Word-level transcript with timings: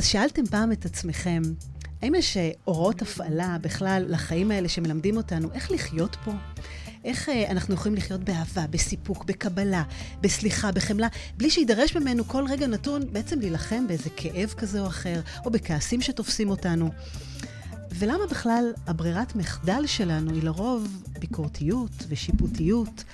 אז 0.00 0.06
שאלתם 0.06 0.46
פעם 0.46 0.72
את 0.72 0.84
עצמכם, 0.84 1.42
האם 2.02 2.14
יש 2.14 2.36
אה, 2.36 2.50
הוראות 2.64 3.02
הפעלה 3.02 3.56
בכלל 3.60 4.04
לחיים 4.08 4.50
האלה 4.50 4.68
שמלמדים 4.68 5.16
אותנו 5.16 5.48
איך 5.52 5.70
לחיות 5.70 6.16
פה? 6.24 6.32
איך 7.04 7.28
אה, 7.28 7.50
אנחנו 7.50 7.74
יכולים 7.74 7.94
לחיות 7.94 8.24
באהבה, 8.24 8.66
בסיפוק, 8.70 9.24
בקבלה, 9.24 9.82
בסליחה, 10.20 10.72
בחמלה, 10.72 11.08
בלי 11.36 11.50
שידרש 11.50 11.96
ממנו 11.96 12.24
כל 12.28 12.44
רגע 12.48 12.66
נתון 12.66 13.02
בעצם 13.12 13.40
להילחם 13.40 13.86
באיזה 13.88 14.10
כאב 14.16 14.54
כזה 14.56 14.80
או 14.80 14.86
אחר, 14.86 15.20
או 15.44 15.50
בכעסים 15.50 16.00
שתופסים 16.00 16.50
אותנו. 16.50 16.90
ולמה 17.90 18.26
בכלל 18.30 18.72
הברירת 18.86 19.36
מחדל 19.36 19.86
שלנו 19.86 20.34
היא 20.34 20.42
לרוב 20.42 21.02
ביקורתיות 21.18 22.04
ושיפוטיות? 22.08 23.04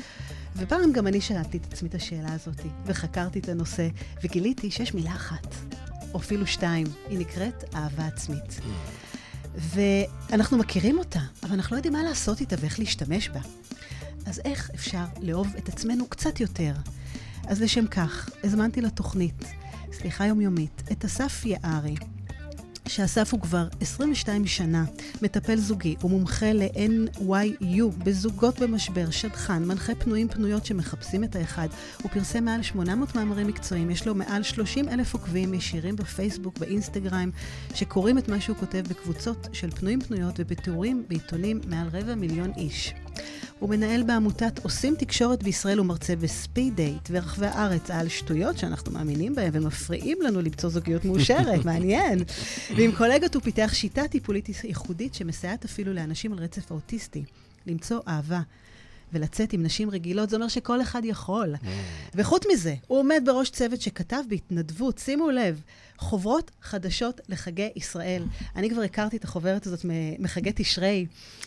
ופעם 0.56 0.92
גם 0.92 1.06
אני 1.06 1.20
שאלתי 1.20 1.58
את 1.58 1.72
עצמי 1.72 1.88
את 1.88 1.94
השאלה 1.94 2.32
הזאת, 2.32 2.60
וחקרתי 2.86 3.38
את 3.38 3.48
הנושא, 3.48 3.88
וגיליתי 4.24 4.70
שיש 4.70 4.94
מילה 4.94 5.14
אחת, 5.14 5.46
או 6.14 6.18
אפילו 6.18 6.46
שתיים, 6.46 6.86
היא 7.08 7.18
נקראת 7.18 7.64
אהבה 7.74 8.06
עצמית. 8.06 8.60
ואנחנו 9.54 10.58
מכירים 10.58 10.98
אותה, 10.98 11.20
אבל 11.42 11.52
אנחנו 11.52 11.74
לא 11.74 11.78
יודעים 11.78 11.92
מה 11.92 12.02
לעשות 12.02 12.40
איתה 12.40 12.56
ואיך 12.60 12.78
להשתמש 12.78 13.28
בה. 13.28 13.40
אז 14.26 14.40
איך 14.44 14.70
אפשר 14.74 15.04
לאהוב 15.20 15.48
את 15.58 15.68
עצמנו 15.68 16.06
קצת 16.08 16.40
יותר? 16.40 16.72
אז 17.46 17.62
לשם 17.62 17.86
כך, 17.86 18.30
הזמנתי 18.44 18.80
לתוכנית, 18.80 19.44
סליחה 19.92 20.26
יומיומית, 20.26 20.82
את 20.92 21.04
אסף 21.04 21.42
יערי, 21.44 21.96
שאסף 22.88 23.32
הוא 23.32 23.40
כבר 23.40 23.68
22 23.80 24.46
שנה 24.46 24.84
מטפל 25.22 25.56
זוגי 25.56 25.96
ומומחה 26.04 26.52
ל-NYU 26.52 28.04
בזוגות 28.04 28.60
במשבר, 28.60 29.10
שדכן, 29.10 29.64
מנחה 29.64 29.94
פנויים 29.94 30.28
פנויות 30.28 30.66
שמחפשים 30.66 31.24
את 31.24 31.36
האחד. 31.36 31.68
הוא 32.02 32.10
פרסם 32.10 32.44
מעל 32.44 32.62
800 32.62 33.14
מאמרים 33.14 33.46
מקצועיים, 33.46 33.90
יש 33.90 34.06
לו 34.06 34.14
מעל 34.14 34.42
30 34.42 34.88
אלף 34.88 35.14
עוקבים 35.14 35.54
ישירים 35.54 35.96
בפייסבוק, 35.96 36.58
באינסטגרם, 36.58 37.30
שקוראים 37.74 38.18
את 38.18 38.28
מה 38.28 38.40
שהוא 38.40 38.56
כותב 38.56 38.82
בקבוצות 38.88 39.48
של 39.52 39.70
פנויים 39.70 40.00
פנויות 40.00 40.34
ובתיאורים 40.38 41.04
בעיתונים 41.08 41.60
מעל 41.68 41.88
רבע 41.92 42.14
מיליון 42.14 42.52
איש. 42.56 42.94
הוא 43.58 43.70
מנהל 43.70 44.02
בעמותת 44.02 44.58
עושים 44.62 44.94
תקשורת 44.98 45.42
בישראל 45.42 45.80
ומרצה 45.80 46.16
בספיד 46.16 46.76
דייט 46.76 47.08
ורחבי 47.10 47.46
הארץ 47.46 47.90
על 47.90 48.08
שטויות 48.08 48.58
שאנחנו 48.58 48.92
מאמינים 48.92 49.34
בהן 49.34 49.50
ומפריעים 49.52 50.18
לנו 50.22 50.40
למצוא 50.40 50.70
זוגיות 50.70 51.04
מאושרת, 51.04 51.64
מעניין. 51.70 52.18
ועם 52.76 52.92
קולגות 52.92 53.34
הוא 53.34 53.42
פיתח 53.42 53.70
שיטה 53.74 54.08
טיפולית 54.08 54.48
ייחודית 54.64 55.14
שמסייעת 55.14 55.64
אפילו 55.64 55.92
לאנשים 55.92 56.32
על 56.32 56.38
רצף 56.38 56.70
האוטיסטי 56.70 57.24
למצוא 57.66 58.00
אהבה. 58.08 58.40
ולצאת 59.12 59.52
עם 59.52 59.62
נשים 59.62 59.90
רגילות, 59.90 60.30
זה 60.30 60.36
אומר 60.36 60.48
שכל 60.48 60.82
אחד 60.82 61.04
יכול. 61.04 61.54
Mm. 61.54 61.66
וחוץ 62.14 62.42
מזה, 62.52 62.74
הוא 62.86 62.98
עומד 62.98 63.22
בראש 63.26 63.50
צוות 63.50 63.80
שכתב 63.80 64.22
בהתנדבות, 64.28 64.98
שימו 64.98 65.30
לב, 65.30 65.62
חוברות 65.98 66.50
חדשות 66.62 67.20
לחגי 67.28 67.68
ישראל. 67.76 68.22
אני 68.56 68.70
כבר 68.70 68.82
הכרתי 68.82 69.16
את 69.16 69.24
החוברת 69.24 69.66
הזאת 69.66 69.80
מחגי 70.18 70.52
תשרי, 70.54 71.06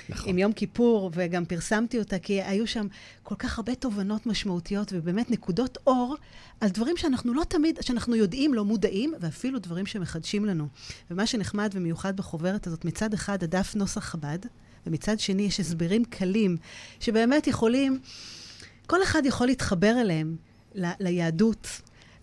נכון. 0.09 0.29
עם 0.29 0.37
יום 0.37 0.53
כיפור, 0.53 1.11
וגם 1.13 1.45
פרסמתי 1.45 1.99
אותה, 1.99 2.19
כי 2.19 2.41
היו 2.41 2.67
שם 2.67 2.87
כל 3.23 3.35
כך 3.35 3.57
הרבה 3.57 3.75
תובנות 3.75 4.25
משמעותיות, 4.25 4.93
ובאמת 4.95 5.31
נקודות 5.31 5.77
אור 5.87 6.15
על 6.61 6.69
דברים 6.69 6.97
שאנחנו 6.97 7.33
לא 7.33 7.43
תמיד, 7.43 7.77
שאנחנו 7.81 8.15
יודעים, 8.15 8.53
לא 8.53 8.65
מודעים, 8.65 9.13
ואפילו 9.19 9.59
דברים 9.59 9.85
שמחדשים 9.85 10.45
לנו. 10.45 10.67
ומה 11.11 11.25
שנחמד 11.25 11.69
ומיוחד 11.73 12.17
בחוברת 12.17 12.67
הזאת, 12.67 12.85
מצד 12.85 13.13
אחד, 13.13 13.43
הדף 13.43 13.75
נוסח 13.75 14.03
חב"ד, 14.03 14.39
ומצד 14.87 15.19
שני 15.19 15.43
יש 15.43 15.59
הסברים 15.59 16.05
קלים, 16.05 16.57
שבאמת 16.99 17.47
יכולים, 17.47 17.99
כל 18.87 19.03
אחד 19.03 19.21
יכול 19.25 19.47
להתחבר 19.47 20.01
אליהם, 20.01 20.35
ל- 20.75 20.91
ליהדות, 20.99 21.67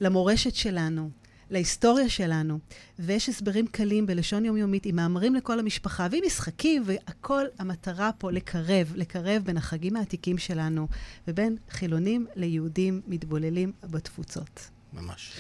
למורשת 0.00 0.54
שלנו, 0.54 1.10
להיסטוריה 1.50 2.08
שלנו, 2.08 2.58
ויש 2.98 3.28
הסברים 3.28 3.66
קלים 3.66 4.06
בלשון 4.06 4.44
יומיומית 4.44 4.86
עם 4.86 4.96
מאמרים 4.96 5.34
לכל 5.34 5.58
המשפחה, 5.58 6.06
ועם 6.10 6.22
משחקים, 6.26 6.82
והכל, 6.86 7.44
המטרה 7.58 8.10
פה 8.18 8.32
לקרב, 8.32 8.92
לקרב 8.94 9.42
בין 9.44 9.56
החגים 9.56 9.96
העתיקים 9.96 10.38
שלנו, 10.38 10.88
ובין 11.28 11.56
חילונים 11.70 12.26
ליהודים 12.36 13.00
מתבוללים 13.06 13.72
בתפוצות. 13.84 14.70
ממש. 14.92 15.32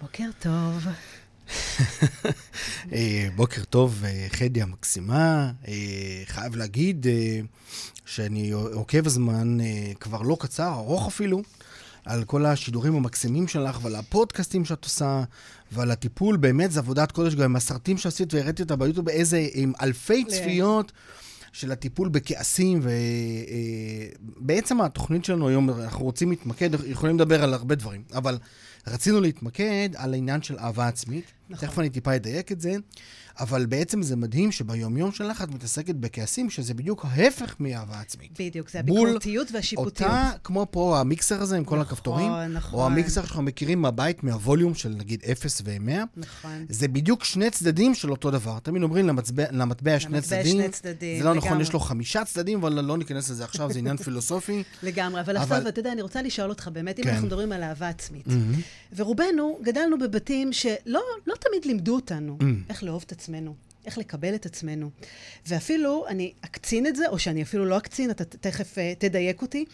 בוקר 0.00 0.28
טוב. 0.38 0.86
אה, 2.92 3.28
בוקר 3.36 3.64
טוב, 3.64 4.02
אה, 4.04 4.26
חדי 4.30 4.62
המקסימה. 4.62 5.52
אה, 5.68 5.74
חייב 6.26 6.56
להגיד 6.56 7.06
שאני 8.04 8.50
עוקב 8.50 9.08
זמן 9.08 9.58
כבר 10.00 10.22
לא 10.22 10.36
קצר, 10.40 10.72
ארוך 10.72 11.06
אפילו, 11.06 11.42
על 12.04 12.24
כל 12.24 12.46
השידורים 12.46 12.94
המקסימים 12.94 13.48
שלך 13.48 13.78
ועל 13.82 13.94
הפודקאסטים 13.94 14.64
שאת 14.64 14.84
עושה 14.84 15.24
ועל 15.72 15.90
הטיפול. 15.90 16.36
באמת, 16.36 16.72
זו 16.72 16.80
עבודת 16.80 17.12
קודש 17.12 17.34
גם 17.34 17.44
עם 17.44 17.56
הסרטים 17.56 17.98
שעשית 17.98 18.34
והראיתי 18.34 18.62
אותה 18.62 18.76
ביוטיוב, 18.76 19.08
איזה, 19.08 19.46
עם 19.52 19.72
אלפי 19.82 20.24
צפיות. 20.24 20.92
של 21.52 21.72
הטיפול 21.72 22.08
בכעסים, 22.08 22.80
ובעצם 24.40 24.80
התוכנית 24.80 25.24
שלנו 25.24 25.48
היום, 25.48 25.70
אנחנו 25.70 26.04
רוצים 26.04 26.30
להתמקד, 26.30 26.70
יכולים 26.86 27.16
לדבר 27.16 27.42
על 27.42 27.54
הרבה 27.54 27.74
דברים, 27.74 28.02
אבל 28.14 28.38
רצינו 28.88 29.20
להתמקד 29.20 29.88
על 29.96 30.12
העניין 30.12 30.42
של 30.42 30.58
אהבה 30.58 30.88
עצמית. 30.88 31.24
נכון. 31.50 31.68
תכף 31.68 31.78
אני 31.78 31.90
טיפה 31.90 32.16
אדייק 32.16 32.52
את 32.52 32.60
זה. 32.60 32.76
אבל 33.40 33.66
בעצם 33.66 34.02
זה 34.02 34.16
מדהים 34.16 34.52
שביומיום 34.52 35.12
שלך 35.12 35.42
את 35.42 35.48
מתעסקת 35.48 35.94
בכעסים, 35.94 36.50
שזה 36.50 36.74
בדיוק 36.74 37.04
ההפך 37.08 37.56
מאהבה 37.60 38.00
עצמית. 38.00 38.40
בדיוק, 38.40 38.70
זה 38.70 38.80
הביקורתיות 38.80 39.48
והשיפוטיות. 39.52 40.10
אותה, 40.10 40.30
כמו 40.44 40.66
פה 40.70 41.00
המיקסר 41.00 41.42
הזה 41.42 41.56
עם 41.56 41.64
כל 41.64 41.76
נכון, 41.76 41.86
הכפתורים, 41.86 42.32
נכון. 42.52 42.80
או 42.80 42.86
המיקסר 42.86 43.20
שאנחנו 43.20 43.42
מכירים 43.42 43.82
מהבית, 43.82 44.24
מהווליום 44.24 44.74
של 44.74 44.88
נגיד 44.88 45.22
0 45.32 45.62
ו-100. 45.64 45.90
נכון. 46.16 46.66
זה 46.68 46.88
בדיוק 46.88 47.24
שני 47.24 47.50
צדדים 47.50 47.94
של 47.94 48.10
אותו 48.10 48.30
דבר. 48.30 48.58
תמיד 48.58 48.82
אומרים 48.82 49.08
למטבע, 49.08 49.44
למטבע 49.50 50.00
שני 50.00 50.20
צדדים. 50.20 50.52
שני 50.52 50.68
צדדים, 50.68 51.18
זה 51.18 51.24
לא 51.24 51.34
נכון, 51.34 51.60
יש 51.60 51.72
לו 51.72 51.80
חמישה 51.80 52.24
צדדים, 52.24 52.58
אבל 52.58 52.84
לא 52.84 52.98
ניכנס 52.98 53.30
לזה 53.30 53.44
עכשיו, 53.44 53.72
זה 53.72 53.78
עניין 53.78 53.96
פילוסופי. 54.04 54.62
לגמרי, 54.82 55.20
אבל, 55.20 55.36
אבל... 55.36 55.56
עכשיו, 55.56 55.68
אתה 55.68 55.80
יודע, 55.80 55.92
אני 55.92 56.02
רוצה 56.02 56.22
לשאול 56.22 56.50
אותך 56.50 56.68
באמת, 56.72 56.98
אם 56.98 57.04
כן. 57.04 57.10
אנחנו 57.10 57.26
מדברים 57.26 57.52
על 57.52 57.62
אהבה 57.62 57.88
עצמית. 57.88 58.26
Mm-hmm. 58.26 58.96
ורובנו 58.96 59.58
גדלנו 59.62 59.98
בבתים 59.98 60.52
שלא 60.52 61.00
לא 61.26 61.34
תמיד 61.34 61.64
לימדו 61.64 61.94
אותנו 61.94 62.38
mm. 62.40 62.44
איך 62.68 62.82
לאהוב 62.82 63.04
את 63.06 63.12
עצמנו. 63.12 63.25
איך 63.86 63.98
לקבל 63.98 64.34
את 64.34 64.46
עצמנו. 64.46 64.90
ואפילו, 65.46 66.04
אני 66.08 66.32
אקצין 66.40 66.86
את 66.86 66.96
זה, 66.96 67.08
או 67.08 67.18
שאני 67.18 67.42
אפילו 67.42 67.64
לא 67.64 67.78
אקצין, 67.78 68.10
אתה 68.10 68.24
תכף 68.24 68.74
uh, 68.74 68.80
תדייק 68.98 69.42
אותי. 69.42 69.64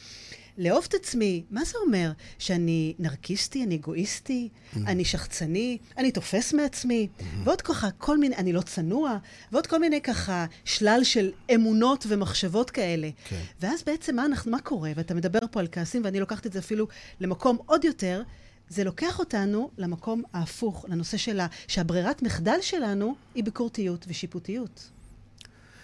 לאהוב 0.58 0.84
את 0.88 0.94
עצמי, 0.94 1.42
מה 1.50 1.64
זה 1.64 1.78
אומר? 1.86 2.12
שאני 2.38 2.94
נרקיסטי, 2.98 3.64
אני 3.64 3.76
אגואיסטי, 3.76 4.48
mm-hmm. 4.48 4.78
אני 4.86 5.04
שחצני, 5.04 5.78
אני 5.98 6.12
תופס 6.12 6.52
מעצמי, 6.52 7.08
mm-hmm. 7.08 7.24
ועוד 7.44 7.62
ככה, 7.62 7.90
כל 7.90 8.18
מיני, 8.18 8.36
אני 8.36 8.52
לא 8.52 8.60
צנוע, 8.60 9.18
ועוד 9.52 9.66
כל 9.66 9.78
מיני 9.78 10.00
ככה 10.00 10.46
שלל 10.64 11.00
של 11.02 11.32
אמונות 11.54 12.04
ומחשבות 12.08 12.70
כאלה. 12.70 13.10
כן. 13.28 13.40
ואז 13.60 13.82
בעצם 13.86 14.16
מה, 14.16 14.24
אנחנו, 14.26 14.50
מה 14.50 14.60
קורה? 14.60 14.92
ואתה 14.96 15.14
מדבר 15.14 15.38
פה 15.50 15.60
על 15.60 15.68
כעסים, 15.72 16.04
ואני 16.04 16.20
לוקחת 16.20 16.46
את 16.46 16.52
זה 16.52 16.58
אפילו 16.58 16.86
למקום 17.20 17.58
עוד 17.66 17.84
יותר, 17.84 18.22
זה 18.72 18.84
לוקח 18.84 19.18
אותנו 19.18 19.70
למקום 19.78 20.22
ההפוך, 20.32 20.84
לנושא 20.88 21.16
שלה, 21.16 21.46
שהברירת 21.68 22.22
מחדל 22.22 22.58
שלנו 22.60 23.14
היא 23.34 23.44
ביקורתיות 23.44 24.04
ושיפוטיות. 24.08 24.90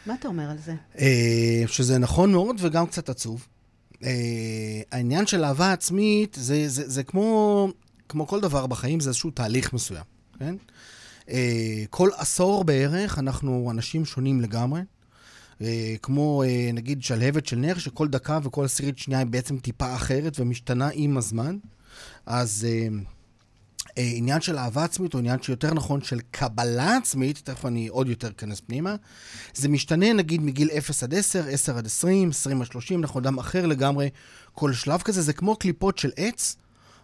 מה 0.07 0.15
אתה 0.15 0.29
אומר 0.29 0.51
על 0.51 0.59
זה? 0.59 0.75
אה, 0.99 1.63
שזה 1.67 1.99
נכון 1.99 2.33
מאוד 2.33 2.57
וגם 2.59 2.87
קצת 2.87 3.09
עצוב. 3.09 3.47
אה, 4.05 4.81
העניין 4.93 5.27
של 5.27 5.45
אהבה 5.45 5.73
עצמית 5.73 6.37
זה, 6.41 6.69
זה, 6.69 6.89
זה 6.89 7.03
כמו, 7.03 7.69
כמו 8.09 8.27
כל 8.27 8.41
דבר 8.41 8.67
בחיים, 8.67 9.01
זה 9.01 9.09
איזשהו 9.09 9.31
תהליך 9.31 9.73
מסוים, 9.73 10.05
כן? 10.39 10.55
אה, 11.31 11.85
כל 11.91 12.09
עשור 12.17 12.65
בערך 12.65 13.19
אנחנו 13.19 13.69
אנשים 13.71 14.05
שונים 14.05 14.41
לגמרי. 14.41 14.81
כמו 16.03 16.43
נגיד 16.75 17.03
שלהבת 17.03 17.47
של 17.47 17.57
נר, 17.57 17.79
שכל 17.79 18.09
דקה 18.09 18.39
וכל 18.43 18.65
עשירית 18.65 18.99
שנייה 18.99 19.19
היא 19.21 19.27
בעצם 19.27 19.59
טיפה 19.59 19.95
אחרת 19.95 20.41
ומשתנה 20.41 20.89
עם 20.93 21.17
הזמן. 21.17 21.57
אז 22.27 22.67
אה, 22.69 22.89
אה, 23.99 24.13
עניין 24.15 24.41
של 24.41 24.59
אהבה 24.59 24.85
עצמית, 24.85 25.15
או 25.15 25.19
עניין 25.19 25.43
שיותר 25.43 25.75
נכון 25.75 26.03
של 26.03 26.21
קבלה 26.31 26.97
עצמית, 26.97 27.39
תכף 27.45 27.67
אני 27.67 27.89
עוד 27.89 28.09
יותר 28.09 28.29
אכנס 28.29 28.61
פנימה, 28.61 28.97
זה 29.55 29.69
משתנה 29.69 30.13
נגיד 30.13 30.43
מגיל 30.43 30.71
0 30.79 31.03
עד 31.03 31.15
10, 31.15 31.45
10 31.49 31.79
עד 31.79 31.87
20, 31.87 32.31
20 32.31 32.63
עד 32.63 32.67
30, 32.67 33.01
אנחנו 33.01 33.21
אדם 33.21 33.39
אחר 33.39 33.67
לגמרי. 33.67 34.09
כל 34.53 34.73
שלב 34.73 35.03
כזה 35.03 35.23
זה 35.23 35.33
כמו 35.33 35.57
קליפות 35.57 35.99
של 35.99 36.11
עץ, 36.17 36.57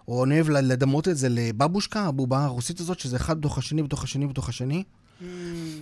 או 0.09 0.25
אני 0.25 0.35
אוהב 0.35 0.51
לדמות 0.51 1.09
את 1.09 1.17
זה 1.17 1.29
לבבושקה, 1.29 2.01
הבובה 2.01 2.45
הרוסית 2.45 2.81
הזאת, 2.81 2.99
שזה 2.99 3.17
אחד 3.17 3.39
בתוך 3.39 3.59
השני, 3.59 3.83
בתוך 3.83 4.05
השני, 4.05 4.27
בתוך 4.27 4.49
השני. 4.49 4.85
Mm, 5.21 5.25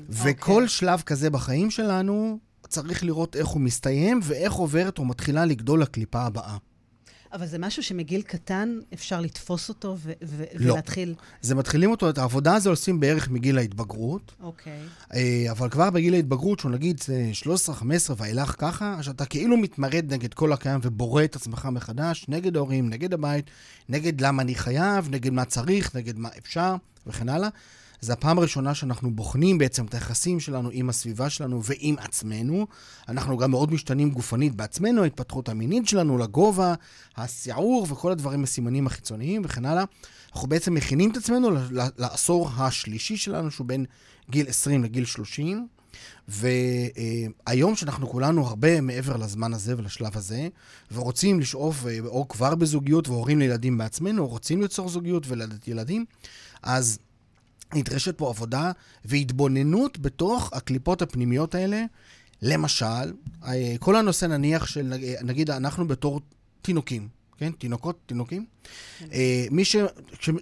וכל 0.09 0.53
okay. 0.53 0.55
אוקיי. 0.55 0.69
שלב 0.69 1.01
כזה 1.01 1.31
בחיים 1.31 1.71
שלנו, 1.71 2.39
צריך 2.69 3.05
לראות 3.05 3.37
איך 3.37 3.47
הוא 3.47 3.61
מסתיים 3.61 4.21
ואיך 4.23 4.53
עוברת 4.53 4.99
או 4.99 5.05
מתחילה 5.05 5.45
לגדול 5.45 5.83
הקליפה 5.83 6.23
הבאה. 6.23 6.57
אבל 7.33 7.47
זה 7.47 7.59
משהו 7.59 7.83
שמגיל 7.83 8.23
קטן 8.23 8.79
אפשר 8.95 9.21
לתפוס 9.21 9.69
אותו 9.69 9.97
ו- 9.99 10.13
ו- 10.25 10.45
לא. 10.55 10.73
ולהתחיל... 10.73 11.15
זה 11.41 11.55
מתחילים 11.55 11.91
אותו, 11.91 12.11
את 12.11 12.19
העבודה 12.19 12.55
הזו 12.55 12.71
עושים 12.71 13.01
בערך 13.01 13.31
מגיל 13.31 13.59
ההתבגרות. 13.59 14.33
אוקיי. 14.43 14.81
אה, 15.15 15.47
אבל 15.51 15.69
כבר 15.69 15.91
בגיל 15.91 16.15
ההתבגרות, 16.15 16.59
שהוא 16.59 16.71
נגיד 16.71 17.01
13-15 17.73 18.13
ואילך 18.17 18.55
ככה, 18.59 19.03
שאתה 19.03 19.25
כאילו 19.27 19.57
מתמרד 19.57 20.13
נגד 20.13 20.35
כל 20.35 20.53
הקיים 20.53 20.81
ובורא 20.83 21.25
את 21.25 21.37
עצמך 21.37 21.69
מחדש, 21.73 22.27
נגד 22.29 22.57
ההורים, 22.57 22.91
נגד 22.91 23.15
הבית, 23.15 23.51
נגד 23.89 24.21
למה 24.21 24.43
אני 24.43 24.55
חייב, 24.55 25.09
נגד 25.11 25.33
מה 25.33 25.45
צריך, 25.45 25.97
נגד 25.97 26.19
מה 26.19 26.29
אפשר 26.39 26.75
וכן 27.07 27.29
הלאה. 27.29 27.49
זו 28.05 28.13
הפעם 28.13 28.39
הראשונה 28.39 28.75
שאנחנו 28.75 29.11
בוחנים 29.11 29.59
בעצם 29.59 29.85
את 29.85 29.95
היחסים 29.95 30.41
שלנו 30.41 30.71
עם 30.73 30.89
הסביבה 30.89 31.31
שלנו 31.31 31.65
ועם 31.65 31.97
עצמנו. 31.99 32.67
אנחנו 33.09 33.37
גם 33.37 33.51
מאוד 33.51 33.73
משתנים 33.73 34.11
גופנית 34.11 34.55
בעצמנו, 34.55 35.03
ההתפתחות 35.03 35.49
המינית 35.49 35.89
שלנו, 35.89 36.19
לגובה, 36.19 36.75
הסיעור 37.17 37.87
וכל 37.91 38.13
הדברים 38.13 38.43
הסימנים 38.43 38.87
החיצוניים 38.87 39.43
וכן 39.45 39.65
הלאה. 39.65 39.85
אנחנו 40.33 40.49
בעצם 40.49 40.75
מכינים 40.75 41.11
את 41.11 41.17
עצמנו 41.17 41.51
לעשור 41.99 42.51
השלישי 42.57 43.17
שלנו, 43.17 43.51
שהוא 43.51 43.67
בין 43.67 43.85
גיל 44.31 44.49
20 44.49 44.85
לגיל 44.85 45.05
30. 45.05 45.67
והיום 46.29 47.77
שאנחנו 47.77 48.09
כולנו 48.09 48.47
הרבה 48.47 48.81
מעבר 48.81 49.17
לזמן 49.17 49.55
הזה 49.55 49.79
ולשלב 49.79 50.17
הזה, 50.17 50.49
ורוצים 50.93 51.41
לשאוף, 51.41 51.87
אה, 51.87 51.99
או 52.07 52.29
כבר 52.29 52.55
בזוגיות 52.55 53.09
והורים 53.09 53.39
לילדים 53.39 53.79
בעצמנו, 53.79 54.23
או 54.23 54.29
רוצים 54.29 54.63
ליצור 54.63 54.89
זוגיות 54.89 55.25
ולדת 55.29 55.69
ילדים, 55.69 56.05
אז 56.63 56.99
נדרשת 57.75 58.19
פה 58.19 58.29
עבודה 58.29 58.73
והתבוננות 59.05 59.99
בתוך 59.99 60.53
הקליפות 60.53 61.03
הפנימיות 61.03 61.55
האלה. 61.55 61.85
למשל, 62.43 63.13
אה, 63.45 63.75
כל 63.79 63.97
הנושא 63.97 64.27
נניח 64.27 64.67
של, 64.67 64.93
נגיד, 65.23 65.51
אנחנו 65.51 65.89
בתור 65.89 66.21
תינוקים, 66.63 67.09
כן? 67.43 67.53
תינוקות, 67.53 67.99
תינוקים. 68.07 68.45
כן. 68.99 69.07
אה, 69.13 69.47
מי 69.51 69.65
ש... 69.65 69.77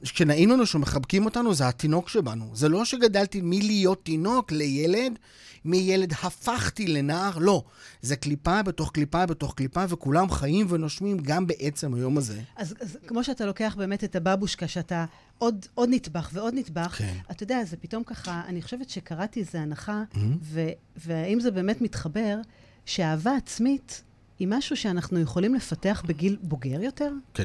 כשנעים 0.02 0.50
לנו 0.50 0.66
שמחבקים 0.66 1.24
אותנו, 1.24 1.54
זה 1.54 1.68
התינוק 1.68 2.08
שבנו. 2.08 2.50
זה 2.54 2.68
לא 2.68 2.84
שגדלתי 2.84 3.40
מלהיות 3.42 4.04
תינוק 4.04 4.52
לילד, 4.52 5.18
מילד 5.64 6.12
הפכתי 6.22 6.86
לנער, 6.86 7.38
לא. 7.38 7.64
זה 8.02 8.16
קליפה 8.16 8.62
בתוך 8.62 8.90
קליפה 8.92 9.26
בתוך 9.26 9.54
קליפה, 9.54 9.84
וכולם 9.88 10.30
חיים 10.30 10.66
ונושמים 10.68 11.18
גם 11.18 11.46
בעצם 11.46 11.94
היום 11.94 12.18
הזה. 12.18 12.40
אז, 12.56 12.74
אז 12.80 12.98
כמו 13.06 13.24
שאתה 13.24 13.46
לוקח 13.46 13.74
באמת 13.78 14.04
את 14.04 14.16
הבבושקה, 14.16 14.68
שאתה 14.68 15.04
עוד, 15.38 15.66
עוד 15.74 15.88
נטבח 15.92 16.30
ועוד 16.32 16.54
נטבח, 16.54 16.94
כן. 16.98 17.16
אתה 17.30 17.42
יודע, 17.42 17.64
זה 17.64 17.76
פתאום 17.76 18.04
ככה, 18.04 18.42
אני 18.46 18.62
חושבת 18.62 18.90
שקראתי 18.90 19.40
איזו 19.40 19.58
הנחה, 19.58 20.02
mm-hmm. 20.12 20.18
ו, 20.42 20.68
והאם 20.96 21.40
זה 21.40 21.50
באמת 21.50 21.80
מתחבר, 21.80 22.36
שאהבה 22.86 23.36
עצמית 23.36 24.02
היא 24.40 24.48
משהו 24.50 24.76
שאנחנו 24.76 25.20
יכולים 25.20 25.54
לפתח 25.54 26.02
בגיל 26.06 26.36
בוגר 26.42 26.82
יותר? 26.82 27.12
כן. 27.34 27.44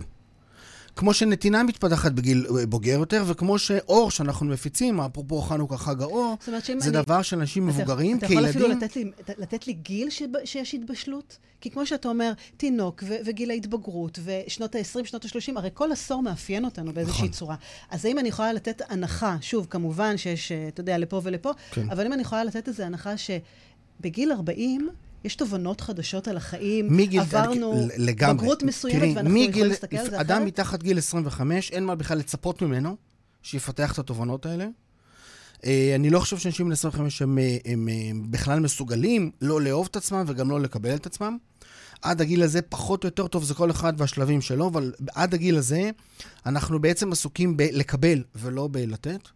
כמו 0.96 1.14
שנתינה 1.14 1.64
מתפתחת 1.64 2.12
בגיל 2.12 2.48
אה, 2.60 2.66
בוגר 2.66 2.92
יותר, 3.00 3.24
וכמו 3.28 3.60
שאור 3.60 4.12
שאנחנו 4.12 4.48
מפיצים, 4.48 5.02
אפרופו 5.02 5.42
חנוכה 5.42 5.78
חג 5.78 6.02
האור, 6.02 6.38
זה 6.46 6.60
אני, 6.70 6.92
דבר 6.92 7.22
של 7.22 7.40
אנשים 7.40 7.68
מבוגרים, 7.68 8.18
אתה, 8.18 8.28
כילדים... 8.28 8.50
אתה 8.50 8.58
יכול 8.60 8.72
אפילו 8.72 8.80
לתת 8.80 8.96
לי, 8.96 9.12
לתת 9.38 9.68
לי 9.68 9.74
גיל 9.74 10.10
ש, 10.10 10.22
שיש 10.46 10.74
התבשלות? 10.74 11.38
כי 11.62 11.72
כמו 11.72 11.86
שאתה 11.86 12.08
אומר, 12.08 12.32
תינוק 12.58 13.04
ו, 13.08 13.16
וגיל 13.26 13.52
ההתבגרות, 13.52 14.20
ושנות 14.24 14.76
ה-20, 14.76 15.06
שנות 15.06 15.26
ה-30, 15.26 15.54
הרי 15.56 15.70
כל 15.74 15.92
עשור 15.92 16.24
מאפיין 16.24 16.66
אותנו 16.66 16.94
באיזושהי 16.94 17.24
נכון. 17.24 17.32
צורה. 17.32 17.56
אז 17.90 18.06
האם 18.06 18.20
אני 18.20 18.30
יכולה 18.30 18.54
לתת 18.54 18.82
הנחה, 18.90 19.38
שוב, 19.42 19.68
כמובן 19.70 20.18
שיש, 20.18 20.52
אה, 20.52 20.68
אתה 20.68 20.82
יודע, 20.82 20.98
לפה 20.98 21.22
ולפה, 21.24 21.52
כן. 21.72 21.90
אבל 21.90 22.06
אם 22.06 22.14
אני 22.14 22.22
יכולה 22.22 22.44
לתת 22.44 22.68
איזו 22.68 22.84
הנחה 22.84 23.14
שבגיל 23.18 24.32
40, 24.32 24.90
יש 25.26 25.36
תובנות 25.36 25.82
חדשות 25.82 26.28
על 26.28 26.38
החיים, 26.38 26.98
מגיל, 26.98 27.20
עברנו 27.20 27.88
לגמרי. 27.98 28.38
בגרות 28.38 28.64
מסוימת, 28.64 29.00
תראי, 29.00 29.14
ואנחנו 29.16 29.30
מגיל, 29.30 29.50
יכולים 29.50 29.68
להסתכל 29.68 29.98
על 29.98 30.04
זה 30.04 30.10
אחרת. 30.10 30.20
אדם 30.20 30.46
מתחת 30.46 30.84
גיל 30.84 30.98
25, 30.98 31.72
אין 31.72 31.86
מה 31.86 31.96
בכלל 31.96 32.18
לצפות 32.18 32.62
ממנו 32.62 32.96
שיפתח 33.42 33.94
את 33.94 34.00
התובנות 34.00 34.46
האלה. 34.46 34.68
אה, 35.66 35.92
אני 35.96 36.10
לא 36.10 36.20
חושב 36.20 36.38
שאנשים 36.38 36.66
בני 36.66 36.74
25 36.74 37.22
הם, 37.22 37.38
הם, 37.38 37.38
הם, 37.66 37.90
הם 38.10 38.32
בכלל 38.32 38.60
מסוגלים 38.60 39.32
לא 39.42 39.62
לאהוב 39.62 39.88
את 39.92 39.96
עצמם 39.96 40.24
וגם 40.28 40.50
לא 40.50 40.62
לקבל 40.62 40.96
את 40.96 41.06
עצמם. 41.06 41.38
עד 42.02 42.22
הגיל 42.22 42.44
הזה 42.44 42.62
פחות 42.62 43.04
או 43.04 43.08
יותר 43.08 43.28
טוב 43.28 43.44
זה 43.44 43.54
כל 43.54 43.72
אחד 43.72 43.94
והשלבים 43.98 44.42
שלו, 44.42 44.68
אבל 44.68 44.94
עד 45.16 45.34
הגיל 45.34 45.58
הזה 45.58 45.92
אנחנו 46.46 46.80
בעצם 46.80 47.12
עסוקים 47.12 47.58
בלקבל 47.58 48.24
ולא 48.36 48.70
בלתת. 48.72 49.30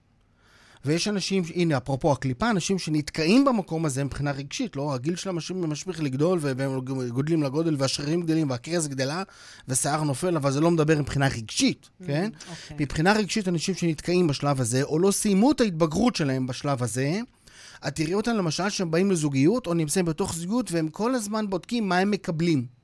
ויש 0.86 1.08
אנשים, 1.08 1.44
הנה, 1.56 1.78
אפרופו 1.78 2.12
הקליפה, 2.12 2.50
אנשים 2.50 2.80
שנתקעים 2.80 3.46
במקום 3.46 3.86
הזה 3.86 4.04
מבחינה 4.04 4.32
רגשית, 4.32 4.76
לא? 4.76 4.94
הגיל 4.94 5.16
שלהם 5.16 5.38
משפיך 5.54 6.02
לגדול, 6.02 6.40
והם 6.42 6.80
גודלים 7.10 7.44
לגודל, 7.44 7.76
והשרירים 7.80 8.22
גדלים, 8.22 8.50
והכרס 8.50 8.88
גדלה, 8.88 9.24
ושיער 9.68 10.04
נופל, 10.04 10.36
אבל 10.36 10.52
זה 10.52 10.62
לא 10.62 10.72
מדבר 10.72 11.00
מבחינה 11.00 11.28
רגשית, 11.28 11.90
mm, 12.02 12.06
כן? 12.08 12.30
Okay. 12.34 12.50
אוקיי. 12.50 12.78
מבחינה 12.80 13.14
רגשית, 13.14 13.48
אנשים 13.48 13.76
שנתקעים 13.76 14.28
בשלב 14.28 14.62
הזה, 14.62 14.84
או 14.84 15.00
לא 15.00 15.12
סיימו 15.12 15.52
את 15.52 15.62
ההתבגרות 15.62 16.16
שלהם 16.16 16.48
בשלב 16.48 16.84
הזה, 16.84 17.20
את 17.88 17.96
תראי 17.96 18.14
אותם 18.14 18.32
למשל 18.32 18.70
שהם 18.70 18.92
באים 18.92 19.12
לזוגיות, 19.12 19.68
או 19.68 19.74
נמצאים 19.74 20.06
בתוך 20.06 20.34
זוגיות, 20.34 20.72
והם 20.72 20.90
כל 20.90 21.16
הזמן 21.16 21.50
בודקים 21.50 21.90
מה 21.90 21.98
הם 21.98 22.12
מקבלים. 22.12 22.79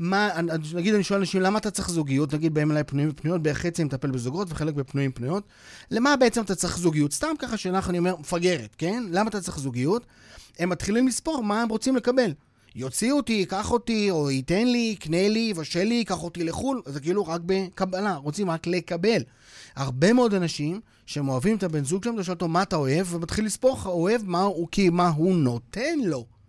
מה, 0.00 0.30
נגיד 0.74 0.94
אני 0.94 1.04
שואל 1.04 1.18
אנשים, 1.18 1.40
למה 1.40 1.58
אתה 1.58 1.70
צריך 1.70 1.90
זוגיות? 1.90 2.34
נגיד 2.34 2.54
באים 2.54 2.70
אליי 2.70 2.84
פנויים 2.84 3.08
ופנויות, 3.08 3.42
בערך 3.42 3.58
חצי 3.58 3.84
מטפל 3.84 4.10
בזוגות 4.10 4.48
וחלק 4.50 4.74
בפנויים 4.74 5.10
ופנויות. 5.10 5.44
למה 5.90 6.16
בעצם 6.16 6.42
אתה 6.42 6.54
צריך 6.54 6.78
זוגיות? 6.78 7.12
סתם 7.12 7.34
ככה 7.38 7.56
שאלה, 7.56 7.80
אני 7.88 7.98
אומר, 7.98 8.16
מפגרת, 8.16 8.74
כן? 8.78 9.04
למה 9.10 9.30
אתה 9.30 9.40
צריך 9.40 9.58
זוגיות? 9.58 10.06
הם 10.58 10.68
מתחילים 10.68 11.08
לספור 11.08 11.42
מה 11.42 11.62
הם 11.62 11.68
רוצים 11.68 11.96
לקבל. 11.96 12.32
יוציא 12.74 13.12
אותי, 13.12 13.32
ייקח 13.32 13.70
אותי, 13.72 14.10
או 14.10 14.30
ייתן 14.30 14.68
לי, 14.68 14.90
יקנה 14.92 15.28
לי, 15.28 15.38
יבשל 15.38 15.84
לי, 15.84 15.94
ייקח 15.94 16.22
אותי 16.22 16.44
לחו"ל, 16.44 16.82
זה 16.86 17.00
כאילו 17.00 17.26
רק 17.26 17.40
בקבלה, 17.46 18.14
רוצים 18.14 18.50
רק 18.50 18.66
לקבל. 18.66 19.22
הרבה 19.76 20.12
מאוד 20.12 20.34
אנשים 20.34 20.80
שהם 21.06 21.28
אוהבים 21.28 21.56
את 21.56 21.62
הבן 21.62 21.84
זוג 21.84 22.04
שלהם, 22.04 22.14
אתה 22.16 22.24
שואל 22.24 22.34
אותו 22.34 22.48
מה 22.48 22.62
אתה 22.62 22.76
אוהב, 22.76 23.14
ומתחיל 23.14 23.44
לספור, 23.44 23.78
אוהב 23.84 24.22
מה 24.24 24.42
הוא, 24.42 24.68
כי 24.70 24.90
מה 24.90 25.08
הוא 25.08 25.34
נותן 25.34 25.98
לו. 26.04 26.39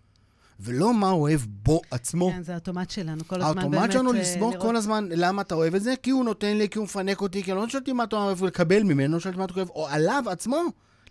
ולא 0.62 0.94
מה 0.94 1.10
אוהב 1.10 1.42
בו 1.48 1.82
עצמו. 1.92 2.32
כן, 2.32 2.44
זה 2.44 2.52
האוטומט 2.52 2.90
שלנו, 2.90 3.28
כל 3.28 3.42
הזמן 3.42 3.56
באמת... 3.56 3.74
האוטומט 3.74 3.92
שלנו 3.92 4.14
אה, 4.14 4.20
לסבור. 4.20 4.54
כל 4.58 4.76
הזמן, 4.76 5.08
למה 5.12 5.42
אתה 5.42 5.56
אוהב 5.56 5.76
את 5.76 5.84
זה? 5.84 5.94
כי 6.04 6.10
הוא 6.10 6.26
נותן 6.26 6.58
לי, 6.58 6.70
כי 6.70 6.78
הוא 6.78 6.86
מפנק 6.86 7.22
אותי, 7.22 7.44
כי 7.44 7.52
אני 7.52 7.60
לא 7.60 7.70
שואלתי 7.70 7.94
מה 7.94 8.04
אתה 8.04 8.16
אוהב 8.16 8.44
לקבל 8.44 8.84
ממנו, 8.84 9.20
שואלתי 9.20 9.40
מה 9.40 9.46
אתה 9.46 9.54
אוהב, 9.56 9.70
או 9.70 9.88
עליו 9.88 10.24
עצמו. 10.30 10.62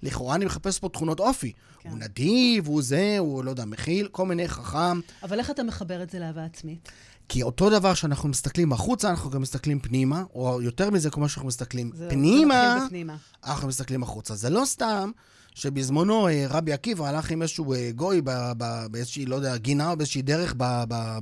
לכאורה 0.03 0.35
אני 0.35 0.45
מחפש 0.45 0.79
פה 0.79 0.89
תכונות 0.89 1.21
אופי. 1.21 1.53
כן. 1.79 1.91
הוא 1.91 1.99
נדיב, 1.99 2.67
הוא 2.67 2.83
זה, 2.83 3.17
הוא 3.19 3.45
לא 3.45 3.51
יודע, 3.51 3.65
מכיל, 3.65 4.09
כל 4.13 4.27
מיני 4.27 4.49
חכם. 4.49 5.01
אבל 5.23 5.39
איך 5.39 5.51
אתה 5.51 5.63
מחבר 5.63 6.03
את 6.03 6.11
זה 6.11 6.19
לאהבה 6.19 6.45
עצמית? 6.45 6.89
כי 7.29 7.43
אותו 7.43 7.71
דבר 7.71 7.95
שאנחנו 7.95 8.29
מסתכלים 8.29 8.73
החוצה, 8.73 9.11
אנחנו 9.11 9.31
גם 9.31 9.43
מסתכלים 9.43 9.81
פנימה, 9.81 10.25
או 10.35 10.63
יותר 10.63 10.91
מזה, 10.91 11.11
כמו 11.11 11.29
שאנחנו 11.29 11.49
מסתכלים 11.49 11.93
פנימה, 12.09 12.87
אנחנו 13.45 13.69
מסתכלים 13.69 14.03
החוצה. 14.03 14.35
זה 14.35 14.51
לא 14.51 14.65
סתם 14.65 15.11
שבזמנו 15.55 16.29
אה, 16.29 16.47
רבי 16.51 16.73
עקיבא 16.73 17.07
הלך 17.09 17.31
עם 17.31 17.43
איזשהו 17.43 17.75
אה, 17.75 17.91
גוי 17.95 18.23
באיזושהי, 18.91 19.27
לא 19.27 19.37
יודע, 19.37 19.57
גינה 19.57 19.91
או 19.91 19.97
באיזושהי 19.97 20.23
דרך 20.23 20.55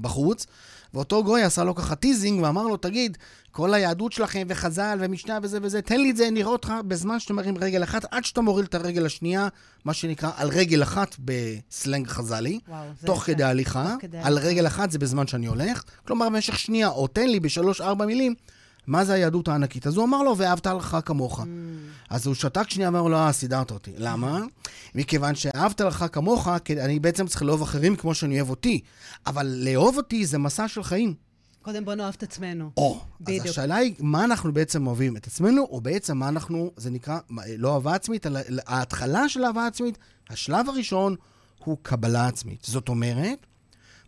בחוץ, 0.00 0.46
ואותו 0.94 1.24
גוי 1.24 1.42
עשה 1.42 1.64
לו 1.64 1.74
ככה 1.74 1.94
teasing 1.94 2.42
ואמר 2.42 2.62
לו, 2.62 2.76
תגיד, 2.76 3.18
כל 3.50 3.74
היהדות 3.74 4.12
שלכם 4.12 4.46
וחז"ל 4.48 4.98
ומשנה 5.00 5.38
וזה 5.42 5.58
וזה, 5.62 5.82
תן 5.82 6.00
לי 6.00 6.10
את 6.10 6.16
זה, 6.16 6.30
נראה 6.30 6.50
אותך 6.50 6.72
בזמן 6.88 7.20
שאתה 7.20 7.32
מרים 7.32 7.58
רגל 7.58 7.82
אחת, 7.82 8.04
עד 8.10 8.24
שאתה 8.24 8.40
מוריד 8.40 8.66
את 8.66 8.74
הרגל 8.74 9.06
השנייה, 9.06 9.48
מה 9.84 9.92
שנקרא 9.92 10.30
על 10.36 10.48
רגל 10.48 10.82
אחת 10.82 11.16
בסלנג 11.18 12.06
חז"לי, 12.06 12.58
וואו, 12.68 12.84
תוך 13.04 13.22
כדי 13.22 13.44
הליכה, 13.44 13.94
על 14.22 14.38
רגל 14.38 14.66
אחת 14.66 14.90
זה 14.90 14.98
בזמן 14.98 15.26
שאני 15.26 15.46
הולך, 15.46 15.82
כלומר 16.06 16.28
במשך 16.28 16.58
שנייה, 16.58 16.88
או 16.88 17.06
תן 17.06 17.28
לי 17.28 17.40
בשלוש-ארבע 17.40 18.06
מילים, 18.06 18.34
מה 18.88 19.04
זה 19.04 19.12
היהדות 19.12 19.48
הענקית? 19.48 19.86
אז 19.86 19.96
הוא 19.96 20.04
אמר 20.04 20.22
לו, 20.22 20.38
ואהבת 20.38 20.66
לך 20.66 20.96
כמוך. 21.04 21.40
Mm. 21.40 21.44
אז 22.10 22.26
הוא 22.26 22.34
שתק 22.34 22.70
שנייה 22.70 22.88
ואמר 22.88 23.02
לו, 23.02 23.16
אה, 23.16 23.32
סידרת 23.32 23.70
אותי. 23.70 23.90
למה? 23.98 24.40
מכיוון 24.94 25.34
שאהבת 25.34 25.80
לך 25.80 26.04
כמוך, 26.12 26.48
אני 26.70 26.98
בעצם 26.98 27.26
צריך 27.26 27.42
לאהוב 27.42 27.62
אחרים 27.62 27.96
כמו 27.96 28.14
שאני 28.14 28.36
אוהב 28.36 28.50
אותי. 28.50 28.80
אבל 29.26 29.46
לאהוב 29.46 29.96
אותי 29.96 30.26
זה 30.26 30.38
מסע 30.38 30.68
של 30.68 30.82
חיים. 30.82 31.14
קודם 31.62 31.84
בוא 31.84 31.94
נאהב 31.94 32.14
את 32.16 32.22
עצמנו. 32.22 32.70
או, 32.76 33.00
בדיוק. 33.20 33.44
אז 33.44 33.50
השאלה 33.50 33.76
היא, 33.76 33.94
מה 33.98 34.24
אנחנו 34.24 34.52
בעצם 34.52 34.86
אוהבים? 34.86 35.16
את 35.16 35.26
עצמנו, 35.26 35.62
או 35.62 35.80
בעצם 35.80 36.16
מה 36.18 36.28
אנחנו, 36.28 36.70
זה 36.76 36.90
נקרא, 36.90 37.18
לא 37.58 37.74
אהבה 37.74 37.94
עצמית, 37.94 38.26
אלא 38.26 38.40
ההתחלה 38.66 39.28
של 39.28 39.44
אהבה 39.44 39.66
עצמית, 39.66 39.98
השלב 40.30 40.68
הראשון 40.68 41.16
הוא 41.64 41.76
קבלה 41.82 42.26
עצמית. 42.26 42.64
זאת 42.64 42.88
אומרת, 42.88 43.46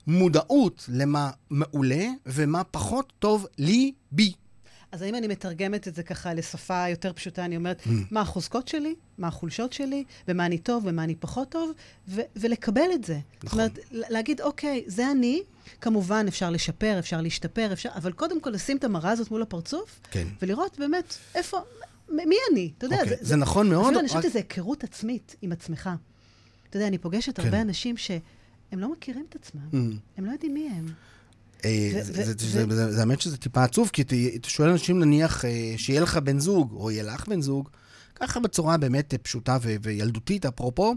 מודעות 0.07 0.85
למה 0.89 1.31
מעולה 1.51 2.07
ומה 2.27 2.65
פחות 2.65 3.13
טוב 3.19 3.47
לי, 3.59 3.93
בי. 4.13 4.33
אז 4.93 5.03
האם 5.03 5.15
אני 5.15 5.27
מתרגמת 5.27 5.89
את 5.89 5.95
זה 5.95 6.03
ככה 6.03 6.35
לשפה 6.35 6.89
יותר 6.89 7.13
פשוטה, 7.13 7.45
אני 7.45 7.57
אומרת, 7.57 7.83
mm. 7.83 7.91
מה 8.11 8.21
החוזקות 8.21 8.69
שלי, 8.69 8.95
מה 9.19 9.29
החולשות 9.29 9.73
שלי, 9.73 10.05
ומה 10.29 10.47
אני 10.47 10.59
טוב 10.59 10.83
ומה 10.87 11.05
אני 11.05 11.15
פחות 11.15 11.49
טוב, 11.49 11.73
ו- 12.09 12.21
ולקבל 12.37 12.91
את 12.95 13.05
זה. 13.05 13.19
נכון. 13.45 13.49
זאת 13.49 13.53
אומרת, 13.53 13.79
להגיד, 14.11 14.41
אוקיי, 14.41 14.85
זה 14.87 15.11
אני, 15.11 15.43
כמובן 15.81 16.25
אפשר 16.29 16.51
לשפר, 16.51 16.99
אפשר 16.99 17.21
להשתפר, 17.21 17.73
אפשר, 17.73 17.89
אבל 17.95 18.13
קודם 18.13 18.41
כל 18.41 18.51
לשים 18.51 18.77
את 18.77 18.85
המראה 18.85 19.11
הזאת 19.11 19.31
מול 19.31 19.43
הפרצוף, 19.43 20.01
כן. 20.11 20.27
ולראות 20.43 20.79
באמת 20.79 21.15
איפה, 21.35 21.59
מי 22.09 22.37
אני? 22.53 22.73
אתה 22.79 22.87
יודע, 22.87 22.97
אוקיי, 22.97 23.11
זה, 23.11 23.17
זה, 23.21 23.29
זה 23.29 23.37
נכון 23.37 23.71
מאוד. 23.71 23.85
אפילו 23.85 24.01
אני 24.01 24.09
חושבת 24.09 24.23
שזו 24.23 24.39
היכרות 24.39 24.85
עצמית 24.85 25.37
עם 25.43 25.53
עצמך. 25.53 25.91
אתה 26.69 26.77
יודע, 26.77 26.89
אני 26.89 26.99
פוגשת 26.99 27.37
כן. 27.37 27.45
הרבה 27.45 27.61
אנשים 27.61 27.97
שהם 27.97 28.21
לא 28.73 28.93
מכירים 28.93 29.27
את 29.29 29.37
עצמם, 29.37 29.69
mm. 29.73 29.97
הם 30.17 30.25
לא 30.25 30.33
יודעים 30.33 30.55
מי 30.55 30.69
הם. 30.69 30.93
אה, 31.65 31.91
זה 32.91 33.01
האמת 33.01 33.21
שזה 33.21 33.37
טיפה 33.37 33.65
עצוב, 33.65 33.91
כי 33.93 34.03
אתה 34.37 34.49
שואל 34.49 34.69
אנשים 34.69 35.01
נניח 35.01 35.45
אה, 35.45 35.75
שיהיה 35.77 36.01
לך 36.01 36.17
בן 36.17 36.39
זוג, 36.39 36.73
או 36.73 36.91
יהיה 36.91 37.03
לך 37.03 37.29
בן 37.29 37.41
זוג, 37.43 37.69
ככה 38.15 38.41
בצורה 38.41 38.77
באמת 38.77 39.15
פשוטה 39.23 39.59
וילדותית, 39.83 40.47
אפרופו, 40.47 40.95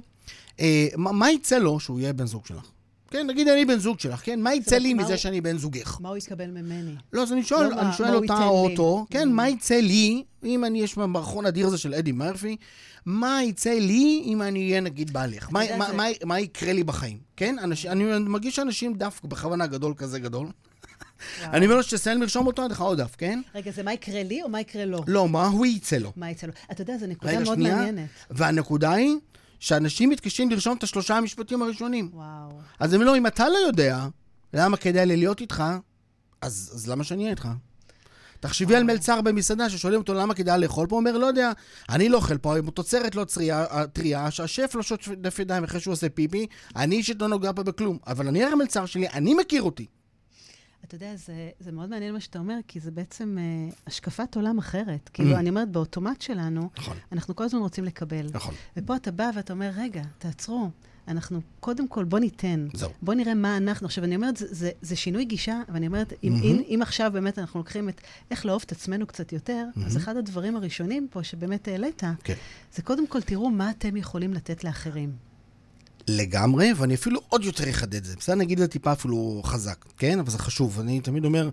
אה, 0.59 0.87
מה 0.95 1.31
יצא 1.31 1.57
לו 1.57 1.79
שהוא 1.79 1.99
יהיה 1.99 2.13
בן 2.13 2.25
זוג 2.25 2.45
שלך? 2.45 2.65
כן, 3.09 3.27
נגיד 3.27 3.47
אני 3.47 3.65
בן 3.65 3.79
זוג 3.79 3.99
שלך, 3.99 4.21
כן? 4.23 4.41
מה 4.41 4.53
יצא 4.53 4.77
לי 4.77 4.93
מזה 4.93 5.17
שאני 5.17 5.41
בן 5.41 5.57
זוגך? 5.57 5.97
מה 6.01 6.09
הוא 6.09 6.17
יקבל 6.17 6.47
ממני? 6.47 6.95
לא, 7.13 7.21
אז 7.23 7.31
אני 7.33 7.43
שואל, 7.43 7.67
לא, 7.69 7.81
אני 7.81 7.93
שואל 7.93 8.15
אותה 8.15 8.43
או? 8.43 8.69
אותו, 8.69 9.05
כן, 9.09 9.27
Mm. 9.27 9.31
מה 9.31 9.49
יצא 9.49 9.75
לי, 9.75 10.23
אם 10.43 10.65
אני, 10.65 10.81
יש 10.81 10.97
במערכון 10.97 11.45
האדיר 11.45 11.67
הזה 11.67 11.77
של 11.77 11.93
אדי 11.93 12.11
מרפי, 12.11 12.55
מה 13.05 13.43
יצא 13.43 13.69
לי 13.69 14.21
אם 14.25 14.41
אני 14.41 14.69
אהיה 14.69 14.81
נגיד 14.81 15.13
בעלך? 15.13 15.47
מה- 15.51 15.77
מה- 15.77 15.93
מה- 15.93 16.03
מה 16.25 16.39
יקרה 16.39 16.73
לי 16.73 16.83
בחיים? 16.83 17.17
כן? 17.37 17.55
אנשים- 17.63 17.91
אני 17.91 18.03
מרגיש 18.19 18.55
שאנשים 18.55 18.93
דף 18.93 19.21
בכוונה 19.23 19.67
גדול 19.67 19.93
כזה 19.97 20.19
גדול. 20.19 20.47
אני 21.43 21.65
אומר 21.65 21.75
לו 21.77 21.83
שתסיים 21.83 22.21
לרשום 22.21 22.47
אותו, 22.47 22.65
אני 22.65 22.71
לך 22.71 22.81
עוד 22.81 23.01
דף, 23.01 23.15
כן? 23.17 23.41
רגע, 23.55 23.71
זה 23.71 23.83
מה 23.83 23.93
יקרה 23.93 24.23
לי 24.23 24.43
או 24.43 24.49
מה 24.49 24.61
יקרה 24.61 24.85
לו? 24.85 25.03
לא, 25.07 25.29
מה 25.29 25.47
הוא 25.47 25.65
יצא 25.65 25.97
לו? 25.97 26.11
מה 26.15 26.31
יצא 26.31 26.47
לו? 26.47 26.53
אתה 26.71 26.81
יודע, 26.81 26.97
זו 26.97 27.05
נקודה 27.07 27.39
מאוד 27.39 27.55
שנייה. 27.57 27.75
מעניינת. 27.75 28.09
והנקודה 28.29 28.91
היא 28.91 29.15
שאנשים 29.59 30.09
מתקשים 30.09 30.49
לרשום 30.49 30.77
את 30.77 30.83
השלושה 30.83 31.17
המשפטים 31.17 31.61
הראשונים. 31.61 32.09
וואו. 32.13 32.59
אז 32.79 32.93
הם 32.93 33.01
לא, 33.01 33.17
אם 33.17 33.27
אתה 33.27 33.49
לא 33.49 33.57
יודע 33.67 34.07
למה 34.53 34.77
כדאי 34.77 35.05
לי 35.05 35.17
להיות 35.17 35.41
איתך, 35.41 35.63
אז, 36.41 36.71
אז 36.75 36.87
למה 36.89 37.03
שאני 37.03 37.21
אהיה 37.21 37.31
איתך? 37.31 37.47
תחשבי 38.43 38.75
על 38.75 38.83
מלצר 38.83 39.21
במסעדה 39.21 39.69
ששואלים 39.69 39.99
אותו 39.99 40.13
למה 40.13 40.33
כדאי 40.33 40.59
לאכול 40.59 40.87
פה, 40.87 40.95
הוא 40.95 40.99
אומר, 40.99 41.17
לא 41.17 41.25
יודע, 41.25 41.51
אני 41.89 42.09
לא 42.09 42.17
אוכל 42.17 42.37
פה, 42.37 42.55
תוצרת 42.73 43.15
לא 43.15 43.25
טריה, 43.93 44.31
שהשף 44.31 44.71
לא 44.75 44.81
שוטף 44.83 45.39
ידיים 45.39 45.63
אחרי 45.63 45.79
שהוא 45.79 45.91
עושה 45.91 46.09
פיפי, 46.09 46.47
אני 46.75 46.95
אישית 46.95 47.21
לא 47.21 47.27
נוגע 47.27 47.51
פה 47.55 47.63
בכלום. 47.63 47.97
אבל 48.07 48.27
אני 48.27 48.43
הרי 48.43 48.55
מלצר 48.55 48.85
שלי, 48.85 49.07
אני 49.09 49.33
מכיר 49.33 49.63
אותי. 49.63 49.85
אתה 50.83 50.95
יודע, 50.95 51.15
זה, 51.15 51.49
זה 51.59 51.71
מאוד 51.71 51.89
מעניין 51.89 52.13
מה 52.13 52.19
שאתה 52.19 52.39
אומר, 52.39 52.55
כי 52.67 52.79
זה 52.79 52.91
בעצם 52.91 53.37
אה, 53.39 53.73
השקפת 53.87 54.35
עולם 54.35 54.57
אחרת. 54.57 55.09
כאילו, 55.13 55.35
Mm. 55.35 55.39
אני 55.39 55.49
אומרת, 55.49 55.69
באוטומט 55.71 56.21
שלנו, 56.21 56.69
נכון. 56.77 56.97
אנחנו 57.11 57.35
כל 57.35 57.43
הזמן 57.43 57.59
רוצים 57.59 57.83
לקבל. 57.83 58.27
נכון. 58.33 58.53
ופה 58.77 58.95
אתה 58.95 59.11
בא 59.11 59.29
ואתה 59.35 59.53
אומר, 59.53 59.69
רגע, 59.77 60.01
תעצרו. 60.17 60.69
אנחנו, 61.07 61.41
קודם 61.59 61.87
כל, 61.87 62.03
בוא 62.03 62.19
ניתן. 62.19 62.67
זהו. 62.73 62.89
בוא 63.01 63.13
נראה 63.13 63.33
מה 63.33 63.57
אנחנו. 63.57 63.85
עכשיו, 63.85 64.03
אני 64.03 64.15
אומרת, 64.15 64.37
זה, 64.37 64.45
זה, 64.49 64.71
זה 64.81 64.95
שינוי 64.95 65.25
גישה, 65.25 65.61
ואני 65.73 65.87
אומרת, 65.87 66.13
אם, 66.23 66.33
מהמם. 66.33 66.43
אם, 66.43 66.61
אם 66.75 66.79
עכשיו 66.81 67.11
באמת 67.13 67.39
אנחנו 67.39 67.59
לוקחים 67.59 67.89
את 67.89 68.01
איך 68.31 68.45
לאהוב 68.45 68.63
את 68.65 68.71
עצמנו 68.71 69.07
קצת 69.07 69.33
יותר, 69.33 69.65
אז 69.75 69.81
מהמם. 69.81 69.97
אחד 69.97 70.17
הדברים 70.17 70.55
הראשונים 70.55 71.07
פה 71.11 71.23
שבאמת 71.23 71.67
העלית, 71.67 72.03
כן. 72.23 72.33
זה 72.75 72.81
קודם 72.81 73.07
כל, 73.07 73.21
תראו 73.21 73.49
מה 73.49 73.69
אתם 73.69 73.97
יכולים 73.97 74.33
לתת 74.33 74.63
לאחרים. 74.63 75.11
לגמרי, 76.07 76.73
ואני 76.77 76.95
אפילו 76.95 77.21
עוד 77.29 77.43
יותר 77.43 77.69
אחדד 77.69 77.95
את 77.95 78.05
זה. 78.05 78.15
בסדר, 78.15 78.35
נגיד 78.35 78.59
את 78.59 78.65
זה 78.65 78.67
טיפה 78.67 78.91
אפילו 78.91 79.41
חזק, 79.45 79.85
כן? 79.97 80.19
אבל 80.19 80.31
זה 80.31 80.37
חשוב. 80.37 80.79
אני 80.79 81.01
תמיד 81.01 81.25
אומר, 81.25 81.49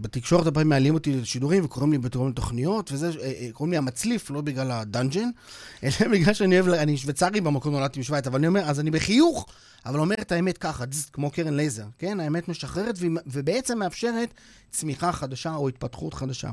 בתקשורת 0.00 0.46
הרבה 0.46 0.54
פעמים 0.54 0.68
מעלים 0.68 0.94
אותי 0.94 1.12
לשידורים 1.12 1.64
וקוראים 1.64 1.92
לי 1.92 1.98
בתור 1.98 2.30
תוכניות, 2.30 2.92
וזה, 2.92 3.10
אה, 3.20 3.32
אה, 3.40 3.48
קוראים 3.52 3.72
לי 3.72 3.76
המצליף, 3.76 4.30
לא 4.30 4.40
בגלל 4.40 4.70
הדאנג'ן, 4.70 5.28
אלא 5.82 6.10
בגלל 6.12 6.34
שאני 6.34 6.60
אוהב, 6.60 6.68
אני 6.68 6.96
שוויצרי 6.96 7.40
במקום 7.40 7.72
נולדתי 7.72 8.00
בשוויץ, 8.00 8.26
אבל 8.26 8.38
אני 8.38 8.46
אומר, 8.46 8.60
אז 8.60 8.80
אני 8.80 8.90
בחיוך, 8.90 9.46
אבל 9.86 10.00
אומר 10.00 10.16
את 10.20 10.32
האמת 10.32 10.58
ככה, 10.58 10.86
דז, 10.86 11.10
כמו 11.12 11.30
קרן 11.30 11.54
לייזר, 11.54 11.86
כן? 11.98 12.20
האמת 12.20 12.48
משחררת 12.48 12.98
ובעצם 13.26 13.78
מאפשרת 13.78 14.34
צמיחה 14.70 15.12
חדשה 15.12 15.54
או 15.54 15.68
התפתחות 15.68 16.14
חדשה. 16.14 16.50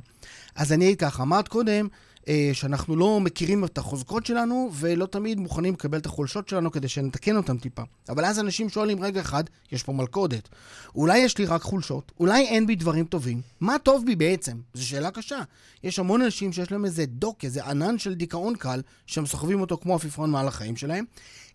אז 0.55 0.73
אני 0.73 0.85
אגיד 0.85 0.99
ככה, 0.99 1.23
אמרת 1.23 1.47
קודם, 1.47 1.87
אה, 1.87 2.08
שאנחנו 2.53 2.95
לא 2.95 3.19
מכירים 3.19 3.65
את 3.65 3.77
החוזקות 3.77 4.25
שלנו, 4.25 4.69
ולא 4.73 5.05
תמיד 5.05 5.39
מוכנים 5.39 5.73
לקבל 5.73 5.97
את 5.97 6.05
החולשות 6.05 6.49
שלנו 6.49 6.71
כדי 6.71 6.87
שנתקן 6.87 7.37
אותן 7.37 7.57
טיפה. 7.57 7.81
אבל 8.09 8.25
אז 8.25 8.39
אנשים 8.39 8.69
שואלים, 8.69 9.03
רגע 9.03 9.21
אחד, 9.21 9.43
יש 9.71 9.83
פה 9.83 9.93
מלכודת. 9.93 10.49
אולי 10.95 11.17
יש 11.17 11.37
לי 11.37 11.45
רק 11.45 11.61
חולשות? 11.61 12.11
אולי 12.19 12.47
אין 12.47 12.67
בי 12.67 12.75
דברים 12.75 13.05
טובים? 13.05 13.41
מה 13.59 13.75
טוב 13.83 14.05
בי 14.05 14.15
בעצם? 14.15 14.57
זו 14.73 14.87
שאלה 14.87 15.11
קשה. 15.11 15.39
יש 15.83 15.99
המון 15.99 16.21
אנשים 16.21 16.53
שיש 16.53 16.71
להם 16.71 16.85
איזה 16.85 17.05
דוק, 17.05 17.45
איזה 17.45 17.65
ענן 17.65 17.97
של 17.97 18.13
דיכאון 18.13 18.55
קל, 18.55 18.81
שהם 19.05 19.25
סוחבים 19.25 19.61
אותו 19.61 19.77
כמו 19.77 19.95
עפיפון 19.95 20.31
מעל 20.31 20.47
החיים 20.47 20.75
שלהם, 20.75 21.05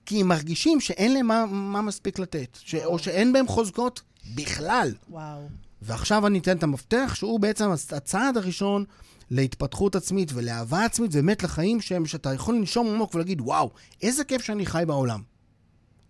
כי 0.06 0.20
הם 0.20 0.28
מרגישים 0.28 0.80
שאין 0.80 1.14
להם 1.14 1.26
מה, 1.26 1.46
מה 1.46 1.82
מספיק 1.82 2.18
לתת, 2.18 2.58
ש... 2.64 2.74
או 2.74 2.98
שאין 2.98 3.32
בהם 3.32 3.48
חוזקות 3.48 4.02
בכלל. 4.34 4.94
וואו. 5.10 5.48
ועכשיו 5.82 6.26
אני 6.26 6.38
אתן 6.38 6.56
את 6.56 6.62
המפתח, 6.62 7.12
שהוא 7.14 7.40
בעצם 7.40 7.70
הצעד 7.70 8.36
הראשון 8.36 8.84
להתפתחות 9.34 9.96
עצמית 9.96 10.30
ולאהבה 10.34 10.84
עצמית, 10.84 11.10
ובאמת 11.14 11.42
לחיים 11.42 11.80
שהם, 11.80 12.06
שאתה 12.06 12.34
יכול 12.34 12.54
לנשום 12.54 12.86
עמוק 12.86 13.14
ולהגיד, 13.14 13.40
וואו, 13.40 13.70
איזה 14.02 14.24
כיף 14.24 14.42
שאני 14.42 14.66
חי 14.66 14.82
בעולם. 14.86 15.22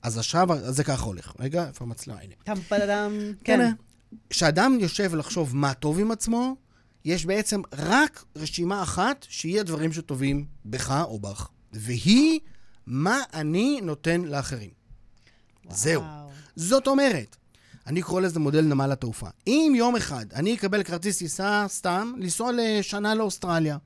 אז 0.03 0.19
עכשיו, 0.19 0.53
אז 0.53 0.77
זה 0.77 0.85
ככה 0.85 1.05
הולך. 1.05 1.33
רגע, 1.39 1.69
איפה 1.69 1.85
המצלמה? 1.85 2.21
הנה. 2.21 2.35
טם 2.45 2.61
פלדם. 2.61 3.13
כן. 3.45 3.59
כן. 3.59 3.73
כשאדם 4.31 4.79
יושב 4.81 5.15
לחשוב 5.15 5.57
מה 5.57 5.75
טוב 5.75 5.99
עם 5.99 6.11
עצמו, 6.11 6.57
יש 7.05 7.27
בעצם 7.27 7.61
רק 7.73 8.25
רשימה 8.37 8.83
אחת 8.83 9.27
שיהיה 9.29 9.63
דברים 9.63 9.93
שטובים 9.93 10.47
בך 10.65 10.91
או 11.05 11.19
בך, 11.19 11.49
והיא 11.73 12.41
מה 12.87 13.19
אני 13.35 13.81
נותן 13.83 14.21
לאחרים. 14.21 14.71
זהו. 15.71 16.03
וואו. 16.03 16.31
זאת 16.57 16.87
אומרת, 16.87 17.37
אני 17.87 18.03
קורא 18.03 18.21
לזה 18.21 18.41
מודל 18.41 18.61
נמל 18.61 18.93
התעופה. 18.93 19.27
אם 19.47 19.73
יום 19.77 19.97
אחד 19.97 20.27
אני 20.33 20.55
אקבל 20.55 20.83
כרטיס 20.83 21.19
טיסה 21.19 21.65
סתם, 21.69 22.13
לנסוע 22.19 22.51
לשנה 22.57 23.15
לאוסטרליה, 23.15 23.77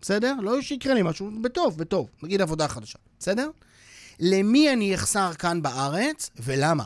בסדר? 0.00 0.34
לא 0.42 0.62
שיקרה 0.62 0.94
לי 0.94 1.02
משהו, 1.02 1.30
בטוב, 1.42 1.78
בטוב. 1.78 2.08
נגיד 2.22 2.40
עבודה 2.40 2.68
חדשה, 2.68 2.98
בסדר? 3.18 3.50
למי 4.20 4.72
אני 4.72 4.94
אחסר 4.94 5.32
כאן 5.34 5.62
בארץ 5.62 6.30
ולמה? 6.36 6.84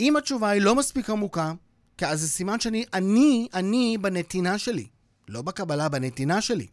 אם 0.00 0.16
התשובה 0.16 0.48
היא 0.48 0.62
לא 0.62 0.74
מספיק 0.74 1.10
עמוקה, 1.10 1.52
כי 1.96 2.06
אז 2.06 2.20
זה 2.20 2.28
סימן 2.28 2.60
שאני, 2.60 2.84
אני, 2.94 3.48
אני 3.54 3.98
בנתינה 4.00 4.58
שלי. 4.58 4.86
לא 5.28 5.42
בקבלה, 5.42 5.88
בנתינה 5.88 6.40
שלי. 6.40 6.66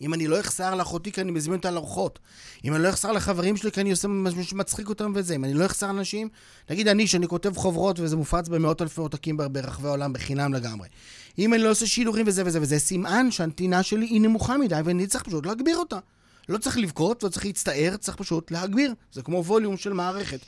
אם 0.00 0.14
אני 0.14 0.26
לא 0.26 0.40
אחסר 0.40 0.74
לאחותי 0.74 1.12
כי 1.12 1.20
אני 1.20 1.30
מזמין 1.32 1.56
אותה 1.56 1.70
לארוחות, 1.70 2.18
אם 2.64 2.74
אני 2.74 2.82
לא 2.82 2.88
אחסר 2.88 3.12
לחברים 3.12 3.56
שלי 3.56 3.72
כי 3.72 3.80
אני 3.80 3.90
עושה 3.90 4.08
משהו 4.08 4.44
שמצחיק 4.44 4.88
אותם 4.88 5.12
וזה, 5.14 5.34
אם 5.34 5.44
אני 5.44 5.54
לא 5.54 5.66
אחסר 5.66 5.90
אנשים, 5.90 6.28
נגיד 6.70 6.88
אני, 6.88 7.06
שאני 7.06 7.28
כותב 7.28 7.56
חוברות 7.56 8.00
וזה 8.00 8.16
מופץ 8.16 8.48
במאות 8.48 8.82
אלפי 8.82 9.00
עותקים 9.00 9.36
בר- 9.36 9.48
ברחבי 9.48 9.88
העולם 9.88 10.12
בחינם 10.12 10.54
לגמרי. 10.54 10.88
אם 11.38 11.54
אני 11.54 11.62
לא 11.62 11.70
עושה 11.70 11.86
שידורים 11.86 12.26
וזה 12.28 12.42
וזה 12.46 12.62
וזה, 12.62 12.78
סימן 12.78 13.30
שהנתינה 13.30 13.82
שלי 13.82 14.06
היא 14.06 14.20
נמוכה 14.20 14.56
מדי 14.58 14.80
ואני 14.84 15.06
צריך 15.06 15.24
פשוט 15.24 15.46
להגביר 15.46 15.76
אותה. 15.76 15.98
לא 16.48 16.58
צריך 16.58 16.78
לבכות, 16.78 17.22
לא 17.22 17.28
צריך 17.28 17.44
להצטער, 17.46 17.96
צריך 17.96 18.16
פשוט 18.16 18.50
להגביר. 18.50 18.94
זה 19.12 19.22
כמו 19.22 19.44
ווליום 19.44 19.76
של 19.76 19.92
מערכת. 19.92 20.40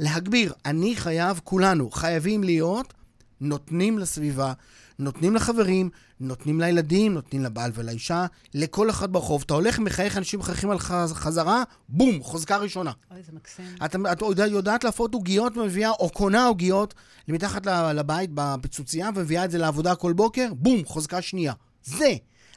להגביר. 0.00 0.52
אני 0.66 0.96
חייב, 0.96 1.40
כולנו 1.44 1.90
חייבים 1.90 2.44
להיות 2.44 2.94
נותנים 3.40 3.98
לסביבה, 3.98 4.52
נותנים 4.98 5.34
לחברים, 5.34 5.90
נותנים 6.20 6.60
לילדים, 6.60 7.14
נותנים 7.14 7.42
לבעל 7.44 7.70
ולאישה, 7.74 8.26
לכל 8.54 8.90
אחד 8.90 9.12
ברחוב. 9.12 9.42
אתה 9.46 9.54
הולך, 9.54 9.78
מחייך, 9.78 10.16
אנשים 10.16 10.40
מחייכים 10.40 10.70
על 10.70 10.78
חז- 10.78 11.12
חזרה, 11.12 11.62
בום, 11.88 12.22
חוזקה 12.22 12.56
ראשונה. 12.56 12.92
אוי, 13.10 13.22
זה 13.22 13.32
מקסים. 13.32 13.64
את, 13.84 13.96
את 14.12 14.22
יודע, 14.22 14.46
יודעת 14.46 14.84
להפות 14.84 15.14
עוגיות 15.14 15.56
ומביאה, 15.56 15.90
או 15.90 16.10
קונה 16.10 16.44
עוגיות 16.46 16.94
מתחת 17.28 17.66
לבית 17.66 18.30
בפיצוצייה 18.34 19.10
ומביאה 19.14 19.44
את 19.44 19.50
זה 19.50 19.58
לעבודה 19.58 19.94
כל 19.94 20.12
בוקר, 20.12 20.48
בום, 20.54 20.84
חוזקה 20.84 21.22
שנייה. 21.22 21.52
זה. 21.84 22.14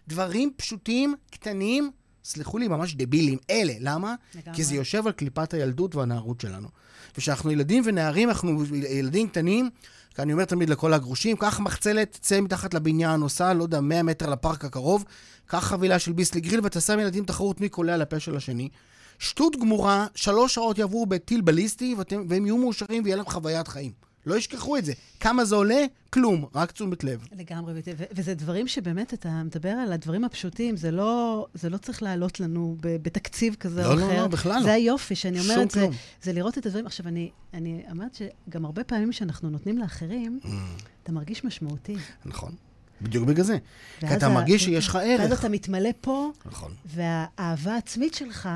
דברים 0.08 0.52
פשוטים, 0.58 1.16
קטנים, 1.32 1.92
סלחו 2.24 2.58
לי, 2.58 2.68
ממש 2.68 2.96
דבילים. 2.96 3.38
אלה. 3.50 3.74
למה? 3.80 4.16
לגמרי. 4.36 4.56
כי 4.56 4.64
זה 4.64 4.76
יושב 4.76 5.08
על 5.08 5.12
קליפת 5.14 5.54
הילדות 5.54 5.96
והנערות 5.96 6.42
שלנו. 6.42 6.68
וכשאנחנו 7.16 7.52
ילדים 7.52 7.84
ונערים, 7.86 8.30
אנחנו 8.30 8.64
ילדים 8.76 9.28
קטנים, 9.30 9.70
אני 10.20 10.34
אומר 10.34 10.46
תמיד 10.46 10.70
לכל 10.70 10.94
הגרושים, 10.94 11.38
קח 11.38 11.60
מחצלת, 11.60 12.18
צא 12.22 12.42
מתחת 12.42 12.74
לבניין, 12.74 13.20
נוסע, 13.20 13.54
לא 13.54 13.64
יודע, 13.64 13.82
100 13.82 14.04
מטר 14.04 14.30
לפארק 14.30 14.66
הקרוב, 14.66 15.04
קח 15.46 15.60
חבילה 15.60 16.00
של 16.00 16.12
ביסלי 16.12 16.42
גריל 16.42 16.60
ותעשה 16.64 16.94
עם 16.94 17.00
ילדים 17.00 17.26
תחרות 17.26 17.62
מי 17.62 17.70
קולע 17.70 17.98
לפה 17.98 18.20
של 18.20 18.36
השני. 18.36 18.70
שטות 19.20 19.56
גמורה, 19.56 20.08
שלוש 20.16 20.54
שעות 20.54 20.78
יעברו 20.78 21.06
בטיל 21.06 21.42
בליסטי, 21.42 21.96
ואתם, 21.98 22.24
והם 22.30 22.46
יהיו 22.46 22.58
מאושרים 22.58 23.04
ויהיה 23.04 23.16
להם 23.16 23.26
חוויית 23.26 23.68
חיים. 23.68 23.92
לא 24.26 24.36
ישכחו 24.38 24.78
את 24.78 24.86
זה. 24.86 24.94
כמה 25.20 25.46
זה 25.46 25.56
עולה? 25.56 25.82
כלום, 26.10 26.46
רק 26.56 26.72
תשומת 26.72 27.04
לב. 27.04 27.28
לגמרי, 27.38 27.74
ו- 27.74 27.80
ו- 27.98 28.04
וזה 28.12 28.34
דברים 28.34 28.68
שבאמת, 28.68 29.14
אתה 29.14 29.44
מדבר 29.44 29.70
על 29.70 29.92
הדברים 29.94 30.24
הפשוטים, 30.24 30.78
זה 30.78 30.92
לא, 30.92 31.46
זה 31.54 31.70
לא 31.70 31.78
צריך 31.78 32.04
לעלות 32.04 32.40
לנו 32.40 32.78
ב- 32.82 32.96
בתקציב 33.02 33.56
כזה 33.60 33.82
לא, 33.82 33.88
או 33.92 33.96
לא, 33.96 34.06
אחר. 34.06 34.22
לא, 34.22 34.28
בכלל 34.28 34.58
לא. 34.58 34.64
זה 34.64 34.74
היופי, 34.74 35.16
שאני 35.16 35.40
אומרת, 35.40 35.72
זה. 35.72 35.88
זה 36.24 36.34
לראות 36.34 36.58
את 36.58 36.66
הדברים. 36.66 36.86
עכשיו, 36.86 37.08
אני, 37.08 37.30
אני 37.54 37.84
אומרת 37.92 38.16
שגם 38.48 38.66
הרבה 38.66 38.84
פעמים 38.84 39.12
שאנחנו 39.12 39.50
נותנים 39.50 39.78
לאחרים, 39.78 40.40
Mm. 40.44 40.48
אתה 41.04 41.12
מרגיש 41.12 41.44
משמעותי. 41.44 41.96
נכון. 42.26 42.52
בדיוק 43.02 43.28
בגלל 43.28 43.46
זה. 43.46 43.58
כי 44.00 44.06
ואז 44.06 44.14
אתה 44.16 44.30
מרגיש 44.30 44.64
שיש 44.64 44.88
לך 44.88 44.96
ואז 44.96 45.32
ערך. 45.32 45.40
אתה 45.40 45.50
מתמלא 45.50 45.90
פה, 46.02 46.32
נכון. 46.46 46.72
והאהבה 46.86 47.74
העצמית 47.74 48.14
שלך 48.14 48.50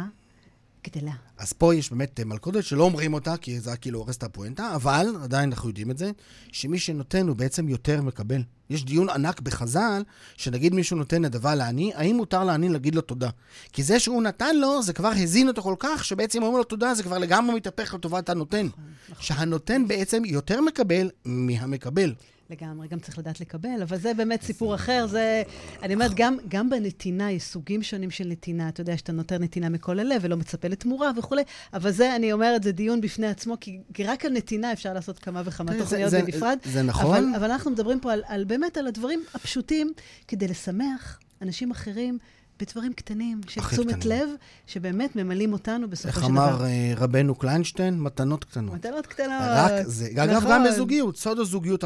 גדלה. 0.88 1.12
אז 1.38 1.54
פה 1.54 1.76
יש 1.76 1.90
באמת 1.90 2.20
אה, 2.20 2.26
מלכודת 2.26 2.64
שלא 2.64 2.84
אומרים 2.84 3.14
אותה, 3.14 3.38
כי 3.38 3.60
זה 3.60 3.78
כאילו 3.78 4.00
הורס 4.00 4.18
את 4.18 4.24
הפואנטה, 4.24 4.76
אבל 4.76 5.08
עדיין 5.24 5.52
אנחנו 5.52 5.70
יודעים 5.70 5.92
את 5.92 5.98
זה, 5.98 6.12
שמי 6.52 6.80
שנותן 6.80 7.28
הוא 7.28 7.36
בעצם 7.36 7.70
יותר 7.70 8.02
מקבל. 8.02 8.42
יש 8.70 8.86
דיון 8.86 9.10
ענק 9.10 9.42
בחז"ל, 9.42 10.04
שנגיד 10.38 10.74
מישהו 10.74 10.98
נותן 10.98 11.26
נדבה 11.26 11.56
לעני, 11.56 11.92
האם 11.96 12.16
מותר 12.16 12.44
לעני 12.44 12.70
להגיד 12.70 12.96
לו 12.96 13.02
תודה? 13.02 13.30
כי 13.74 13.84
זה 13.84 14.00
שהוא 14.00 14.24
נתן 14.24 14.56
לו, 14.56 14.84
זה 14.84 14.94
כבר 14.94 15.12
הזין 15.16 15.48
אותו 15.48 15.62
כל 15.62 15.76
כך, 15.80 16.06
שבעצם 16.06 16.44
אומרים 16.44 16.58
לו 16.58 16.64
תודה, 16.64 16.94
זה 16.94 17.04
כבר 17.04 17.18
לגמרי 17.18 17.56
מתהפך 17.56 17.94
לטובת 17.94 18.30
הנותן. 18.30 18.66
נכון, 18.66 18.84
נכון. 19.10 19.24
שהנותן 19.24 19.88
בעצם 19.88 20.26
יותר 20.26 20.62
מקבל 20.62 21.10
מהמקבל. 21.26 22.14
לגמרי, 22.50 22.88
גם 22.88 23.00
צריך 23.00 23.20
לדעת 23.20 23.40
לקבל, 23.40 23.82
אבל 23.82 23.98
זה 23.98 24.14
באמת 24.14 24.42
סיפור 24.42 24.76
אחר. 24.76 25.08
זה, 25.08 25.44
אני 25.84 25.94
אומרת, 25.94 26.12
גם, 26.16 26.38
גם 26.48 26.70
בנתינה 26.70 27.32
יש 27.32 27.44
סוגים 27.44 27.84
שונים 27.84 28.12
של 28.12 28.28
נתינה. 28.28 28.70
אתה 28.70 28.82
יודע, 28.82 28.98
שאתה 28.98 29.12
נותן 29.12 29.44
נתינה 29.44 29.70
מכל 29.70 30.00
הלב 30.00 30.22
ולא 30.22 30.38
מצפה 30.38 30.68
לתמורה 30.68 31.12
וכולי, 31.18 31.44
אבל 31.74 31.92
זה, 31.92 32.16
אני 32.16 32.34
אומרת, 32.34 32.64
זה 32.64 32.72
דיון 32.72 33.02
בפני 33.02 33.28
עצמו, 33.28 33.58
כי, 33.62 33.80
כי 33.94 34.04
רק 34.04 34.26
על 34.26 34.32
נתינה 34.32 34.74
אפשר 34.74 34.94
לעשות 34.94 35.20
כמה 35.20 35.42
וכמה 35.46 35.78
תוכניות 35.78 36.12
זה, 36.12 36.22
בנפרד. 36.22 36.58
זה, 36.64 36.72
זה 36.72 36.82
נכון. 36.82 37.18
אבל, 37.18 37.36
אבל 37.36 37.52
אנחנו 37.52 37.72
מדברים 37.72 38.00
פה 38.00 38.14
על, 38.14 38.24
על 38.28 38.44
באמת 38.44 38.78
על 38.78 38.88
הדברים 38.88 39.24
הפשוטים, 39.34 39.94
כדי 40.28 40.48
לשמח 40.48 41.20
אנשים 41.42 41.72
אחרים. 41.72 42.18
בדברים 42.60 42.94
קטנים, 42.94 43.42
של 43.48 43.62
תשומת 43.62 44.06
לב, 44.06 44.30
שבאמת 44.68 45.16
ממלאים 45.16 45.54
אותנו 45.54 45.90
בסופו 45.90 46.14
של 46.14 46.20
דבר. 46.20 46.46
איך 46.46 46.56
אמר 46.56 46.66
אה, 46.66 46.94
רבנו 46.98 47.36
קליינשטיין? 47.36 48.00
מתנות 48.00 48.44
קטנות. 48.44 48.74
מתנות 48.74 49.08
קטנות. 49.08 49.42
רק 49.42 49.72
זה. 49.86 50.10
נכון. 50.14 50.30
אגב, 50.30 50.44
גם 50.50 50.64
בזוגיות, 50.64 51.18
סוד 51.18 51.40
הזוגיות 51.40 51.84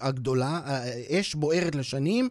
הגדולה, 0.00 0.60
אש 1.10 1.34
בוערת 1.34 1.74
לשנים, 1.74 2.28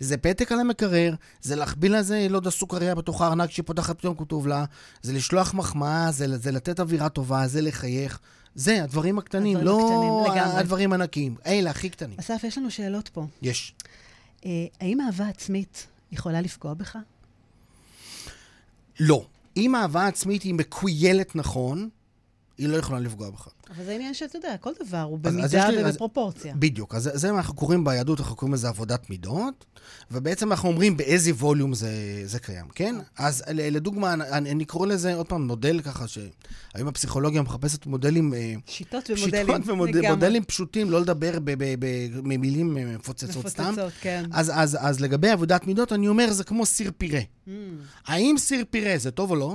זה 0.00 0.16
פתק 0.16 0.52
על 0.52 0.60
המקרר, 0.60 1.14
זה 1.42 1.56
להחביל 1.56 1.98
לזה, 1.98 2.26
לא 2.30 2.36
יודע, 2.36 2.50
סוכריה 2.50 2.94
בתוך 2.94 3.22
הארנק 3.22 3.50
שהיא 3.50 3.64
פותחת 3.64 3.98
פתאום 3.98 4.14
כתוב 4.16 4.46
לה, 4.46 4.64
זה 5.02 5.12
לשלוח 5.12 5.54
מחמאה, 5.54 6.12
זה, 6.12 6.38
זה 6.38 6.50
לתת 6.50 6.80
אווירה 6.80 7.08
טובה, 7.08 7.46
זה 7.46 7.60
לחייך. 7.60 8.18
זה, 8.54 8.84
הדברים 8.84 9.18
הקטנים, 9.18 9.56
הדברים 9.56 9.78
לא 9.78 10.26
הקטנים, 10.26 10.56
הדברים 10.56 10.92
הענקיים. 10.92 11.34
אלה, 11.46 11.70
הכי 11.70 11.88
קטנים. 11.88 12.16
אסף, 12.20 12.44
יש 12.44 12.58
לנו 12.58 12.70
שאלות 12.70 13.08
פה. 13.08 13.26
יש. 13.42 13.74
אה, 14.46 14.50
האם 14.80 15.00
אהבה 15.00 15.28
עצמית 15.28 15.86
יכולה 16.12 16.40
לפגוע 16.40 16.74
בך? 16.74 16.96
לא. 19.00 19.26
אם 19.56 19.74
אהבה 19.76 20.06
עצמית 20.06 20.42
היא 20.42 20.54
מקוילת 20.54 21.36
נכון, 21.36 21.88
היא 22.58 22.68
לא 22.68 22.76
יכולה 22.76 23.00
לפגוע 23.00 23.30
בך. 23.30 23.48
אבל 23.70 23.84
זה 23.84 23.94
עניין 23.94 24.14
שאתה 24.14 24.38
יודע, 24.38 24.56
כל 24.56 24.70
דבר 24.86 25.00
הוא 25.00 25.18
במידה 25.18 25.68
ובפרופורציה. 25.78 26.52
אז, 26.52 26.58
בדיוק. 26.60 26.94
אז 26.94 27.10
זה 27.14 27.32
מה 27.32 27.38
אנחנו 27.38 27.54
קוראים 27.54 27.84
ביהדות, 27.84 28.20
אנחנו 28.20 28.36
קוראים 28.36 28.54
לזה 28.54 28.68
עבודת 28.68 29.10
מידות, 29.10 29.64
ובעצם 30.10 30.52
אנחנו 30.52 30.68
אומרים 30.68 30.96
באיזה 30.96 31.30
ווליום 31.30 31.74
זה, 31.74 32.22
זה 32.24 32.38
קיים, 32.38 32.66
כן? 32.74 32.94
אז 33.18 33.42
לדוגמה, 33.48 34.12
אני, 34.12 34.50
אני 34.50 34.64
קורא 34.64 34.86
לזה 34.86 35.14
עוד 35.14 35.26
פעם 35.26 35.46
מודל 35.46 35.80
ככה, 35.80 36.04
שהיום 36.08 36.88
הפסיכולוגיה 36.88 37.42
מחפשת 37.42 37.86
מודלים... 37.86 38.34
אה, 38.34 38.54
שיטות 38.66 39.10
ומודלים. 39.10 39.46
שיטות 39.46 39.68
ומודלים 39.68 40.44
פשוטים, 40.50 40.90
לא 40.90 41.00
לדבר 41.00 41.38
במילים 42.22 42.74
מפוצצות 42.74 43.48
סתם. 43.48 43.62
מפוצצות, 43.62 43.92
כן. 44.00 44.24
אז, 44.32 44.52
אז, 44.54 44.78
אז 44.80 45.00
לגבי 45.00 45.30
עבודת 45.30 45.66
מידות, 45.66 45.92
אני 45.92 46.08
אומר, 46.08 46.32
זה 46.32 46.44
כמו 46.44 46.66
סיר 46.66 46.90
פירה. 46.98 47.20
Mm. 47.20 47.50
האם 48.06 48.34
סיר 48.38 48.64
פירה 48.70 48.98
זה 48.98 49.10
טוב 49.10 49.30
או 49.30 49.36
לא? 49.36 49.54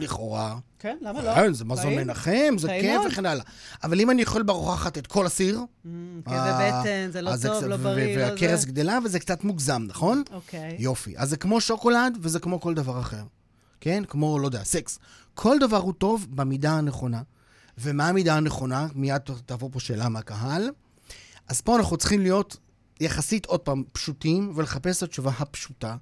לכאורה. 0.00 0.56
כן, 0.78 0.96
למה 1.00 1.22
לא? 1.22 1.34
כן, 1.34 1.52
זה 1.52 1.64
מזון 1.64 1.94
מנחם, 1.94 2.54
זה 2.58 2.68
כיף 2.80 3.00
וכן 3.08 3.26
הלאה. 3.26 3.44
אבל 3.84 4.00
אם 4.00 4.10
אני 4.10 4.22
אוכל 4.22 4.42
בארוחה 4.42 4.74
אחת 4.74 4.98
את 4.98 5.06
כל 5.06 5.26
הסיר... 5.26 5.60
כאבי 5.84 5.90
mm, 6.24 6.30
כן, 6.30 6.80
בטן, 6.80 7.08
זה 7.12 7.22
לא 7.22 7.30
טוב, 7.42 7.64
לא 7.64 7.76
בריא, 7.76 8.16
לא 8.16 8.26
זה... 8.26 8.32
והכרס 8.32 8.64
גדלה, 8.64 8.98
וזה 9.04 9.20
קצת 9.20 9.44
מוגזם, 9.44 9.82
נכון? 9.86 10.22
אוקיי. 10.32 10.76
יופי. 10.78 11.14
אז 11.16 11.30
זה 11.30 11.36
כמו 11.36 11.60
שוקולד, 11.60 12.18
וזה 12.20 12.38
כמו 12.38 12.60
כל 12.60 12.74
דבר 12.74 13.00
אחר. 13.00 13.22
כן? 13.80 14.02
כמו, 14.08 14.38
לא 14.38 14.46
יודע, 14.46 14.64
סקס. 14.64 14.98
כל 15.34 15.58
דבר 15.58 15.76
הוא 15.76 15.92
טוב 15.92 16.26
במידה 16.30 16.72
הנכונה. 16.72 17.22
ומה 17.78 18.08
המידה 18.08 18.36
הנכונה? 18.36 18.86
מיד 18.94 19.22
תבוא 19.46 19.68
פה 19.72 19.80
שאלה 19.80 20.08
מהקהל. 20.08 20.70
אז 21.48 21.60
פה 21.60 21.76
אנחנו 21.76 21.96
צריכים 21.96 22.20
להיות 22.20 22.56
יחסית, 23.00 23.46
עוד 23.46 23.60
פעם, 23.60 23.82
פשוטים, 23.92 24.52
ולחפש 24.54 24.98
את 24.98 25.02
התשובה 25.02 25.30
הפשוטה. 25.38 25.96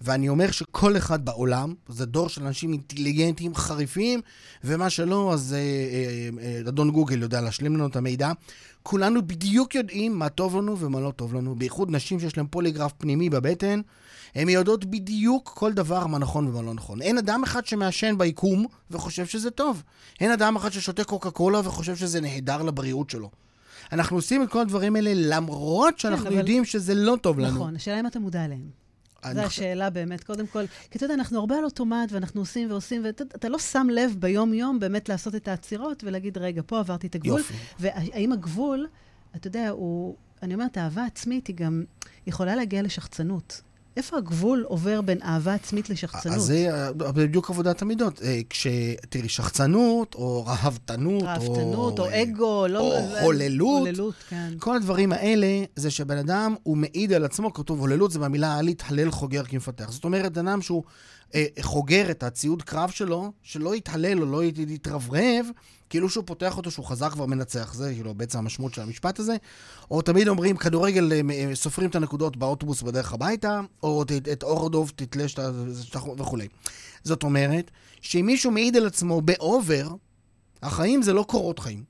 ואני 0.00 0.28
אומר 0.28 0.50
שכל 0.50 0.96
אחד 0.96 1.24
בעולם, 1.24 1.74
זה 1.88 2.06
דור 2.06 2.28
של 2.28 2.46
אנשים 2.46 2.72
אינטליגנטים, 2.72 3.54
חריפים, 3.54 4.20
ומה 4.64 4.90
שלא, 4.90 5.32
אז 5.32 5.52
אה, 5.52 5.58
אה, 5.58 6.44
אה, 6.44 6.68
אדון 6.68 6.90
גוגל 6.90 7.22
יודע 7.22 7.40
להשלים 7.40 7.76
לנו 7.76 7.86
את 7.86 7.96
המידע. 7.96 8.32
כולנו 8.82 9.26
בדיוק 9.26 9.74
יודעים 9.74 10.18
מה 10.18 10.28
טוב 10.28 10.56
לנו 10.56 10.78
ומה 10.78 11.00
לא 11.00 11.10
טוב 11.16 11.34
לנו, 11.34 11.54
בייחוד 11.54 11.90
נשים 11.90 12.20
שיש 12.20 12.36
להן 12.36 12.46
פוליגרף 12.50 12.92
פנימי 12.98 13.30
בבטן. 13.30 13.80
הן 14.34 14.48
יודעות 14.48 14.84
בדיוק 14.84 15.52
כל 15.54 15.72
דבר 15.72 16.06
מה 16.06 16.18
נכון 16.18 16.46
ומה 16.46 16.62
לא 16.62 16.74
נכון. 16.74 17.02
אין 17.02 17.18
אדם 17.18 17.42
אחד 17.42 17.66
שמעשן 17.66 18.18
ביקום 18.18 18.66
וחושב 18.90 19.26
שזה 19.26 19.50
טוב. 19.50 19.82
אין 20.20 20.30
אדם 20.30 20.56
אחד 20.56 20.72
ששותה 20.72 21.04
קוקה 21.04 21.30
קולה 21.30 21.60
וחושב 21.64 21.96
שזה 21.96 22.20
נהדר 22.20 22.62
לבריאות 22.62 23.10
שלו. 23.10 23.30
אנחנו 23.92 24.16
עושים 24.16 24.42
את 24.42 24.48
כל 24.48 24.60
הדברים 24.60 24.96
האלה 24.96 25.10
למרות 25.14 25.98
שאנחנו 25.98 26.24
כן, 26.24 26.30
אבל... 26.30 26.38
יודעים 26.38 26.64
שזה 26.64 26.94
לא 26.94 27.16
טוב 27.20 27.38
לנו. 27.38 27.54
נכון, 27.54 27.76
השאלה 27.76 28.00
אם 28.00 28.06
אתה 28.06 28.18
מודע 28.18 28.44
אליהם. 28.44 28.87
זו 29.24 29.40
השאלה 29.40 29.90
באמת, 29.90 30.24
קודם 30.24 30.46
כל. 30.46 30.66
כי 30.90 30.98
אתה 30.98 31.04
יודע, 31.04 31.14
אנחנו 31.14 31.38
הרבה 31.38 31.58
על 31.58 31.64
אוטומט, 31.64 32.12
ואנחנו 32.12 32.40
עושים 32.40 32.70
ועושים, 32.70 33.02
ואתה 33.04 33.48
לא 33.48 33.58
שם 33.58 33.86
לב 33.92 34.16
ביום-יום 34.18 34.80
באמת 34.80 35.08
לעשות 35.08 35.34
את 35.34 35.48
העצירות 35.48 36.04
ולהגיד, 36.04 36.38
רגע, 36.38 36.62
פה 36.66 36.78
עברתי 36.78 37.06
את 37.06 37.14
הגבול. 37.14 37.38
יופי. 37.38 37.54
והאם 37.78 38.32
הגבול, 38.32 38.86
אתה 39.36 39.46
יודע, 39.46 39.68
הוא... 39.68 40.16
אני 40.42 40.54
אומרת, 40.54 40.78
אהבה 40.78 41.04
עצמית 41.04 41.46
היא 41.46 41.56
גם 41.56 41.84
יכולה 42.26 42.56
להגיע 42.56 42.82
לשחצנות. 42.82 43.62
איפה 43.98 44.16
הגבול 44.16 44.64
עובר 44.68 45.00
בין 45.00 45.22
אהבה 45.22 45.54
עצמית 45.54 45.90
לשחצנות? 45.90 46.36
אז 46.36 46.42
זה 46.42 46.90
בדיוק 46.96 47.50
עבודת 47.50 47.82
המידות. 47.82 48.22
אה, 48.22 48.40
כשתראי, 48.50 49.28
שחצנות, 49.28 50.14
או 50.14 50.46
רהבתנות, 50.46 51.22
רהבתנות, 51.22 51.98
או, 51.98 52.04
או 52.04 52.22
אגו, 52.22 52.66
לא... 52.66 52.80
או 52.80 53.24
הוללות. 53.24 53.80
הוללות, 53.80 54.14
כן. 54.28 54.52
כל 54.58 54.76
הדברים 54.76 55.12
האלה, 55.12 55.64
זה 55.76 55.90
שבן 55.90 56.18
אדם, 56.18 56.54
הוא 56.62 56.76
מעיד 56.76 57.12
על 57.12 57.24
עצמו, 57.24 57.52
כתוב 57.52 57.80
הוללות, 57.80 58.10
זה 58.10 58.18
במילה 58.18 58.62
להתהלל 58.62 59.10
חוגר 59.10 59.44
כמפתח. 59.44 59.90
זאת 59.90 60.04
אומרת, 60.04 60.38
אדם 60.38 60.62
שהוא 60.62 60.82
אה, 61.34 61.44
חוגר 61.60 62.10
את 62.10 62.22
הציוד 62.22 62.62
קרב 62.62 62.90
שלו, 62.90 63.32
שלא 63.42 63.76
יתהלל 63.76 64.20
או 64.20 64.26
לא 64.26 64.44
יתרברב, 64.44 65.46
כאילו 65.90 66.10
שהוא 66.10 66.24
פותח 66.26 66.56
אותו 66.56 66.70
שהוא 66.70 66.86
חזק 66.86 67.12
כבר 67.12 67.26
מנצח, 67.26 67.74
זה 67.74 67.92
כאילו 67.94 68.14
בעצם 68.14 68.38
המשמעות 68.38 68.74
של 68.74 68.82
המשפט 68.82 69.18
הזה. 69.18 69.36
או 69.90 70.02
תמיד 70.02 70.28
אומרים, 70.28 70.56
כדורגל, 70.56 71.12
אה, 71.12 71.20
אה, 71.30 71.54
סופרים 71.54 71.90
את 71.90 71.94
הנקודות 71.96 72.36
באוטובוס 72.36 72.82
בדרך 72.82 73.12
הביתה, 73.12 73.60
או 73.82 74.02
את, 74.32 74.42
אורדוב 74.42 74.92
תתלש 74.96 75.36
וכולי. 76.18 76.48
זאת 77.04 77.22
אומרת, 77.22 77.70
שאם 78.00 78.26
מישהו 78.26 78.50
מעיד 78.50 78.76
על 78.76 78.86
עצמו 78.86 79.20
באובר, 79.20 79.88
החיים 80.62 81.02
זה 81.02 81.12
לא 81.12 81.22
קורות 81.28 81.58
חיים, 81.58 81.84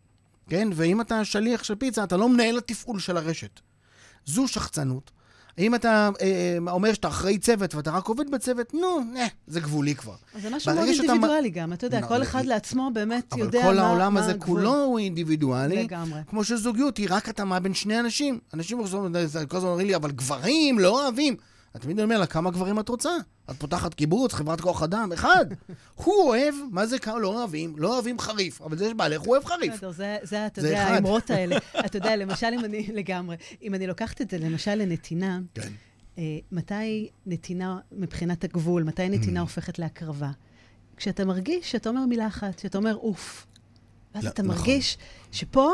כן? 0.49 0.69
ואם 0.75 1.01
אתה 1.01 1.25
שליח 1.25 1.65
של 1.65 1.75
פיצה, 1.75 2.05
אתה 2.05 2.17
לא 2.17 2.29
מנהל 2.29 2.59
התפעול 2.59 3.01
של 3.01 3.17
הרשת. 3.17 3.61
זו 4.27 4.49
שחצנות. 4.49 5.11
אם 5.59 5.75
אתה 5.75 6.11
אה, 6.21 6.59
אה, 6.67 6.73
אומר 6.73 6.93
שאתה 6.93 7.09
אחראי 7.09 7.39
צוות 7.39 7.75
ואתה 7.75 7.91
רק 7.91 8.07
עובד 8.07 8.31
בצוות, 8.31 8.75
נו, 8.75 9.01
נה, 9.13 9.27
זה 9.47 9.61
גבולי 9.61 9.95
כבר. 9.95 10.15
זה 10.43 10.51
משהו 10.51 10.75
מאוד 10.75 10.89
אינדיבידואלי 10.89 11.51
גם, 11.51 11.73
אתה 11.73 11.87
יודע, 11.87 12.03
כל 12.03 12.23
אחד 12.23 12.47
לעצמו 12.47 12.91
באמת 12.95 13.33
יודע 13.37 13.59
מה 13.63 13.69
הגבול. 13.69 13.79
אבל 13.79 13.83
כל 13.83 13.89
העולם 13.89 14.17
הזה 14.17 14.35
כולו 14.39 14.85
הוא 14.85 14.99
אינדיבידואלי. 14.99 15.85
לגמרי. 15.85 16.21
כמו 16.27 16.45
שזוגיות 16.45 16.97
היא 16.97 17.07
רק 17.11 17.29
התאמה 17.29 17.61
בין 17.61 17.75
שני 17.75 18.01
אנשים. 18.01 18.39
אנשים 18.55 18.79
כל 19.49 19.57
הזמן 19.57 19.69
אומרים 19.69 19.87
לי, 19.87 19.97
אבל 19.97 20.11
גברים 20.11 20.79
לא 20.79 21.03
אוהבים. 21.03 21.37
את 21.77 21.81
תמיד 21.81 22.01
אומר 22.01 22.19
לה, 22.19 22.27
כמה 22.27 22.51
גברים 22.51 22.81
את 22.81 22.89
רוצה? 22.89 23.11
את 23.51 23.57
פותחת 23.57 23.95
קיבוץ, 23.95 24.33
חברת 24.35 24.61
כוח 24.61 24.83
אדם, 24.83 25.13
אחד. 25.13 25.47
הוא 26.05 26.15
אוהב, 26.29 26.55
מה 26.71 26.87
זה 26.87 26.99
כמה 26.99 27.19
לא 27.19 27.29
אוהבים? 27.29 27.75
לא 27.77 27.95
אוהבים 27.95 28.19
חריף, 28.19 28.63
אבל 28.63 28.79
זה 28.79 28.87
יש 28.87 28.95
בעלך, 28.95 29.21
הוא 29.21 29.29
אוהב 29.29 29.45
חריף. 29.45 29.75
בסדר, 29.75 29.91
זה, 29.91 30.17
זה, 30.23 30.47
אתה 30.47 30.61
יודע, 30.61 30.83
האמרות 30.83 31.31
האלה. 31.31 31.57
אתה 31.87 31.99
יודע, 31.99 32.17
למשל, 32.17 32.47
אם 32.55 32.65
אני, 32.65 32.89
לגמרי, 32.93 33.37
אם 33.63 33.75
אני 33.75 33.87
לוקחת 33.87 34.21
את 34.21 34.31
זה, 34.31 34.39
למשל, 34.39 34.75
לנתינה, 34.75 35.41
כן. 35.55 35.73
אה, 36.19 36.39
מתי 36.53 37.09
נתינה, 37.27 37.79
מבחינת 37.93 38.45
הגבול, 38.45 38.83
מתי 38.83 39.09
נתינה 39.09 39.41
mm. 39.41 39.43
הופכת 39.43 39.79
להקרבה? 39.79 40.31
כשאתה 40.97 41.25
מרגיש 41.25 41.71
שאתה 41.71 41.89
אומר 41.89 42.07
מילה 42.07 42.27
אחת, 42.27 42.59
שאתה 42.59 42.79
אומר 42.79 42.97
אוף. 42.97 43.47
ואז 44.15 44.25
לא, 44.25 44.31
אתה 44.31 44.43
נכון. 44.43 44.57
מרגיש 44.57 44.99
שפה 45.33 45.71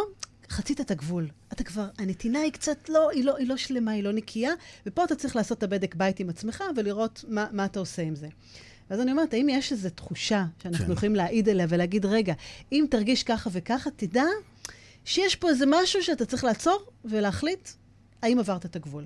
חצית 0.55 0.81
את 0.81 0.91
הגבול. 0.91 1.29
אתה 1.53 1.65
כבר, 1.65 1.87
הנתינה 1.99 2.39
היא 2.39 2.53
קצת 2.53 2.89
לא, 2.89 3.11
היא 3.11 3.25
לא, 3.25 3.37
היא 3.37 3.49
לא 3.49 3.57
שלמה, 3.57 3.91
היא 3.91 4.05
לא 4.05 4.13
נקייה, 4.13 4.53
ופה 4.87 5.05
אתה 5.05 5.15
צריך 5.15 5.37
לעשות 5.37 5.59
את 5.59 5.63
הבדק 5.63 5.95
בית 5.95 6.21
עם 6.21 6.29
עצמך 6.29 6.65
ולראות 6.77 7.25
מה, 7.29 7.47
מה 7.53 7.65
אתה 7.65 7.79
עושה 7.79 8.03
עם 8.03 8.15
זה. 8.15 8.29
ואז 8.91 9.01
אני 9.01 9.11
אומרת, 9.11 9.35
האם 9.35 9.49
יש 9.49 9.73
איזו 9.73 9.91
תחושה 9.91 10.45
שאנחנו 10.63 10.87
כן. 10.87 10.93
יכולים 10.93 11.15
להעיד 11.15 11.49
עליה 11.49 11.67
ולהגיד, 11.69 12.07
רגע, 12.07 12.35
אם 12.73 12.85
תרגיש 12.91 13.23
ככה 13.23 13.51
וככה, 13.53 13.91
תדע 13.97 14.25
שיש 15.05 15.37
פה 15.37 15.49
איזה 15.49 15.65
משהו 15.69 16.03
שאתה 16.03 16.25
צריך 16.25 16.45
לעצור 16.45 16.87
ולהחליט 17.05 17.69
האם 18.23 18.39
עברת 18.39 18.65
את 18.65 18.77
הגבול. 18.77 19.05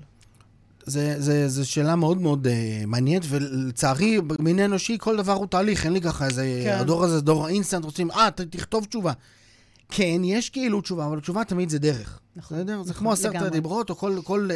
זו 1.47 1.69
שאלה 1.69 1.95
מאוד 1.95 2.21
מאוד 2.21 2.47
uh, 2.47 2.85
מעניינת, 2.85 3.23
ולצערי, 3.29 4.21
במין 4.21 4.59
אנושי 4.59 4.97
כל 4.99 5.17
דבר 5.17 5.33
הוא 5.33 5.47
תהליך, 5.47 5.85
אין 5.85 5.93
לי 5.93 6.01
ככה 6.01 6.25
איזה... 6.25 6.61
כן. 6.63 6.77
הדור 6.79 7.03
הזה, 7.03 7.21
דור 7.21 7.45
האינסטנט, 7.45 7.85
רוצים, 7.85 8.11
אה, 8.11 8.29
תכתוב 8.31 8.85
תשובה. 8.85 9.13
כן, 9.89 10.21
יש 10.23 10.49
כאילו 10.49 10.81
תשובה, 10.81 11.05
אבל 11.05 11.17
התשובה 11.17 11.43
תמיד 11.43 11.69
זה 11.69 11.79
דרך. 11.79 12.19
נכון. 12.35 12.57
בסדר? 12.57 12.73
נכון, 12.73 12.85
זה 12.85 12.93
כמו 12.93 13.11
עשרת 13.11 13.41
הדיברות, 13.41 13.89
או 13.89 13.95
כל, 13.95 14.19
כל 14.23 14.49
uh, 14.51 14.53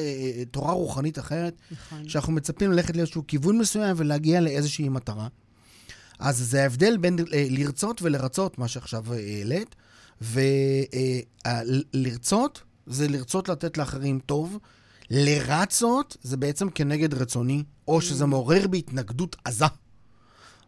תורה 0.52 0.72
רוחנית 0.72 1.20
אחרת, 1.20 1.54
נכון. 1.72 2.10
שאנחנו 2.10 2.34
מצפים 2.34 2.72
ללכת 2.72 2.96
לאיזשהו 2.96 3.24
כיוון 3.28 3.58
מסוים 3.58 3.96
ולהגיע 3.98 4.42
לאיזושהי 4.42 4.90
מטרה. 4.90 5.28
אז 6.20 6.38
זה 6.38 6.64
ההבדל 6.64 6.98
בין 6.98 7.20
uh, 7.20 7.24
לרצות 7.32 8.02
ולרצות, 8.02 8.58
מה 8.58 8.68
שעכשיו 8.68 9.06
העלית, 9.14 9.76
ולרצות 11.92 12.58
uh, 12.58 12.62
זה 12.88 13.08
לרצות 13.08 13.50
לתת 13.50 13.78
לאחרים 13.78 14.20
טוב. 14.26 14.58
לרצות 15.10 16.18
זה 16.22 16.38
בעצם 16.38 16.70
כנגד 16.70 17.14
רצוני, 17.14 17.64
או 17.88 18.02
שזה 18.02 18.26
מעורר 18.26 18.68
בהתנגדות 18.68 19.36
עזה. 19.46 19.66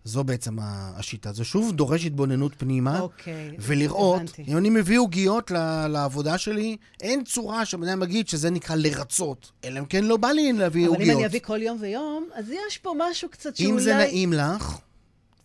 זו 0.06 0.24
בעצם 0.24 0.58
השיטה. 0.62 1.34
זה 1.34 1.44
שוב 1.44 1.72
דורש 1.72 2.06
התבוננות 2.06 2.52
פנימה, 2.58 3.00
אוקיי, 3.00 3.56
ולראות, 3.60 4.22
הבנתי. 4.22 4.44
אם 4.48 4.58
אני 4.58 4.70
מביא 4.70 5.00
עוגיות 5.00 5.52
לעבודה 5.90 6.38
שלי, 6.38 6.78
אין 7.02 7.24
צורה 7.24 7.66
שבן 7.66 7.88
אדם 7.88 8.04
יגיד 8.04 8.28
שזה 8.28 8.50
נקרא 8.50 8.76
לרצות, 8.76 9.52
אלא 9.64 9.80
אם 9.80 9.86
כן 9.86 10.04
לא 10.04 10.18
בא 10.18 10.28
לי 10.28 10.54
להביא 10.54 10.88
אבל 10.88 10.94
עוגיות. 10.96 11.12
אם 11.12 11.18
אני 11.18 11.26
אביא 11.26 11.40
כל 11.40 11.62
יום 11.62 11.78
ויום, 11.82 12.30
אז 12.34 12.46
יש 12.50 12.78
פה 12.78 12.94
משהו 12.98 13.30
קצת 13.30 13.56
שאולי... 13.56 13.72
אם 13.72 13.80
זה 13.80 13.98
נעים 13.98 14.34
לך, 14.34 14.78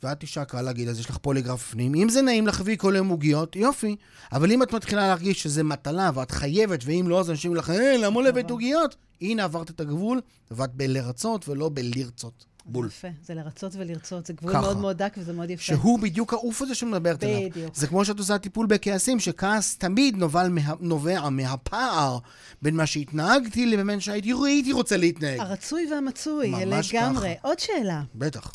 ואת 0.02 0.22
אישה 0.22 0.44
קל 0.44 0.62
להגיד, 0.62 0.88
אז 0.88 1.00
יש 1.00 1.10
לך 1.10 1.16
פוליגרף 1.16 1.68
בפנים, 1.68 1.94
אם 1.94 2.08
זה 2.08 2.22
נעים 2.22 2.46
לך, 2.46 2.60
הביא 2.60 2.76
כל 2.76 2.94
יום 2.96 3.08
עוגיות, 3.08 3.56
יופי. 3.56 3.96
אבל 4.32 4.52
אם 4.52 4.62
את 4.62 4.72
מתחילה 4.72 5.08
להרגיש 5.08 5.42
שזה 5.42 5.62
מטלה 5.62 6.10
ואת 6.14 6.30
חייבת, 6.30 6.80
ואם 6.84 7.04
לא, 7.08 7.20
אז 7.20 7.30
אנשים 7.30 7.54
לך, 7.54 7.70
אה, 7.70 7.96
למה 7.96 8.22
לא 8.22 8.28
הבאת 8.28 8.50
עוגיות? 8.50 8.96
הנה, 9.20 9.44
עברת 9.44 9.70
את 9.70 9.80
הגבול, 9.80 10.20
ואת 10.50 10.74
בלרצות 10.74 11.48
ולא 11.48 11.70
בלרצות. 11.74 12.49
בול. 12.66 12.86
יפה, 12.86 13.08
זה 13.22 13.34
לרצות 13.34 13.72
ולרצות, 13.74 14.26
זה 14.26 14.32
גבול 14.32 14.52
ככה. 14.52 14.60
מאוד 14.60 14.76
מאוד 14.76 14.96
דק 14.96 15.14
וזה 15.18 15.32
מאוד 15.32 15.50
יפה. 15.50 15.62
שהוא 15.62 15.98
בדיוק 15.98 16.32
העוף 16.32 16.62
הזה 16.62 16.74
שמדברת 16.74 17.22
עליו. 17.22 17.50
בדיוק. 17.50 17.74
זה 17.74 17.86
כמו 17.86 18.04
שאת 18.04 18.18
עושה 18.18 18.38
טיפול 18.38 18.66
בכעסים, 18.66 19.20
שכעס 19.20 19.78
תמיד 19.78 20.16
נובע, 20.16 20.48
מה, 20.48 20.74
נובע 20.80 21.28
מהפער 21.28 22.18
בין 22.62 22.76
מה 22.76 22.86
שהתנהגתי 22.86 23.66
לבין 23.66 24.00
שהייתי 24.00 24.32
הייתי 24.44 24.72
רוצה 24.72 24.96
להתנהג. 24.96 25.40
הרצוי 25.40 25.88
והמצוי, 25.92 26.50
ממש 26.50 26.94
לגמרי. 26.94 27.34
ככה. 27.38 27.48
עוד 27.48 27.58
שאלה, 27.58 28.02
בטח. 28.14 28.52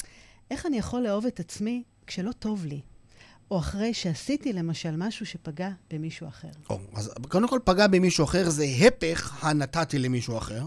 איך 0.51 0.65
אני 0.65 0.77
יכול 0.77 1.01
לאהוב 1.01 1.25
את 1.25 1.39
עצמי 1.39 1.83
כשלא 2.07 2.31
טוב 2.31 2.65
לי? 2.65 2.81
או 3.51 3.59
אחרי 3.59 3.93
שעשיתי 3.93 4.53
למשל 4.53 4.95
משהו 4.97 5.25
שפגע 5.25 5.69
במישהו 5.91 6.27
אחר. 6.27 6.47
או, 6.69 6.79
אז 6.93 7.11
קודם 7.29 7.47
כל 7.47 7.59
פגע 7.63 7.87
במישהו 7.87 8.23
אחר 8.25 8.49
זה 8.49 8.65
הפך 8.87 9.43
הנתתי 9.45 9.99
למישהו 9.99 10.37
אחר. 10.37 10.63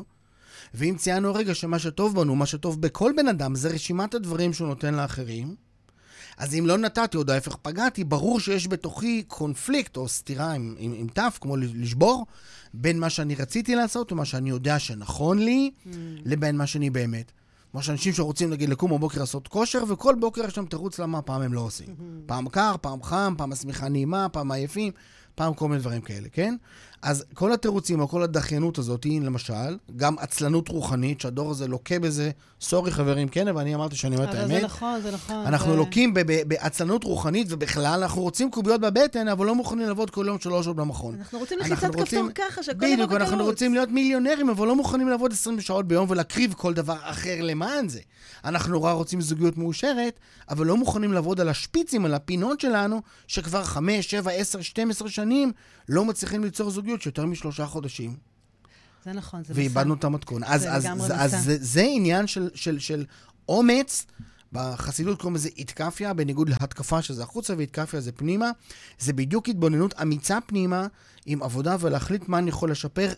ואם 0.74 0.94
ציינו 0.98 1.34
רגע 1.34 1.54
שמה 1.54 1.78
שטוב 1.78 2.20
בנו, 2.20 2.36
מה 2.36 2.46
שטוב 2.46 2.80
בכל 2.80 3.12
בן 3.16 3.28
אדם, 3.28 3.54
זה 3.54 3.68
רשימת 3.68 4.14
הדברים 4.14 4.52
שהוא 4.52 4.68
נותן 4.68 4.94
לאחרים, 4.94 5.54
אז 6.38 6.54
אם 6.54 6.66
לא 6.66 6.78
נתתי, 6.78 7.16
או 7.16 7.22
ההפך 7.28 7.56
פגעתי, 7.62 8.04
ברור 8.04 8.40
שיש 8.40 8.68
בתוכי 8.68 9.22
קונפליקט 9.28 9.96
או 9.96 10.08
סתירה 10.08 10.52
עם, 10.52 10.74
עם, 10.78 10.92
עם 10.96 11.06
תף, 11.08 11.38
כמו 11.40 11.56
לשבור, 11.56 12.26
בין 12.74 12.98
מה 13.00 13.10
שאני 13.10 13.34
רציתי 13.34 13.74
לעשות 13.74 14.12
ומה 14.12 14.24
שאני 14.24 14.50
יודע 14.50 14.78
שנכון 14.78 15.38
לי, 15.38 15.70
Mm. 15.86 15.88
לבין 16.24 16.56
מה 16.56 16.66
שאני 16.66 16.90
באמת. 16.90 17.32
כמו 17.72 17.82
שאנשים 17.82 18.12
שרוצים, 18.12 18.50
נגיד, 18.50 18.68
לקום 18.68 18.90
בבוקר 18.90 19.20
לעשות 19.20 19.48
כושר, 19.48 19.82
וכל 19.88 20.14
בוקר 20.20 20.44
יש 20.44 20.54
שם 20.54 20.64
תירוץ 20.66 20.98
למה 20.98 21.22
פעם 21.22 21.42
הם 21.42 21.52
לא 21.52 21.60
עושים. 21.60 21.86
פעם 22.26 22.48
קר, 22.48 22.74
פעם 22.80 23.02
חם, 23.02 23.34
פעם 23.38 23.52
השמיכה 23.52 23.88
נעימה, 23.88 24.28
פעם 24.28 24.52
עייפים, 24.52 24.92
פעם 25.34 25.54
כל 25.54 25.68
מיני 25.68 25.80
דברים 25.80 26.00
כאלה, 26.00 26.28
כן? 26.32 26.56
אז 27.02 27.24
כל 27.34 27.52
התירוצים 27.52 28.00
או 28.00 28.08
כל 28.08 28.22
הדחיינות 28.22 28.78
הזאת, 28.78 29.04
היא 29.04 29.20
למשל, 29.22 29.54
גם 29.96 30.16
עצלנות 30.18 30.68
רוחנית, 30.68 31.20
שהדור 31.20 31.50
הזה 31.50 31.66
לוקה 31.68 31.98
בזה, 31.98 32.30
סורי 32.60 32.90
חברים, 32.90 33.28
כן, 33.28 33.48
אבל 33.48 33.60
אני 33.60 33.74
אמרתי 33.74 33.96
שאני 33.96 34.16
אומר 34.16 34.30
את 34.30 34.34
אבל 34.34 34.46
זה 34.48 34.52
האמת. 34.54 34.64
נכון, 34.64 35.00
זה 35.02 35.10
נכון. 35.10 35.36
אנחנו 35.46 35.70
זה- 35.70 35.76
לוקים 35.76 36.14
בעצלנות 36.46 37.04
רוחנית, 37.04 37.46
ובכלל, 37.50 38.00
אנחנו 38.02 38.22
רוצים 38.22 38.50
קוביות 38.50 38.80
בבטן, 38.80 39.28
אבל 39.28 39.46
לא 39.46 39.54
מוכנים 39.54 39.86
לעבוד 39.88 40.10
כל 40.10 40.24
יום 40.28 40.38
שלוש 40.38 40.64
שעות 40.64 40.76
במכון. 40.76 41.14
אנחנו 41.18 41.38
רוצים 41.38 41.58
אנחנו 41.58 41.74
לחיצת 41.74 41.94
כפתור 41.94 42.28
ככה, 42.34 42.62
שהכל 42.62 42.78
בדיוק, 42.78 43.00
יבוא 43.00 43.16
אנחנו 43.16 43.34
בקלות. 43.36 43.48
רוצים 43.50 43.74
להיות 43.74 43.88
מיליונרים, 43.88 44.48
אבל 44.50 44.66
לא 44.66 44.76
מוכנים 44.76 45.08
לעבוד 45.08 45.32
20 45.32 45.60
שעות 45.60 45.88
ביום 45.88 46.06
ולהקריב 46.10 46.54
כל 46.56 46.74
דבר 46.74 46.96
אחר 47.02 47.36
למען 47.42 47.88
זה. 47.88 48.00
אנחנו 48.44 48.72
נורא 48.72 48.92
רוצים 48.92 49.20
זוגיות 49.20 49.58
מאושרת, 49.58 50.20
אבל 50.50 50.66
לא 50.66 50.76
מוכנים 50.76 51.12
לעבוד 51.12 51.40
על 51.40 51.48
השפיצים, 51.48 52.04
על 52.04 52.14
הפינות 52.14 52.60
שלנו, 52.60 53.00
שכבר 53.26 53.64
5, 53.64 54.10
7, 54.10 54.30
10, 54.30 54.60
12 54.62 55.08
שנים 55.08 55.52
לא 55.88 56.04
מצליחים 56.04 56.44
ליצור 56.44 56.70
זוגיות 56.70 56.87
שיותר 56.96 57.26
משלושה 57.26 57.66
חודשים, 57.66 58.16
זה 59.04 59.12
נכון, 59.12 59.44
זה 59.44 59.52
מסע. 59.52 59.60
ואיבדנו 59.60 59.94
את 59.94 60.04
המתכון. 60.04 60.44
אז, 60.44 60.60
זה 60.60 60.72
אז, 60.72 60.86
מסע. 60.86 61.24
אז 61.24 61.44
זה, 61.44 61.56
זה 61.60 61.84
עניין 61.88 62.26
של, 62.26 62.50
של, 62.54 62.78
של 62.78 63.04
אומץ. 63.48 64.06
בחסידות 64.52 65.20
קוראים 65.20 65.34
לזה 65.34 65.48
איתקפיה, 65.56 66.14
בניגוד 66.14 66.48
להתקפה 66.48 67.02
שזה 67.02 67.22
החוצה 67.22 67.54
ואיתקפיה 67.56 68.00
זה 68.00 68.12
פנימה. 68.12 68.50
זה 68.98 69.12
בדיוק 69.12 69.48
התבוננות 69.48 69.94
אמיצה 70.02 70.38
פנימה 70.46 70.86
עם 71.26 71.42
עבודה 71.42 71.76
ולהחליט 71.80 72.28
מה 72.28 72.38
אני 72.38 72.48
יכול 72.48 72.70
לשפר. 72.70 73.12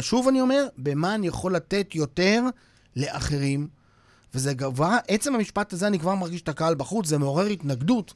שוב 0.00 0.28
אני 0.28 0.40
אומר, 0.40 0.66
במה 0.78 1.14
אני 1.14 1.26
יכול 1.26 1.54
לתת 1.54 1.94
יותר 1.94 2.42
לאחרים. 2.96 3.68
וזה 4.34 4.54
כבר, 4.54 4.96
עצם 5.08 5.34
המשפט 5.34 5.72
הזה, 5.72 5.86
אני 5.86 5.98
כבר 5.98 6.14
מרגיש 6.14 6.42
את 6.42 6.48
הקהל 6.48 6.74
בחוץ, 6.74 7.06
זה 7.06 7.18
מעורר 7.18 7.46
התנגדות. 7.46 8.14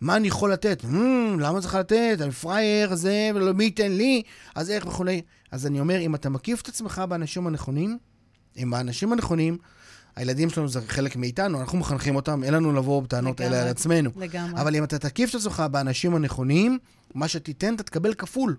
מה 0.00 0.16
אני 0.16 0.28
יכול 0.28 0.52
לתת? 0.52 0.82
Hmm, 0.84 1.40
למה 1.40 1.60
צריך 1.60 1.74
לתת? 1.74 2.18
אני 2.20 2.30
פראייר, 2.30 2.94
זה, 2.94 3.30
מי 3.54 3.64
ייתן 3.64 3.92
לי? 3.92 4.22
אז 4.54 4.70
איך 4.70 4.86
וכולי. 4.86 5.22
אז 5.50 5.66
אני 5.66 5.80
אומר, 5.80 6.00
אם 6.00 6.14
אתה 6.14 6.28
מקיף 6.28 6.60
את 6.60 6.68
עצמך 6.68 7.02
באנשים 7.08 7.46
הנכונים, 7.46 7.98
עם 8.56 8.74
האנשים 8.74 9.12
הנכונים, 9.12 9.58
הילדים 10.16 10.50
שלנו 10.50 10.68
זה 10.68 10.80
חלק 10.88 11.16
מאיתנו, 11.16 11.60
אנחנו 11.60 11.78
מחנכים 11.78 12.16
אותם, 12.16 12.44
אין 12.44 12.54
לנו 12.54 12.72
לבוא 12.72 13.02
בטענות 13.02 13.40
לגמרי. 13.40 13.56
האלה 13.56 13.66
על 13.66 13.70
עצמנו. 13.70 14.10
לגמרי, 14.16 14.60
אבל 14.60 14.76
אם 14.76 14.84
אתה 14.84 14.98
תקיף 14.98 15.30
את 15.30 15.34
עצמך 15.34 15.62
באנשים 15.70 16.14
הנכונים, 16.14 16.78
מה 17.14 17.28
שתיתן, 17.28 17.74
אתה 17.74 17.82
תקבל 17.82 18.14
כפול. 18.14 18.56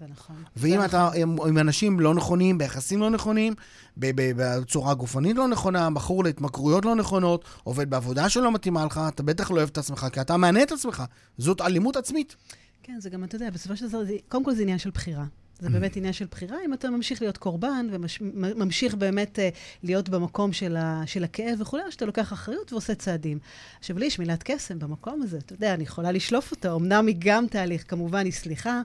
זה 0.00 0.06
נכון. 0.08 0.36
ואם 0.56 0.80
זה 0.80 0.84
אתה 0.84 1.10
עם, 1.14 1.40
עם 1.40 1.58
אנשים 1.58 2.00
לא 2.00 2.14
נכונים, 2.14 2.58
ביחסים 2.58 3.00
לא 3.00 3.10
נכונים, 3.10 3.54
בצורה 3.96 4.94
גופנית 4.94 5.36
לא 5.36 5.48
נכונה, 5.48 5.90
בחור 5.90 6.24
להתמכרויות 6.24 6.84
לא 6.84 6.94
נכונות, 6.94 7.44
עובד 7.64 7.90
בעבודה 7.90 8.28
שלא 8.28 8.52
מתאימה 8.52 8.84
לך, 8.84 9.00
אתה 9.08 9.22
בטח 9.22 9.50
לא 9.50 9.56
אוהב 9.56 9.68
את 9.68 9.78
עצמך, 9.78 10.06
כי 10.12 10.20
אתה 10.20 10.36
מענה 10.36 10.62
את 10.62 10.72
עצמך. 10.72 11.02
זאת 11.38 11.60
אלימות 11.60 11.96
עצמית. 11.96 12.36
כן, 12.82 13.00
זה 13.00 13.10
גם, 13.10 13.24
אתה 13.24 13.36
יודע, 13.36 13.50
בסופו 13.50 13.76
של 13.76 13.88
דבר, 13.88 14.02
קודם 14.28 14.44
כל 14.44 14.54
זה 14.54 14.62
עניין 14.62 14.78
של 14.78 14.90
בחירה. 14.90 15.24
זה 15.60 15.68
Mm. 15.68 15.72
באמת 15.72 15.96
עניין 15.96 16.12
של 16.12 16.26
בחירה, 16.30 16.56
אם 16.64 16.74
אתה 16.74 16.90
ממשיך 16.90 17.22
להיות 17.22 17.36
קורבן 17.36 17.86
וממשיך 17.92 18.94
באמת 18.94 19.38
אה, 19.38 19.48
להיות 19.82 20.08
במקום 20.08 20.52
של, 20.52 20.76
ה, 20.76 21.02
של 21.06 21.24
הכאב 21.24 21.60
וכולי, 21.60 21.82
או 21.86 21.92
שאתה 21.92 22.04
לוקח 22.04 22.32
אחריות 22.32 22.72
ועושה 22.72 22.94
צעדים. 22.94 23.38
עכשיו, 23.78 23.98
לי 23.98 24.06
יש 24.06 24.18
מילת 24.18 24.42
קסם 24.42 24.78
במקום 24.78 25.22
הזה, 25.22 25.38
אתה 25.38 25.52
יודע, 25.52 25.74
אני 25.74 25.82
יכולה 25.82 26.12
לשלוף 26.12 26.50
אותה, 26.50 26.74
אמנם 26.74 27.06
היא 27.06 27.16
גם 27.18 27.46
תהליך, 27.46 27.84
כמובן, 27.88 28.24
היא 28.24 28.32
סליחה, 28.32 28.80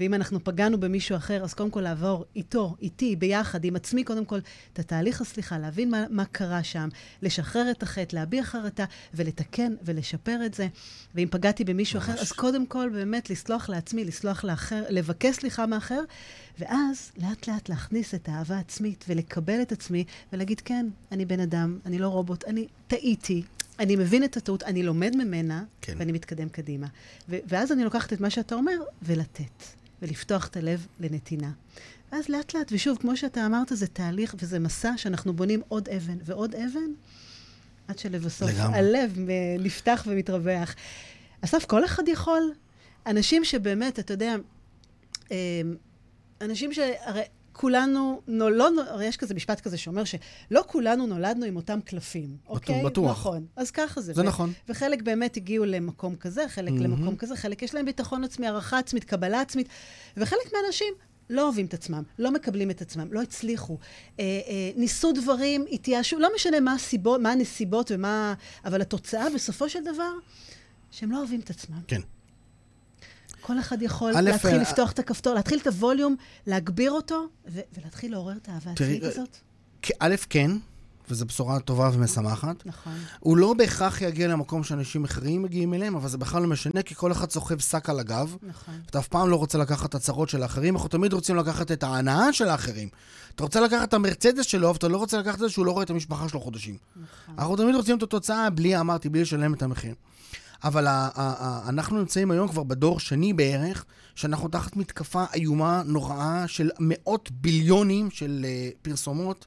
ואם 0.00 0.14
אנחנו 0.14 0.44
פגענו 0.44 0.80
במישהו 0.80 1.16
אחר, 1.16 1.44
אז 1.44 1.54
קודם 1.54 1.70
כל 1.70 1.80
לעבור 1.80 2.24
איתו, 2.36 2.76
איתי, 2.82 3.16
ביחד, 3.16 3.64
עם 3.64 3.76
עצמי, 3.76 4.04
קודם 4.04 4.24
כל, 4.24 4.38
את 4.72 4.78
התהליך 4.78 5.20
הסליחה, 5.20 5.58
להבין 5.58 5.90
מה, 5.90 6.04
מה 6.10 6.24
קרה 6.24 6.62
שם, 6.62 6.88
לשחרר 7.22 7.70
את 7.70 7.82
החטא, 7.82 8.16
להביע 8.16 8.44
חרטה, 8.44 8.84
ולתקן 9.14 9.74
ולשפר 9.84 10.40
את 10.46 10.54
זה. 10.54 10.68
ואם 11.14 11.28
פגעתי 11.30 11.64
במישהו 11.64 12.00
ממש. 12.00 12.08
אחר, 12.08 12.20
אז 12.20 12.32
קודם 12.32 12.66
כל 12.66 12.90
באמת 12.92 13.30
לסלוח 13.30 13.68
לעצמי, 13.68 14.04
לסלוח 14.04 14.44
לאחר, 14.44 14.82
לבקש 14.88 15.36
סליחה 15.36 15.66
מאחר, 15.66 16.00
ואז 16.58 17.12
לאט 17.16 17.48
לאט 17.48 17.68
להכניס 17.68 18.14
את 18.14 18.28
האהבה 18.28 18.56
העצמית 18.56 19.04
ולקבל 19.08 19.62
את 19.62 19.72
עצמי 19.72 20.04
ולהגיד, 20.32 20.60
כן, 20.60 20.86
אני 21.12 21.24
בן 21.24 21.40
אדם, 21.40 21.78
אני 21.86 21.98
לא 21.98 22.08
רובוט, 22.08 22.44
אני 22.44 22.66
טעיתי. 22.86 23.42
אני 23.78 23.96
מבין 23.96 24.24
את 24.24 24.36
הטעות, 24.36 24.62
אני 24.62 24.82
לומד 24.82 25.16
ממנה, 25.16 25.64
כן. 25.80 25.94
ואני 25.96 26.12
מתקדם 26.12 26.48
קדימה. 26.48 26.86
ו- 27.28 27.38
ואז 27.48 27.72
אני 27.72 27.84
לוקחת 27.84 28.12
את 28.12 28.20
מה 28.20 28.30
שאתה 28.30 28.54
אומר, 28.54 28.72
ולתת, 29.02 29.79
ולפתוח 30.02 30.46
את 30.46 30.56
הלב 30.56 30.86
לנתינה. 31.00 31.50
ואז 32.12 32.28
לאט 32.28 32.54
לאט, 32.54 32.72
ושוב, 32.72 32.98
כמו 33.00 33.16
שאתה 33.16 33.46
אמרת, 33.46 33.68
זה 33.74 33.86
תהליך 33.86 34.34
וזה 34.38 34.58
מסע 34.58 34.92
שאנחנו 34.96 35.32
בונים 35.32 35.60
עוד 35.68 35.88
אבן 35.88 36.18
ועוד 36.24 36.54
אבן, 36.54 36.90
עד 37.88 37.98
שלבסוף 37.98 38.50
לגמרי. 38.50 38.78
הלב 38.78 39.18
נפתח 39.58 40.04
ומתרווח. 40.06 40.74
אסף, 41.44 41.64
כל 41.64 41.84
אחד 41.84 42.08
יכול? 42.08 42.52
אנשים 43.06 43.44
שבאמת, 43.44 43.98
אתה 43.98 44.12
יודע, 44.12 44.34
אה, 45.32 45.60
אנשים 46.40 46.72
שהרי 46.72 47.22
כולנו, 47.60 48.20
נו, 48.26 48.50
לא, 48.50 48.70
נו- 48.70 48.82
הרי 48.82 49.06
יש 49.06 49.16
כזה 49.16 49.34
משפט 49.34 49.60
כזה 49.60 49.78
שאומר 49.78 50.02
שלא 50.04 50.64
כולנו 50.66 51.06
נולדנו 51.06 51.46
עם 51.46 51.56
אותם 51.56 51.80
קלפים, 51.80 52.36
אוקיי? 52.48 52.84
בטוח. 52.84 53.10
נכון. 53.10 53.46
אז 53.56 53.70
ככה 53.70 54.00
זה. 54.00 54.12
זה 54.12 54.20
ו- 54.20 54.24
נכון. 54.24 54.52
וחלק 54.68 55.02
באמת 55.02 55.36
הגיעו 55.36 55.64
למקום 55.64 56.16
כזה, 56.16 56.48
חלק 56.48 56.72
מהמם. 56.72 56.84
למקום 56.84 57.16
כזה, 57.16 57.36
חלק 57.36 57.62
יש 57.62 57.74
להם 57.74 57.84
ביטחון 57.86 58.24
עצמי, 58.24 58.46
הערכה 58.46 58.78
עצמית, 58.78 59.04
קבלה 59.04 59.40
עצמית, 59.40 59.68
וחלק 60.16 60.52
מהאנשים 60.52 60.94
לא 61.30 61.44
אוהבים 61.44 61.66
את 61.66 61.74
עצמם, 61.74 62.02
לא 62.18 62.30
מקבלים 62.30 62.70
את 62.70 62.82
עצמם, 62.82 63.12
לא 63.12 63.22
הצליחו. 63.22 63.78
אה, 64.20 64.24
אה, 64.24 64.70
ניסו 64.76 65.12
דברים, 65.12 65.64
התייאשו, 65.72 66.18
לא 66.18 66.28
משנה 66.34 66.60
מה 66.60 66.72
הסיבות, 66.72 67.20
מה 67.20 67.32
הנסיבות 67.32 67.90
ומה... 67.94 68.34
אבל 68.64 68.80
התוצאה 68.80 69.26
בסופו 69.34 69.68
של 69.68 69.84
דבר, 69.84 70.12
שהם 70.90 71.10
לא 71.10 71.18
אוהבים 71.18 71.40
את 71.40 71.50
עצמם. 71.50 71.80
כן. 71.86 72.00
כל 73.40 73.60
אחד 73.60 73.82
יכול 73.82 74.12
א', 74.16 74.20
להתחיל 74.20 74.54
אה, 74.54 74.58
לפתוח 74.58 74.92
את 74.92 74.98
הכפתור, 74.98 75.34
להתחיל 75.34 75.58
את 75.58 75.66
הווליום, 75.66 76.16
להגביר 76.46 76.92
אותו, 76.92 77.26
ו- 77.48 77.60
ולהתחיל 77.78 78.12
לעורר 78.12 78.36
את 78.36 78.48
האהבה 78.48 78.70
העצמית 78.70 79.02
אה, 79.02 79.08
הזאת. 79.08 79.36
א', 80.00 80.14
כן, 80.30 80.50
וזו 81.10 81.26
בשורה 81.26 81.60
טובה 81.60 81.90
ומשמחת. 81.92 82.66
נכון. 82.66 82.92
הוא 83.20 83.36
לא 83.36 83.54
בהכרח 83.54 84.00
יגיע 84.02 84.28
למקום 84.28 84.64
שאנשים 84.64 85.04
אחרים 85.04 85.42
מגיעים 85.42 85.74
אליהם, 85.74 85.96
אבל 85.96 86.08
זה 86.08 86.18
בכלל 86.18 86.42
לא 86.42 86.48
משנה, 86.48 86.82
כי 86.82 86.94
כל 86.94 87.12
אחד 87.12 87.30
סוחב 87.30 87.58
שק 87.58 87.90
על 87.90 88.00
הגב. 88.00 88.36
נכון. 88.42 88.74
אתה 88.86 88.98
אף 88.98 89.08
פעם 89.08 89.28
לא 89.28 89.36
רוצה 89.36 89.58
לקחת 89.58 89.88
את 89.88 89.94
הצרות 89.94 90.28
של 90.28 90.42
האחרים, 90.42 90.76
אנחנו 90.76 90.88
תמיד 90.88 91.12
רוצים 91.12 91.36
לקחת 91.36 91.72
את 91.72 91.82
ההנאה 91.82 92.32
של 92.32 92.48
האחרים. 92.48 92.88
אתה 93.34 93.42
רוצה 93.42 93.60
לקחת 93.60 93.88
את 93.88 93.94
המרצדס 93.94 94.46
שלו, 94.46 94.68
אבל 94.68 94.76
אתה 94.76 94.88
לא 94.88 94.96
רוצה 94.96 95.18
לקחת 95.18 95.34
את 95.34 95.38
זה 95.38 95.48
שהוא 95.48 95.66
לא 95.66 95.72
רואה 95.72 95.82
את 95.82 95.90
המשפחה 95.90 96.28
שלו 96.28 96.40
חודשים. 96.40 96.76
נכון. 96.96 97.34
אנחנו 97.38 97.56
תמיד 97.56 97.74
רוצים 97.74 97.98
את 97.98 98.02
התוצאה 98.02 98.50
בלי, 98.50 98.80
אמרתי, 98.80 99.08
בלי 99.08 99.22
לשלם 99.22 99.54
את 99.54 99.62
המחיר. 99.62 99.94
אבל 100.64 100.86
ה- 100.86 100.90
ה- 100.90 101.10
ה- 101.14 101.68
אנחנו 101.68 101.98
נמצאים 101.98 102.30
היום 102.30 102.48
כבר 102.48 102.62
בדור 102.62 103.00
שני 103.00 103.32
בערך, 103.32 103.84
שאנחנו 104.14 104.48
תחת 104.48 104.76
מתקפה 104.76 105.24
איומה, 105.34 105.82
נוראה, 105.86 106.48
של 106.48 106.70
מאות 106.78 107.30
ביליונים 107.30 108.10
של 108.10 108.46
uh, 108.46 108.76
פרסומות, 108.82 109.46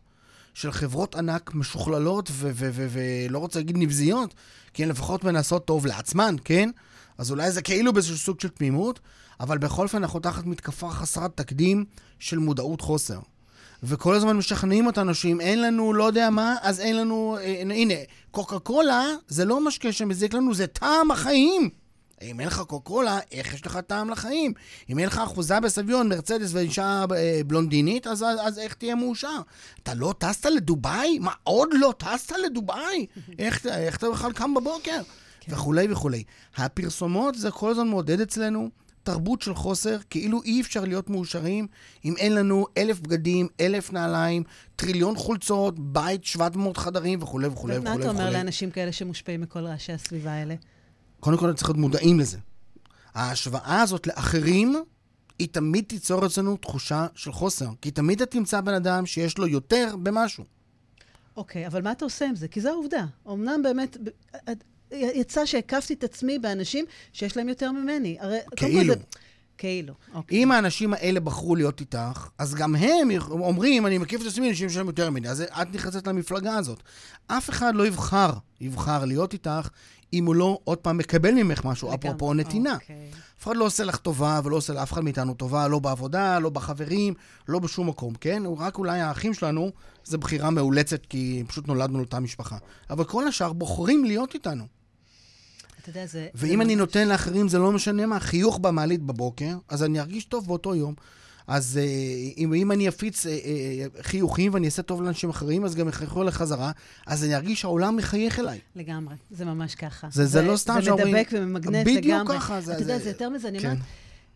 של 0.53 0.71
חברות 0.71 1.15
ענק 1.15 1.53
משוכללות 1.53 2.31
ולא 2.33 3.39
רוצה 3.39 3.59
להגיד 3.59 3.77
נבזיות, 3.77 4.33
כי 4.73 4.83
הן 4.83 4.89
לפחות 4.89 5.23
מנסות 5.23 5.65
טוב 5.65 5.85
לעצמן, 5.85 6.35
כן? 6.43 6.69
אז 7.17 7.31
אולי 7.31 7.51
זה 7.51 7.61
כאילו 7.61 7.93
באיזשהו 7.93 8.17
סוג 8.17 8.41
של 8.41 8.47
תמימות, 8.47 8.99
אבל 9.39 9.57
בכל 9.57 9.83
אופן 9.83 9.97
אנחנו 9.97 10.19
תחת 10.19 10.45
מתקפה 10.45 10.89
חסרת 10.89 11.31
תקדים 11.37 11.85
של 12.19 12.37
מודעות 12.37 12.81
חוסר. 12.81 13.19
וכל 13.83 14.15
הזמן 14.15 14.37
משכנעים 14.37 14.85
אותנו 14.85 15.15
שאם 15.15 15.41
אין 15.41 15.61
לנו 15.61 15.93
לא 15.93 16.03
יודע 16.03 16.29
מה, 16.29 16.55
אז 16.61 16.79
אין 16.79 16.97
לנו... 16.97 17.37
אה, 17.41 17.61
הנה, 17.61 17.93
קוקה 18.31 18.59
קולה 18.59 19.05
זה 19.27 19.45
לא 19.45 19.65
משקה 19.65 19.91
שמזיק 19.91 20.33
לנו, 20.33 20.53
זה 20.53 20.67
טעם 20.67 21.11
החיים. 21.11 21.69
אם 22.21 22.39
אין 22.39 22.47
לך 22.47 22.59
קוקה 22.59 22.89
קולה, 22.89 23.19
איך 23.31 23.53
יש 23.53 23.65
לך 23.65 23.77
טעם 23.77 24.09
לחיים? 24.09 24.53
אם 24.89 24.99
אין 24.99 25.07
לך 25.07 25.17
אחוזה 25.17 25.59
בסביון, 25.59 26.09
מרצדס 26.09 26.49
ואישה 26.53 27.05
אה, 27.15 27.41
בלונדינית, 27.47 28.07
אז, 28.07 28.23
אז, 28.23 28.39
אז 28.41 28.59
איך 28.59 28.73
תהיה 28.73 28.95
מאושר? 28.95 29.41
אתה 29.83 29.93
לא 29.93 30.13
טסת 30.17 30.45
לדובאי? 30.45 31.19
מה, 31.19 31.31
עוד 31.43 31.69
לא 31.71 31.93
טסת 31.97 32.35
לדובאי? 32.45 33.05
איך, 33.39 33.65
איך 33.65 33.97
אתה 33.97 34.09
בכלל 34.09 34.31
קם 34.31 34.53
בבוקר? 34.53 35.01
כן. 35.39 35.53
וכולי 35.53 35.87
וכולי. 35.91 36.23
הפרסומות 36.55 37.35
זה 37.35 37.51
כל 37.51 37.71
הזמן 37.71 37.87
מעודד 37.87 38.21
אצלנו 38.21 38.69
תרבות 39.03 39.41
של 39.41 39.55
חוסר, 39.55 39.97
כאילו 40.09 40.43
אי 40.43 40.61
אפשר 40.61 40.81
להיות 40.85 41.09
מאושרים 41.09 41.67
אם 42.05 42.13
אין 42.17 42.35
לנו 42.35 42.65
אלף 42.77 42.99
בגדים, 42.99 43.47
אלף 43.59 43.93
נעליים, 43.93 44.43
טריליון 44.75 45.15
חולצות, 45.15 45.79
בית, 45.79 46.25
700 46.25 46.77
חדרים 46.77 47.21
וכולי 47.21 47.47
וכולי 47.47 47.77
וכולי. 47.77 47.91
ומה 47.91 48.01
אתה 48.01 48.09
אומר 48.09 48.29
לאנשים 48.29 48.71
כאלה 48.71 48.91
שמושפעים 48.91 49.41
מכל 49.41 49.59
רעשי 49.59 49.93
הסביבה 49.93 50.31
האלה? 50.31 50.55
קודם 51.19 51.37
כל, 51.37 51.53
צריך 51.53 51.69
להיות 51.69 51.79
מודעים 51.79 52.19
לזה. 52.19 52.37
ההשוואה 53.13 53.81
הזאת 53.81 54.07
לאחרים, 54.07 54.83
היא 55.39 55.47
תמיד 55.51 55.85
תיצור 55.87 56.25
אצלנו 56.25 56.57
תחושה 56.57 57.07
של 57.15 57.31
חוסר. 57.31 57.67
כי 57.81 57.91
תמיד 57.91 58.21
אתה 58.21 58.31
תמצא 58.31 58.61
בן 58.61 58.73
אדם 58.73 59.05
שיש 59.05 59.37
לו 59.37 59.47
יותר 59.47 59.95
במשהו. 60.03 60.43
אוקיי, 61.37 61.63
okay, 61.63 61.67
אבל 61.67 61.81
מה 61.81 61.91
אתה 61.91 62.05
עושה 62.05 62.25
עם 62.25 62.35
זה? 62.35 62.47
כי 62.47 62.61
זו 62.61 62.69
העובדה. 62.69 63.05
אמנם 63.27 63.61
באמת, 63.63 63.97
יצא 64.93 65.45
שהקפתי 65.45 65.93
את 65.93 66.03
עצמי 66.03 66.39
באנשים 66.39 66.85
שיש 67.13 67.37
להם 67.37 67.49
יותר 67.49 67.71
ממני. 67.71 68.17
הרי, 68.19 68.37
כאילו. 68.55 68.93
כאילו, 69.57 69.93
אוקיי. 70.13 70.43
אם 70.43 70.51
האנשים 70.51 70.93
האלה 70.93 71.19
בחרו 71.19 71.55
להיות 71.55 71.79
איתך, 71.79 72.27
אז 72.37 72.55
גם 72.55 72.75
הם 72.75 73.09
אומרים, 73.29 73.87
אני 73.87 73.97
מקיף 73.97 74.21
את 74.21 74.27
עצמי 74.27 74.49
אנשים 74.49 74.69
שלהם 74.69 74.87
יותר 74.87 75.09
ממני, 75.09 75.29
אז 75.29 75.41
את 75.41 75.73
נכנסת 75.73 76.07
למפלגה 76.07 76.55
הזאת. 76.55 76.83
אף 77.27 77.49
אחד 77.49 77.75
לא 77.75 77.87
יבחר, 77.87 78.33
יבחר 78.61 79.05
להיות 79.05 79.33
איתך, 79.33 79.69
אם 80.13 80.25
הוא 80.25 80.35
לא 80.35 80.59
עוד 80.63 80.77
פעם 80.77 80.97
מקבל 80.97 81.31
ממך 81.31 81.65
משהו. 81.65 81.93
אפרופו 81.93 82.33
נתינה. 82.33 82.73
אוקיי. 82.73 83.09
אף 83.39 83.43
אחד 83.43 83.55
לא 83.55 83.65
עושה 83.65 83.83
לך 83.83 83.97
טובה 83.97 84.39
ולא 84.43 84.55
עושה 84.55 84.73
לאף 84.73 84.93
אחד 84.93 85.03
מאיתנו 85.03 85.33
טובה, 85.33 85.67
לא 85.67 85.79
בעבודה, 85.79 86.39
לא 86.39 86.49
בחברים, 86.49 87.13
לא 87.47 87.59
בשום 87.59 87.89
מקום, 87.89 88.13
כן? 88.15 88.45
הוא 88.45 88.57
רק 88.57 88.77
אולי 88.77 88.99
האחים 88.99 89.33
שלנו, 89.33 89.71
זו 90.03 90.17
בחירה 90.17 90.49
מאולצת, 90.49 91.05
כי 91.05 91.43
פשוט 91.47 91.67
נולדנו 91.67 91.97
לאותה 91.97 92.19
משפחה. 92.19 92.57
אבל 92.89 93.03
כל 93.03 93.27
השאר 93.27 93.53
בוחרים 93.53 94.05
להיות 94.05 94.33
איתנו. 94.33 94.82
אתה 95.83 95.89
יודע, 95.89 96.05
זה... 96.05 96.27
ואם 96.35 96.49
זה 96.57 96.63
אני 96.63 96.75
ממש... 96.75 96.79
נותן 96.79 97.07
לאחרים, 97.07 97.47
זה 97.47 97.59
לא 97.59 97.71
משנה 97.71 98.05
מה, 98.05 98.19
חיוך 98.19 98.59
במעלית 98.59 99.01
בבוקר, 99.01 99.57
אז 99.69 99.83
אני 99.83 99.99
ארגיש 99.99 100.25
טוב 100.25 100.47
באותו 100.47 100.75
יום. 100.75 100.93
אז 101.47 101.79
אה, 101.81 101.83
אם, 102.37 102.53
אם 102.53 102.71
אני 102.71 102.87
אפיץ 102.87 103.25
אה, 103.25 103.31
אה, 103.31 103.85
חיוכים 104.01 104.53
ואני 104.53 104.65
אעשה 104.65 104.81
טוב 104.81 105.01
לאנשים 105.01 105.29
אחרים, 105.29 105.65
אז 105.65 105.75
גם 105.75 105.87
יחייכו 105.87 106.21
אליי 106.21 106.31
חזרה, 106.31 106.71
אז 107.07 107.23
אני 107.23 107.35
ארגיש 107.35 107.61
שהעולם 107.61 107.95
מחייך 107.95 108.39
אליי. 108.39 108.59
לגמרי, 108.75 109.15
זה 109.31 109.45
ממש 109.45 109.75
ככה. 109.75 110.07
זה, 110.11 110.25
זה 110.25 110.41
לא 110.41 110.57
סתם 110.57 110.81
שאומרים... 110.81 111.07
זה 111.07 111.19
מדבק 111.19 111.29
וממגנט 111.33 111.87
לגמרי. 111.87 111.97
בדיוק 111.97 112.31
ככה. 112.31 112.61
זה, 112.61 112.73
אתה 112.73 112.81
יודע, 112.81 112.99
זה 112.99 113.09
יותר 113.09 113.29
מזה, 113.29 113.47
אני 113.47 113.59
כן. 113.59 113.67
אומרת... 113.67 113.83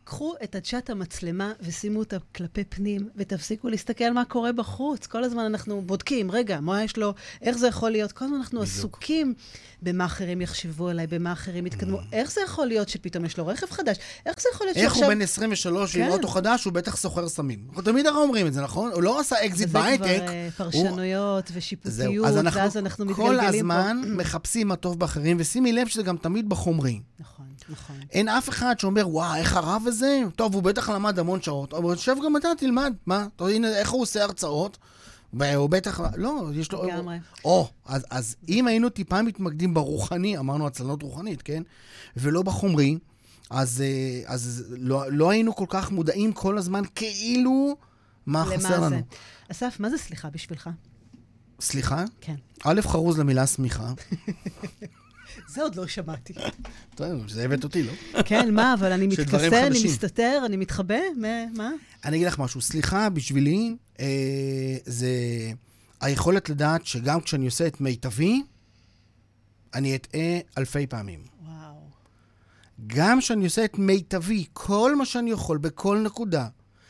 קחו 0.08 0.34
את 0.44 0.56
עדשת 0.56 0.90
המצלמה 0.90 1.54
ושימו 1.62 2.00
אותה 2.00 2.18
כלפי 2.36 2.64
פנים, 2.64 3.10
ותפסיקו 3.16 3.70
להסתכל 3.70 4.12
מה 4.12 4.26
קורה 4.26 4.52
בחוץ. 4.52 5.08
כל 5.08 5.24
הזמן 5.24 5.44
אנחנו 5.44 5.82
בודקים, 5.82 6.32
רגע, 6.32 6.60
מה 6.60 6.84
יש 6.84 6.98
לו, 6.98 7.14
איך 7.42 7.58
זה 7.58 7.68
יכול 7.68 7.92
להיות? 7.92 8.12
כל 8.12 8.26
הזמן 8.26 8.38
אנחנו 8.38 8.60
בדיוק. 8.60 8.78
עסוקים 8.78 9.34
במה 9.82 10.06
אחרים 10.06 10.42
יחשבו 10.42 10.88
עליי, 10.88 11.08
במה 11.08 11.32
אחרים 11.32 11.66
יתקדמו. 11.66 11.98
אממ. 11.98 12.04
איך 12.14 12.32
זה 12.32 12.42
יכול 12.46 12.68
להיות 12.68 12.90
שפתאום 12.90 13.26
יש 13.26 13.38
לו 13.38 13.48
רכב 13.48 13.72
חדש? 13.72 13.98
איך 14.26 14.42
זה 14.42 14.50
יכול 14.54 14.68
להיות 14.68 14.78
שעכשיו... 14.78 15.02
איך 15.02 15.08
הוא 15.08 15.16
בן 15.16 15.22
23 15.22 15.96
כן. 15.96 16.04
עם 16.04 16.12
אוטו 16.12 16.28
חדש, 16.28 16.64
הוא 16.64 16.74
בטח 16.74 16.98
סוחר 16.98 17.30
סמים. 17.30 17.60
אנחנו 17.68 17.82
תמיד 17.82 18.06
הרי 18.06 18.18
אומרים 18.18 18.48
את 18.48 18.54
זה, 18.54 18.62
נכון? 18.62 18.92
הוא 18.94 19.04
לא 19.04 19.20
עשה 19.20 19.46
אקזיט 19.46 19.70
בהייטק. 19.70 20.06
זה 20.06 20.50
כבר 20.56 20.70
אה, 20.70 20.72
פרשנויות. 20.72 21.52
ושיפוטיות, 21.54 22.26
ואז 22.26 22.78
אנחנו 22.78 23.06
מתגלגלים 23.06 23.38
פה. 23.38 23.44
כל 23.44 23.56
הזמן 23.56 24.02
מחפשים 24.18 24.68
מה 24.68 24.76
טוב 24.76 25.00
באחרים, 25.00 25.38
ושימי 25.40 25.74
לב 25.74 25.88
שזה 25.88 26.04
גם 26.04 26.18
תמיד 26.18 26.50
בחומרי. 26.50 27.00
נכון, 27.20 27.46
נכון. 27.70 27.96
אין 28.12 28.30
אף 28.30 28.50
אחד 28.50 28.80
שאומר, 28.80 29.10
וואו, 29.10 29.36
איך 29.36 29.58
הרב 29.58 29.84
הזה? 29.86 30.22
טוב, 30.36 30.54
הוא 30.56 30.64
בטח 30.64 30.90
למד 30.90 31.20
המון 31.20 31.42
שעות, 31.42 31.74
אבל 31.74 31.96
שב 31.96 32.16
גם 32.26 32.38
אתה, 32.38 32.50
תלמד. 32.58 32.94
מה? 33.06 33.28
הנה, 33.40 33.68
איך 33.68 33.90
הוא 33.90 34.02
עושה 34.02 34.24
הרצאות? 34.24 34.78
הוא 35.56 35.70
בטח, 35.70 36.02
לא, 36.16 36.50
יש 36.54 36.72
לו... 36.72 36.84
לגמרי. 36.84 37.18
או, 37.46 37.70
אז, 37.86 38.06
אז 38.10 38.36
אם 38.50 38.68
היינו 38.68 38.90
טיפה 38.90 39.22
מתמקדים 39.22 39.74
ברוחני, 39.74 40.38
אמרנו 40.38 40.68
הצלנות 40.68 41.04
רוחנית, 41.04 41.42
כן? 41.42 41.64
ולא 42.18 42.42
בחומרי, 42.42 42.98
אז, 43.50 43.82
אה, 43.82 44.34
אז 44.34 44.66
לא, 44.70 45.12
לא 45.12 45.30
היינו 45.30 45.56
כל 45.56 45.66
כך 45.70 45.92
מודעים 45.92 46.34
כל 46.34 46.58
הזמן 46.58 46.82
כאילו 46.96 47.78
מה 48.26 48.46
חסר 48.46 48.80
לנו. 48.80 49.02
אסף, 49.52 49.78
מה 49.80 49.90
זה 49.90 49.98
סליחה 49.98 50.30
בשבילך? 50.30 50.70
סליחה? 51.60 52.04
כן. 52.22 52.36
א', 52.64 52.82
חרוז 52.82 53.20
למילה 53.20 53.46
סמיכה. 53.46 53.94
זה 55.48 55.62
עוד 55.62 55.76
לא 55.76 55.88
שמעתי. 55.88 56.34
טוב, 56.96 57.30
זה 57.30 57.46
הבאת 57.46 57.64
אותי, 57.64 57.84
לא? 57.84 58.22
כן, 58.26 58.54
מה, 58.54 58.74
אבל 58.74 58.92
אני 58.92 59.08
מתכסה, 59.08 59.68
אני 59.68 59.84
מסתתר, 59.84 60.42
אני 60.46 60.58
מתחבא, 60.58 61.00
מה? 61.56 61.72
אני 62.06 62.18
אגיד 62.18 62.28
לך 62.28 62.40
משהו. 62.40 62.62
סליחה, 62.62 63.10
בשבילי, 63.10 63.76
אה, 64.00 64.78
זה 64.86 65.10
היכולת 66.02 66.50
לדעת 66.50 66.86
שגם 66.86 67.22
כשאני 67.22 67.46
עושה 67.46 67.68
את 67.68 67.82
מיטבי, 67.82 68.42
אני 69.74 69.96
אטעה 69.96 70.40
אלפי 70.58 70.88
פעמים. 70.88 71.20
וואו. 71.46 71.76
גם 72.88 73.20
כשאני 73.20 73.46
עושה 73.46 73.66
את 73.66 73.78
מיטבי, 73.78 74.46
כל 74.54 74.96
מה 74.96 75.06
שאני 75.06 75.32
יכול, 75.32 75.58
בכל 75.58 75.98
נקודה, 75.98 76.48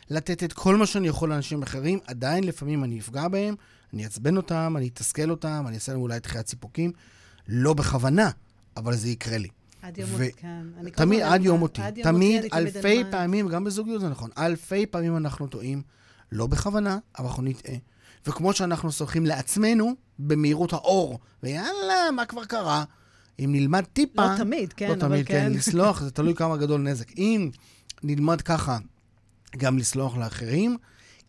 לתת 0.10 0.44
את 0.44 0.54
כל 0.54 0.76
מה 0.76 0.86
שאני 0.86 1.08
יכול 1.08 1.30
לאנשים 1.30 1.64
אחרים, 1.64 2.00
עדיין 2.08 2.44
לפעמים 2.44 2.84
אני 2.84 3.00
אפגע 3.00 3.28
בהם, 3.28 3.56
אני 3.94 4.04
אעצבן 4.04 4.38
אותם, 4.38 4.74
אני 4.78 4.88
אתסכל 4.88 5.30
אותם, 5.30 5.66
אני 5.68 5.76
אעשה 5.76 5.92
להם 5.92 6.02
אולי 6.02 6.20
דחיית 6.20 6.48
סיפוקים. 6.48 6.92
לא 7.48 7.74
בכוונה, 7.74 8.30
אבל 8.78 8.96
זה 8.96 9.10
יקרה 9.10 9.38
לי. 9.38 9.48
עד 9.82 9.98
יום 9.98 10.10
מותי, 10.12 10.32
כן. 10.32 10.62
תמיד, 10.96 11.22
עד 11.22 11.44
יום 11.44 11.60
מותי. 11.60 11.82
תמיד, 12.04 12.46
אלפי 12.54 13.04
פעמים, 13.12 13.48
גם 13.48 13.64
בזוגיות 13.64 14.02
זה 14.02 14.10
נכון, 14.10 14.30
אלפי 14.38 14.86
פעמים 14.86 15.18
אנחנו 15.18 15.48
טועים, 15.48 15.82
לא 16.32 16.48
בכוונה, 16.48 16.98
אבל 17.20 17.28
אנחנו 17.28 17.44
נטעה. 17.44 17.76
וכמו 18.28 18.54
שאנחנו 18.54 18.92
סולחים 18.92 19.26
לעצמנו, 19.26 19.96
במהירות 20.20 20.74
האור, 20.74 21.20
ויאללה, 21.44 22.12
מה 22.16 22.26
כבר 22.26 22.46
קרה? 22.46 22.84
אם 23.40 23.50
נלמד 23.52 23.84
טיפה... 23.94 24.32
לא 24.32 24.38
תמיד, 24.38 24.74
כן, 24.74 24.88
לא 24.88 24.92
אבל 24.92 25.00
תמיד, 25.02 25.28
כן. 25.28 25.34
כן, 25.34 25.54
לסלוח, 25.54 26.02
זה 26.02 26.12
תלוי 26.12 26.36
כמה 26.36 26.58
גדול 26.58 26.82
נזק. 26.82 27.18
אם 27.18 27.50
נלמד 28.04 28.42
ככה 28.42 28.78
גם 29.58 29.78
לסלוח 29.78 30.18
לאחרים, 30.18 30.78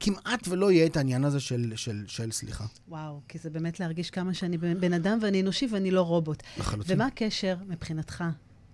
כמעט 0.00 0.48
ולא 0.48 0.72
יהיה 0.72 0.86
את 0.86 0.96
העניין 0.96 1.24
הזה 1.24 1.40
של, 1.40 1.72
של, 1.76 2.04
של 2.06 2.32
סליחה. 2.32 2.64
וואו, 2.88 3.20
כי 3.28 3.38
זה 3.38 3.50
באמת 3.50 3.80
להרגיש 3.80 4.10
כמה 4.10 4.34
שאני 4.34 4.58
בן 4.58 4.92
אדם 4.92 5.18
ואני 5.22 5.40
אנושי 5.40 5.66
ואני 5.72 5.90
לא 5.90 6.02
רובוט. 6.02 6.42
לחלוטין. 6.58 6.96
ומה 6.96 7.06
הקשר 7.06 7.56
מבחינתך 7.68 8.24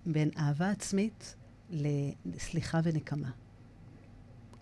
בין 0.07 0.31
אהבה 0.39 0.71
עצמית 0.71 1.35
לסליחה 1.71 2.81
ונקמה? 2.85 3.31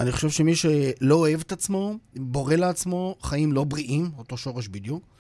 אני 0.01 0.13
חושב 0.13 0.31
שמי 0.31 0.57
שלא 0.57 1.15
אוהב 1.15 1.41
את 1.41 1.53
עצמו, 1.53 1.99
בורא 2.17 2.55
לעצמו 2.55 3.17
חיים 3.23 3.53
לא 3.53 3.65
בריאים, 3.65 4.11
אותו 4.19 4.37
שורש 4.37 4.69
בדיוק. 4.69 5.12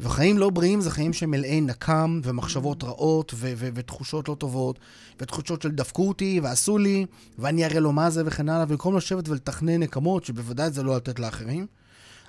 וחיים 0.00 0.38
לא 0.38 0.50
בריאים 0.50 0.80
זה 0.80 0.90
חיים 0.90 1.12
שמלאי 1.12 1.60
נקם 1.60 2.20
ומחשבות 2.24 2.84
רעות 2.84 3.32
ו- 3.34 3.52
ו- 3.56 3.68
ותחושות 3.74 4.28
לא 4.28 4.34
טובות, 4.34 4.78
ותחושות 5.20 5.62
של 5.62 5.70
דפקו 5.70 6.08
אותי 6.08 6.40
ועשו 6.42 6.78
לי, 6.78 7.06
ואני 7.38 7.64
אראה 7.64 7.80
לו 7.80 7.92
מה 7.92 8.10
זה 8.10 8.22
וכן 8.26 8.48
הלאה, 8.48 8.64
ובמקום 8.64 8.96
לשבת 8.96 9.28
ולתכנן 9.28 9.82
נקמות, 9.82 10.24
שבוודאי 10.24 10.70
זה 10.70 10.82
לא 10.82 10.96
לתת 10.96 11.18
לאחרים, 11.18 11.66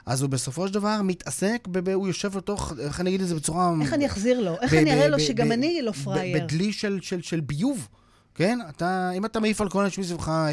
אז 0.06 0.22
הוא 0.22 0.30
בסופו 0.30 0.68
של 0.68 0.74
דבר 0.74 1.02
מתעסק, 1.04 1.68
ב- 1.72 1.90
הוא 1.90 2.08
יושב 2.08 2.38
לתוך, 2.38 2.74
איך 2.80 3.00
אני 3.02 3.10
אגיד 3.10 3.22
את 3.22 3.28
זה 3.28 3.36
בצורה... 3.36 3.74
איך 3.82 3.94
אני 3.94 4.06
אחזיר 4.06 4.42
לו? 4.42 4.56
איך 4.62 4.74
אני 4.74 4.94
אראה 4.94 5.08
לו 5.08 5.20
שגם 5.20 5.52
אני 5.52 5.82
לא 5.82 5.92
פראייר? 5.92 6.44
בדלי 6.44 6.74
של, 6.74 7.00
של, 7.02 7.22
של 7.22 7.40
ביוב. 7.40 7.88
כן? 8.36 8.60
אתה, 8.70 9.12
אם 9.12 9.26
אתה 9.26 9.40
מעיף 9.40 9.62
על 9.62 9.70
כל 9.70 9.84
אנשים 9.84 10.04
מסביבך 10.04 10.30
אה, 10.30 10.50
אה, 10.50 10.52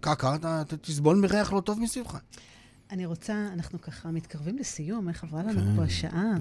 קעקע, 0.00 0.34
אתה, 0.34 0.62
אתה 0.66 0.76
תסבול 0.76 1.16
מריח 1.16 1.52
לא 1.52 1.60
טוב 1.60 1.80
מסביבך. 1.80 2.16
אני 2.90 3.06
רוצה, 3.06 3.48
אנחנו 3.52 3.80
ככה 3.80 4.10
מתקרבים 4.10 4.58
לסיום, 4.58 5.08
איך 5.08 5.24
עברה 5.24 5.42
לנו 5.42 5.60
כן, 5.60 5.76
פה 5.76 5.82
השעה. 5.82 6.34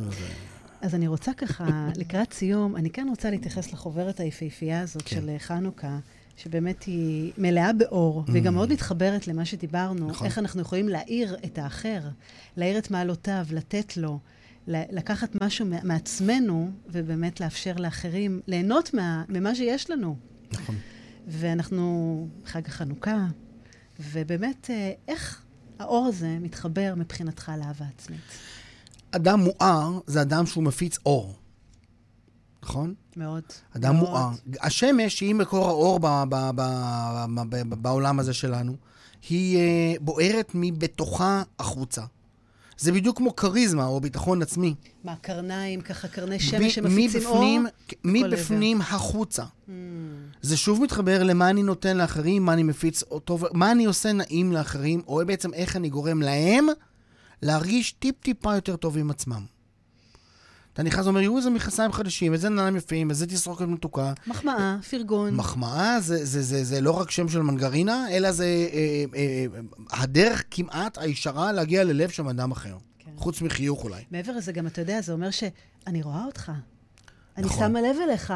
אז 0.81 0.95
אני 0.95 1.07
רוצה 1.07 1.33
ככה, 1.33 1.65
לקראת 2.01 2.33
סיום, 2.33 2.75
אני 2.75 2.89
כן 2.89 3.07
רוצה 3.09 3.29
להתייחס 3.29 3.73
לחוברת 3.73 4.19
היפהפייה 4.19 4.81
הזאת 4.81 5.01
כן. 5.01 5.15
של 5.15 5.35
חנוכה, 5.37 5.99
שבאמת 6.37 6.83
היא 6.83 7.31
מלאה 7.37 7.73
באור, 7.73 8.23
mm. 8.27 8.31
והיא 8.31 8.43
גם 8.43 8.53
מאוד 8.53 8.71
מתחברת 8.71 9.27
למה 9.27 9.45
שדיברנו, 9.45 10.07
נכון. 10.07 10.27
איך 10.27 10.37
אנחנו 10.37 10.61
יכולים 10.61 10.89
להאיר 10.89 11.35
את 11.45 11.57
האחר, 11.57 12.01
להאיר 12.57 12.77
את 12.77 12.91
מעלותיו, 12.91 13.45
לתת 13.51 13.97
לו, 13.97 14.19
לקחת 14.67 15.43
משהו 15.43 15.65
מעצמנו, 15.83 16.71
ובאמת 16.89 17.41
לאפשר 17.41 17.73
לאחרים 17.77 18.41
ליהנות 18.47 18.93
מה, 18.93 19.23
ממה 19.29 19.55
שיש 19.55 19.89
לנו. 19.89 20.15
נכון. 20.51 20.75
ואנחנו 21.27 22.27
חג 22.45 22.61
החנוכה, 22.67 23.27
ובאמת, 23.99 24.69
אה, 24.69 24.91
איך 25.07 25.46
האור 25.79 26.05
הזה 26.05 26.37
מתחבר 26.41 26.93
מבחינתך 26.97 27.51
לאהבה 27.59 27.85
עצמית. 27.97 28.19
אדם 29.11 29.39
מואר 29.39 29.99
זה 30.07 30.21
אדם 30.21 30.45
שהוא 30.45 30.63
מפיץ 30.63 30.97
אור. 31.05 31.35
נכון? 32.63 32.93
מאוד. 33.17 33.43
אדם 33.75 33.95
מאוד. 33.95 34.09
מואר. 34.09 34.29
השמש, 34.61 35.17
שהיא 35.17 35.35
מקור 35.35 35.67
האור 35.67 35.99
ב- 35.99 36.23
ב- 36.29 36.51
ב- 36.55 37.25
ב- 37.35 37.55
ב- 37.69 37.73
בעולם 37.81 38.19
הזה 38.19 38.33
שלנו, 38.33 38.75
היא 39.29 39.57
אה, 39.57 39.93
בוערת 40.01 40.51
מבתוכה 40.53 41.43
החוצה. 41.59 42.01
זה 42.77 42.91
בדיוק 42.91 43.17
כמו 43.17 43.35
כריזמה 43.35 43.85
או 43.85 43.99
ביטחון 43.99 44.41
עצמי. 44.41 44.75
מה, 45.03 45.15
קרניים, 45.15 45.81
ככה 45.81 46.07
קרני 46.07 46.39
שמש 46.39 46.75
שמפיצים 46.75 47.25
אור? 47.25 47.59
מבפנים 48.03 48.81
החוצה. 48.81 49.43
Mm, 49.43 49.71
זה 50.41 50.57
שוב 50.57 50.81
מתחבר 50.81 51.23
למה 51.23 51.49
אני 51.49 51.63
נותן 51.63 51.97
לאחרים, 51.97 52.45
מה 52.45 52.53
אני 52.53 52.63
מפיץ 52.63 53.03
אותו, 53.03 53.37
מה 53.53 53.71
אני 53.71 53.85
עושה 53.85 54.13
נעים 54.13 54.51
לאחרים, 54.51 55.01
או 55.07 55.21
בעצם 55.27 55.53
איך 55.53 55.75
אני 55.75 55.89
גורם 55.89 56.21
להם 56.21 56.67
להרגיש 57.41 57.91
טיפ-טיפה 57.91 58.55
יותר 58.55 58.75
טוב 58.75 58.97
עם 58.97 59.09
עצמם. 59.09 59.56
אתה 60.77 60.85
נכנס 60.85 61.05
ואומר, 61.05 61.21
יהיו 61.21 61.37
איזה 61.37 61.49
מכנסיים 61.49 61.91
חדשים, 61.91 62.33
איזה 62.33 62.49
נעליים 62.49 62.75
יפים, 62.75 63.09
איזה 63.09 63.27
תסרוקת 63.27 63.65
מתוקה. 63.65 64.13
מחמאה, 64.27 64.77
פרגון. 64.89 65.35
מחמאה 65.35 65.99
זה, 65.99 66.25
זה, 66.25 66.41
זה, 66.41 66.63
זה 66.63 66.81
לא 66.81 66.91
רק 66.91 67.11
שם 67.11 67.29
של 67.29 67.41
מנגרינה, 67.41 68.05
אלא 68.11 68.31
זה 68.31 68.45
אה, 68.73 69.03
אה, 69.15 69.45
הדרך 69.91 70.43
כמעט 70.51 70.97
הישרה 70.97 71.51
להגיע 71.51 71.83
ללב 71.83 72.09
של 72.09 72.27
אדם 72.27 72.51
אחר. 72.51 72.77
כן. 72.99 73.11
חוץ 73.15 73.41
מחיוך 73.41 73.83
אולי. 73.83 74.03
מעבר 74.11 74.31
לזה, 74.31 74.51
גם 74.51 74.67
אתה 74.67 74.81
יודע, 74.81 75.01
זה 75.01 75.13
אומר 75.13 75.29
שאני 75.31 76.01
רואה 76.01 76.25
אותך. 76.25 76.51
אני 77.37 77.45
נכון. 77.45 77.67
שמה 77.67 77.81
לב 77.81 77.95
אליך. 78.03 78.33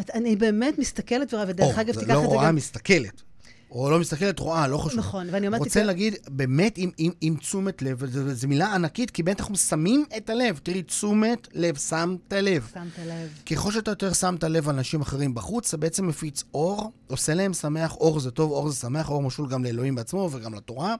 את, 0.00 0.10
אני 0.10 0.36
באמת 0.36 0.78
מסתכלת 0.78 1.34
ורואה, 1.34 1.48
ודרך 1.48 1.78
אגב, 1.78 1.94
זה 1.94 2.00
תיקח 2.00 2.14
לא 2.14 2.18
את 2.18 2.22
זה 2.22 2.34
רואה, 2.34 2.46
גם... 2.46 2.54
מסתכלת. 2.54 3.22
או 3.70 3.90
לא 3.90 3.98
מסתכלת, 3.98 4.38
רואה, 4.38 4.68
לא 4.68 4.78
חשוב. 4.78 4.98
נכון, 4.98 5.26
ואני 5.30 5.46
אומרת... 5.46 5.60
רוצה 5.60 5.82
להגיד, 5.82 6.14
באמת, 6.28 6.78
עם, 6.78 6.90
עם, 6.98 7.12
עם 7.20 7.36
תשומת 7.36 7.82
לב, 7.82 7.96
וזו 8.00 8.48
מילה 8.48 8.74
ענקית, 8.74 9.10
כי 9.10 9.22
באמת 9.22 9.40
אנחנו 9.40 9.56
שמים 9.56 10.04
את 10.16 10.30
הלב. 10.30 10.60
תראי, 10.62 10.82
תשומת 10.82 11.48
לב, 11.54 11.76
שמת 11.76 12.32
לב. 12.32 12.70
שמת 12.74 13.06
לב. 13.06 13.28
ככל 13.50 13.72
שאתה 13.72 13.90
יותר 13.90 14.12
שמת 14.12 14.44
לב 14.44 14.68
על 14.68 14.74
אנשים 14.74 15.00
אחרים 15.00 15.34
בחוץ, 15.34 15.68
אתה 15.68 15.76
בעצם 15.76 16.08
מפיץ 16.08 16.44
אור, 16.54 16.92
עושה 17.06 17.34
להם 17.34 17.52
שמח, 17.52 17.96
אור 17.96 18.20
זה 18.20 18.30
טוב, 18.30 18.50
אור 18.50 18.70
זה 18.70 18.76
שמח, 18.76 19.10
אור 19.10 19.22
משול 19.22 19.48
גם 19.48 19.64
לאלוהים 19.64 19.94
בעצמו 19.94 20.28
וגם 20.32 20.54
לתורה. 20.54 20.94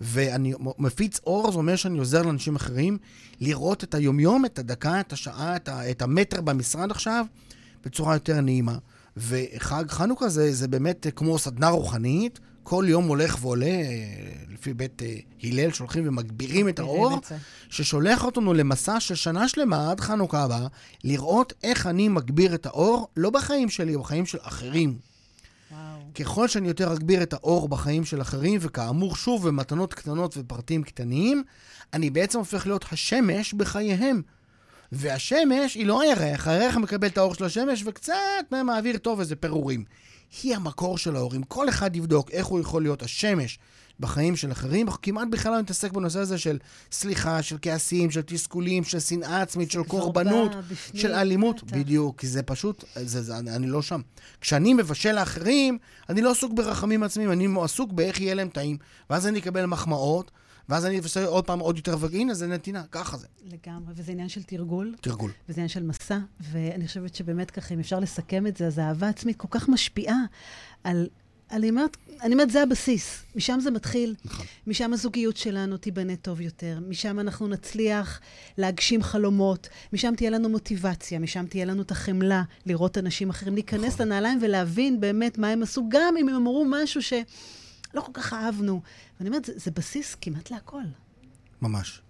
ואני 0.00 0.52
מפיץ 0.78 1.20
אור, 1.26 1.52
זה 1.52 1.58
אומר 1.58 1.76
שאני 1.76 1.98
עוזר 1.98 2.22
לאנשים 2.22 2.56
אחרים 2.56 2.98
לראות 3.40 3.84
את 3.84 3.94
היומיום, 3.94 4.44
את 4.44 4.58
הדקה, 4.58 5.00
את 5.00 5.12
השעה, 5.12 5.56
את, 5.56 5.68
ה, 5.68 5.90
את 5.90 6.02
המטר 6.02 6.40
במשרד 6.40 6.90
עכשיו, 6.90 7.26
בצורה 7.84 8.14
יותר 8.14 8.40
נעימה. 8.40 8.78
וחג 9.16 9.84
חנוכה 9.88 10.28
זה, 10.28 10.52
זה 10.54 10.68
באמת 10.68 11.06
כמו 11.16 11.38
סדנה 11.38 11.68
רוחנית, 11.68 12.40
כל 12.62 12.84
יום 12.88 13.08
הולך 13.08 13.38
ועולה, 13.40 13.82
לפי 14.52 14.74
בית 14.74 15.02
אה, 15.02 15.16
הלל, 15.42 15.72
שהולכים 15.72 16.08
ומגבירים 16.08 16.68
את 16.68 16.78
האור. 16.78 17.20
ששולח 17.70 18.24
אותנו 18.24 18.54
למסע 18.54 19.00
של 19.00 19.14
שנה 19.14 19.48
שלמה 19.48 19.90
עד 19.90 20.00
חנוכה 20.00 20.42
הבא, 20.42 20.66
לראות 21.04 21.52
איך 21.62 21.86
אני 21.86 22.08
מגביר 22.08 22.54
את 22.54 22.66
האור, 22.66 23.08
לא 23.16 23.30
בחיים 23.30 23.68
שלי, 23.68 23.96
בחיים 23.96 24.26
של 24.26 24.38
אחרים. 24.42 24.98
וואו. 25.72 26.00
ככל 26.14 26.48
שאני 26.48 26.68
יותר 26.68 26.92
אגביר 26.92 27.22
את 27.22 27.32
האור 27.32 27.68
בחיים 27.68 28.04
של 28.04 28.20
אחרים, 28.20 28.58
וכאמור, 28.62 29.16
שוב, 29.16 29.48
במתנות 29.48 29.94
קטנות 29.94 30.34
ופרטים 30.38 30.82
קטנים, 30.82 31.42
אני 31.92 32.10
בעצם 32.10 32.38
הופך 32.38 32.66
להיות 32.66 32.84
השמש 32.92 33.54
בחייהם. 33.54 34.22
והשמש 34.92 35.74
היא 35.74 35.86
לא 35.86 36.02
הירח, 36.02 36.48
הירח 36.48 36.76
מקבל 36.76 37.08
את 37.08 37.18
האור 37.18 37.34
של 37.34 37.44
השמש 37.44 37.82
וקצת 37.86 38.14
מהם 38.50 38.66
מעביר 38.66 38.98
טוב 38.98 39.20
איזה 39.20 39.36
פירורים. 39.36 39.84
היא 40.42 40.56
המקור 40.56 40.98
של 40.98 41.16
האור. 41.16 41.34
אם 41.36 41.42
כל 41.42 41.68
אחד 41.68 41.96
יבדוק 41.96 42.30
איך 42.30 42.46
הוא 42.46 42.60
יכול 42.60 42.82
להיות 42.82 43.02
השמש 43.02 43.58
בחיים 44.00 44.36
של 44.36 44.52
אחרים, 44.52 44.86
אנחנו 44.86 45.02
כמעט 45.02 45.28
בכלל 45.30 45.52
לא 45.52 45.60
נתעסק 45.60 45.92
בנושא 45.92 46.18
הזה 46.18 46.38
של 46.38 46.58
סליחה, 46.92 47.42
של 47.42 47.56
כעסים, 47.62 48.10
של 48.10 48.22
תסכולים, 48.22 48.84
של 48.84 49.00
שנאה 49.00 49.42
עצמית, 49.42 49.70
של 49.70 49.82
קורבנות, 49.82 50.54
בפנים, 50.54 51.02
של 51.02 51.12
אלימות. 51.12 51.62
בטח. 51.62 51.76
בדיוק, 51.76 52.20
כי 52.20 52.26
זה 52.26 52.42
פשוט, 52.42 52.84
זה, 52.94 53.22
זה, 53.22 53.38
אני, 53.38 53.50
אני 53.50 53.66
לא 53.66 53.82
שם. 53.82 54.00
כשאני 54.40 54.74
מבשל 54.74 55.12
לאחרים, 55.12 55.78
אני 56.08 56.22
לא 56.22 56.30
עסוק 56.30 56.52
ברחמים 56.52 57.02
עצמיים, 57.02 57.32
אני 57.32 57.48
עסוק 57.62 57.92
באיך 57.92 58.20
יהיה 58.20 58.34
להם 58.34 58.48
טעים. 58.48 58.76
ואז 59.10 59.26
אני 59.26 59.38
אקבל 59.38 59.66
מחמאות, 59.66 60.30
ואז 60.70 60.86
אני 60.86 60.98
אעשה 60.98 61.26
עוד 61.26 61.44
פעם 61.44 61.58
עוד 61.58 61.76
יותר, 61.76 61.96
והנה, 62.00 62.34
זה 62.34 62.46
נתינה, 62.46 62.82
ככה 62.90 63.16
זה. 63.16 63.26
לגמרי, 63.44 63.92
וזה 63.96 64.12
עניין 64.12 64.28
של 64.28 64.42
תרגול, 64.42 64.94
תרגול. 65.00 65.32
וזה 65.48 65.60
עניין 65.60 65.68
של 65.68 65.82
מסע, 65.82 66.18
ואני 66.40 66.86
חושבת 66.86 67.14
שבאמת 67.14 67.50
ככה, 67.50 67.74
אם 67.74 67.80
אפשר 67.80 68.00
לסכם 68.00 68.46
את 68.46 68.56
זה, 68.56 68.66
אז 68.66 68.78
האהבה 68.78 69.08
עצמית 69.08 69.36
כל 69.36 69.48
כך 69.50 69.68
משפיעה 69.68 70.16
על... 70.84 71.08
אני 71.50 71.70
אומרת, 71.70 71.96
אני 72.22 72.32
אומרת, 72.32 72.50
זה 72.50 72.62
הבסיס. 72.62 73.22
משם 73.36 73.60
זה 73.60 73.70
מתחיל. 73.70 74.14
נכון. 74.24 74.46
משם 74.66 74.92
הזוגיות 74.92 75.36
שלנו 75.36 75.76
תיבנה 75.76 76.16
טוב 76.16 76.40
יותר. 76.40 76.78
משם 76.88 77.20
אנחנו 77.20 77.48
נצליח 77.48 78.20
להגשים 78.58 79.02
חלומות. 79.02 79.68
משם 79.92 80.14
תהיה 80.16 80.30
לנו 80.30 80.48
מוטיבציה. 80.48 81.18
משם 81.18 81.46
תהיה 81.46 81.64
לנו 81.64 81.82
את 81.82 81.90
החמלה 81.90 82.42
לראות 82.66 82.98
אנשים 82.98 83.30
אחרים, 83.30 83.54
להיכנס 83.54 83.94
נכון. 83.94 84.06
לנעליים 84.06 84.38
ולהבין 84.42 85.00
באמת 85.00 85.38
מה 85.38 85.48
הם 85.48 85.62
עשו, 85.62 85.84
גם 85.88 86.14
אם 86.20 86.28
הם 86.28 86.34
אמרו 86.34 86.66
משהו 86.68 87.02
שלא 87.92 88.00
כל 88.00 88.12
כך 88.14 88.32
אהבנו. 88.32 88.80
ואני 89.18 89.28
אומרת, 89.28 89.44
זה, 89.44 89.52
זה 89.56 89.70
בסיס 89.70 90.16
כמעט 90.20 90.50
להכל. 90.50 90.82
ממש. 91.62 92.02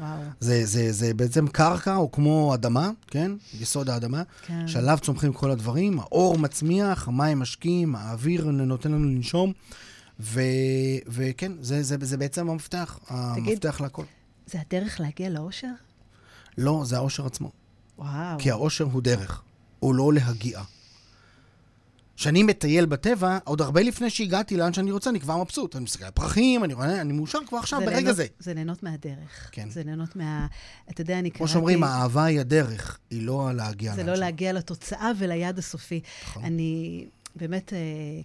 וואו. 0.00 0.20
זה, 0.40 0.66
זה, 0.66 0.92
זה 0.92 1.14
בעצם 1.14 1.48
קרקע, 1.48 1.96
או 1.96 2.12
כמו 2.12 2.54
אדמה, 2.54 2.90
כן? 3.06 3.32
יסוד 3.60 3.90
האדמה, 3.90 4.22
כן. 4.46 4.68
שעליו 4.68 4.98
צומחים 5.02 5.32
כל 5.32 5.50
הדברים, 5.50 5.98
האור 5.98 6.38
מצמיח, 6.38 7.08
המים 7.08 7.38
משקים, 7.38 7.96
האוויר 7.96 8.44
נותן 8.44 8.92
לנו 8.92 9.08
לנשום, 9.08 9.52
ו, 10.20 10.40
וכן, 11.06 11.52
זה, 11.60 11.82
זה, 11.82 11.96
זה 12.00 12.16
בעצם 12.16 12.50
המפתח, 12.50 12.98
המפתח 13.08 13.80
להכל. 13.80 14.04
זה 14.46 14.58
הדרך 14.60 15.00
להגיע 15.00 15.30
לאושר? 15.30 15.72
לא, 16.58 16.82
זה 16.84 16.96
האושר 16.96 17.26
עצמו. 17.26 17.50
וואו. 17.98 18.38
כי 18.38 18.50
האושר 18.50 18.84
הוא 18.84 19.02
דרך, 19.02 19.42
הוא 19.80 19.94
לא 19.94 20.12
להגיע. 20.12 20.60
כשאני 22.20 22.42
מטייל 22.42 22.86
בטבע, 22.86 23.38
עוד 23.44 23.60
הרבה 23.60 23.82
לפני 23.82 24.10
שהגעתי 24.10 24.56
לאן 24.56 24.72
שאני 24.72 24.90
רוצה, 24.90 25.10
אני 25.10 25.20
כבר 25.20 25.36
מבסוט. 25.42 25.76
אני 25.76 25.84
מסתכל 25.84 26.04
על 26.04 26.10
פרחים, 26.10 26.64
אני 26.64 26.74
רואה, 26.74 27.00
אני 27.00 27.12
מאושר 27.12 27.38
כבר 27.48 27.58
עכשיו, 27.58 27.80
ברגע 27.80 27.96
ליהנות, 27.96 28.16
זה. 28.16 28.26
זה 28.38 28.54
ליהנות 28.54 28.82
מהדרך. 28.82 29.48
כן. 29.52 29.70
זה 29.70 29.82
ליהנות 29.84 30.16
מה... 30.16 30.46
אתה 30.90 31.00
יודע, 31.00 31.18
אני 31.18 31.30
קראתי... 31.30 31.38
כמו 31.38 31.48
שאומרים, 31.48 31.84
האהבה 31.84 32.24
היא 32.24 32.40
הדרך, 32.40 32.98
היא 33.10 33.22
לא 33.26 33.50
להגיע 33.54 33.94
זה 33.94 33.98
לאן 34.02 34.08
לא 34.08 34.14
שם. 34.14 34.20
להגיע 34.20 34.52
לתוצאה 34.52 35.12
וליעד 35.18 35.58
הסופי. 35.58 36.00
נכון. 36.22 36.44
אני 36.44 37.04
באמת, 37.36 37.72
אה, 37.72 37.78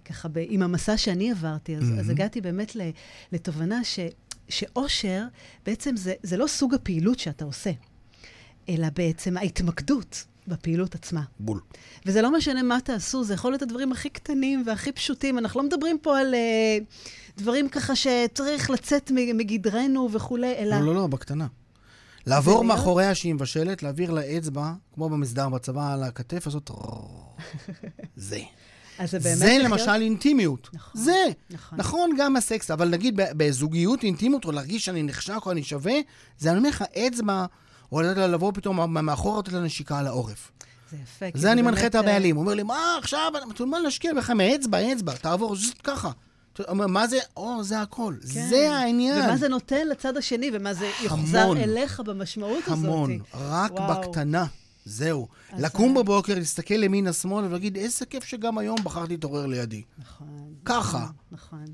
ככה, 0.04 0.28
ב, 0.28 0.38
עם 0.48 0.62
המסע 0.62 0.96
שאני 0.96 1.30
עברתי, 1.30 1.76
אז, 1.76 1.82
Mhm. 1.90 2.00
אז 2.00 2.10
הגעתי 2.10 2.40
באמת 2.40 2.76
ל, 2.76 2.80
לתובנה 3.32 3.84
ש, 3.84 4.00
שאושר, 4.48 5.22
בעצם 5.66 5.96
זה, 5.96 6.14
זה 6.22 6.36
לא 6.36 6.46
סוג 6.46 6.74
הפעילות 6.74 7.18
שאתה 7.18 7.44
עושה, 7.44 7.70
אלא 8.68 8.86
בעצם 8.96 9.36
ההתמקדות 9.36 10.24
בפעילות 10.48 10.94
עצמה. 10.94 11.22
בול. 11.40 11.60
וזה 12.06 12.22
לא 12.22 12.32
משנה 12.32 12.62
מה 12.62 12.80
תעשו, 12.80 13.24
זה 13.24 13.34
יכול 13.34 13.52
להיות 13.52 13.62
הדברים 13.62 13.92
הכי 13.92 14.08
קטנים 14.08 14.62
והכי 14.66 14.92
פשוטים. 14.92 15.38
אנחנו 15.38 15.60
לא 15.60 15.66
מדברים 15.66 15.98
פה 16.02 16.18
על 16.18 16.34
uh, 16.34 17.38
דברים 17.38 17.68
ככה 17.68 17.96
שצריך 17.96 18.70
לצאת 18.70 19.10
מגדרנו 19.14 20.08
וכולי, 20.12 20.54
אלא... 20.58 20.76
לא, 20.76 20.86
לא, 20.86 20.94
לא, 20.94 21.06
בקטנה. 21.06 21.46
לעבור 22.26 22.64
מאחוריה 22.64 23.14
שהיא 23.14 23.34
מבשלת, 23.34 23.82
להעביר 23.82 24.10
לה 24.10 24.20
אצבע, 24.20 24.72
כמו 24.94 25.08
במסדר 25.08 25.48
בצבא, 25.48 25.92
על 25.92 26.02
הכתף, 26.02 26.46
לעשות... 26.46 26.70
זה. 28.16 28.40
אז 28.98 29.10
זה 29.10 29.18
באמת 29.18 29.36
זה 29.36 29.44
צריך 29.46 29.64
למשל 29.64 29.86
להיות... 29.86 30.02
אינטימיות. 30.02 30.68
נכון, 30.72 31.02
זה. 31.02 31.24
נכון. 31.50 31.78
נכון, 31.78 32.10
גם 32.18 32.36
הסקס, 32.36 32.70
אבל 32.70 32.88
נגיד 32.88 33.14
בזוגיות 33.16 34.02
אינטימיות, 34.02 34.44
או 34.44 34.52
להרגיש 34.52 34.84
שאני 34.84 35.02
נחשק 35.02 35.46
או 35.46 35.50
אני 35.50 35.62
שווה, 35.62 35.94
זה 36.38 36.50
אני 36.50 36.58
אומר 36.58 36.68
לך, 36.68 36.84
אצבע, 37.06 37.46
או 37.92 38.00
לתת 38.02 38.16
לה 38.16 38.26
לבוא 38.26 38.52
פתאום 38.54 38.76
מה- 38.76 39.02
מאחורה, 39.02 39.38
לתת 39.38 39.52
לה 39.52 39.60
נשיקה 39.60 39.98
על 39.98 40.06
העורף. 40.06 40.50
זה 40.90 40.96
יפה. 41.02 41.26
זה 41.34 41.52
אני 41.52 41.62
מנחה 41.62 41.86
את 41.86 41.94
הבעלים. 41.94 42.36
הוא 42.36 42.42
אומר 42.42 42.54
לי, 42.54 42.62
מה 42.62 42.78
עכשיו? 42.98 43.32
אתה 43.54 43.62
אומר, 43.62 43.78
להשקיע 43.78 44.14
בך 44.14 44.30
מאצבע, 44.30 44.92
אצבע, 44.92 45.12
תעבור, 45.14 45.56
זז, 45.56 45.72
ככה. 45.84 46.10
אומר, 46.68 46.86
מה 46.86 47.06
זה? 47.06 47.18
או, 47.36 47.64
זה 47.64 47.80
הכל. 47.80 48.14
כן. 48.34 48.48
זה 48.48 48.72
העניין. 48.76 49.24
ומה 49.24 49.36
זה 49.36 49.48
נותן 49.48 49.88
לצד 49.88 50.16
השני, 50.16 50.50
ומה 50.52 50.74
זה 50.74 50.90
יוחזר. 51.02 51.52
אליך 51.52 52.00
במשמעות 52.00 52.64
הזאת. 52.66 52.84
המון, 52.84 53.18
רק 53.34 53.72
וואו. 53.72 54.00
בקטנה. 54.00 54.44
זהו. 54.84 55.28
לקום 55.58 55.94
זה- 55.94 56.02
בבוקר, 56.02 56.34
להסתכל 56.34 56.82
ימינה 56.82 57.12
שמאלה 57.12 57.46
ולהגיד, 57.48 57.76
איזה 57.76 58.06
כיף 58.06 58.24
שגם 58.24 58.58
היום 58.58 58.76
בחרתי 58.84 59.12
להתעורר 59.12 59.46
לידי. 59.46 59.82
נכון. 59.98 60.54
ככה. 60.64 61.06
נכון. 61.32 61.64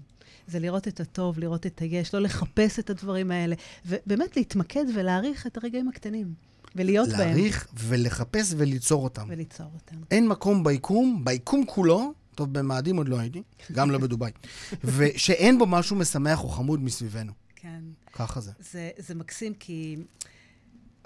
זה 0.47 0.59
לראות 0.59 0.89
את 0.89 1.01
הטוב, 1.01 1.39
לראות 1.39 1.67
את 1.67 1.79
היש, 1.79 2.15
לא 2.15 2.21
לחפש 2.21 2.79
את 2.79 2.91
הדברים 2.91 3.31
האלה, 3.31 3.55
ובאמת 3.87 4.37
להתמקד 4.37 4.85
ולהעריך 4.95 5.47
את 5.47 5.57
הרגעים 5.57 5.89
הקטנים, 5.89 6.35
ולהיות 6.77 7.09
בהם. 7.09 7.19
להעריך 7.19 7.69
ולחפש 7.75 8.55
וליצור 8.57 9.05
אותם. 9.05 9.27
וליצור 9.29 9.67
אותם. 9.75 9.97
אין 10.11 10.29
מקום 10.29 10.65
ביקום, 10.65 11.25
ביקום 11.25 11.65
כולו, 11.67 12.13
טוב, 12.35 12.53
במאדים 12.53 12.97
עוד 12.97 13.09
לא 13.09 13.19
הייתי, 13.19 13.43
גם 13.73 13.91
לא 13.91 13.99
בדובאי, 13.99 14.33
ושאין 14.97 15.59
בו 15.59 15.67
משהו 15.67 15.97
משמח 15.97 16.45
או 16.45 16.49
חמוד 16.49 16.83
מסביבנו. 16.83 17.33
כן. 17.57 17.81
ככה 18.13 18.41
זה. 18.41 18.53
זה, 18.73 18.91
זה 18.99 19.15
מקסים 19.15 19.55
כי 19.55 19.97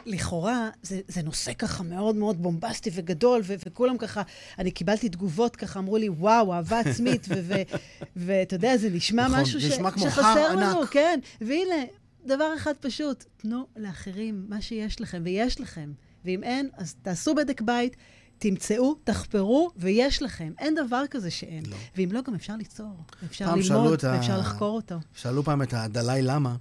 לכאורה, 0.07 0.71
זה, 0.83 1.01
זה 1.09 1.23
נושא 1.23 1.53
ככה 1.55 1.83
מאוד 1.83 2.17
מאוד 2.17 2.43
בומבסטי 2.43 2.91
וגדול, 2.93 3.41
ו- 3.45 3.55
וכולם 3.67 3.99
ככה, 3.99 4.23
אני 4.59 4.71
קיבלתי 4.71 5.09
תגובות 5.09 5.57
ככה, 5.57 5.79
אמרו 5.79 5.97
לי, 5.97 6.09
וואו, 6.09 6.53
אהבה 6.55 6.79
עצמית, 6.81 7.27
ואתה 8.17 8.57
יודע, 8.57 8.77
זה 8.77 8.91
נשמע 8.91 9.27
נכון, 9.29 9.41
משהו 9.41 9.59
נשמע 9.59 9.91
ש- 9.97 10.03
שחסר 10.03 10.23
חר 10.23 10.57
לנו, 10.57 10.81
ענק. 10.81 10.89
כן. 10.91 11.19
והנה, 11.41 11.75
דבר 12.27 12.53
אחד 12.57 12.73
פשוט, 12.81 13.25
תנו 13.37 13.67
לאחרים 13.77 14.47
מה 14.49 14.61
שיש 14.61 15.01
לכם, 15.01 15.23
ויש 15.25 15.61
לכם. 15.61 15.93
ואם 16.25 16.43
אין, 16.43 16.69
אז 16.77 16.95
תעשו 17.03 17.35
בדק 17.35 17.61
בית, 17.61 17.97
תמצאו, 18.39 18.95
תחפרו, 19.05 19.71
ויש 19.77 20.23
לכם. 20.23 20.53
אין 20.59 20.75
דבר 20.87 21.03
כזה 21.11 21.31
שאין. 21.31 21.67
לא. 21.67 21.77
ואם 21.97 22.13
לא, 22.13 22.21
גם 22.27 22.35
אפשר 22.35 22.57
ליצור, 22.57 22.97
אפשר 23.27 23.55
ללמוד, 23.55 23.93
את 23.93 24.05
ה- 24.05 24.13
ואפשר 24.17 24.39
לחקור 24.39 24.77
אותו. 24.77 24.95
שאלו 25.15 25.43
פעם 25.43 25.63
את 25.63 25.75
הדלאי 25.75 26.23
למה, 26.23 26.57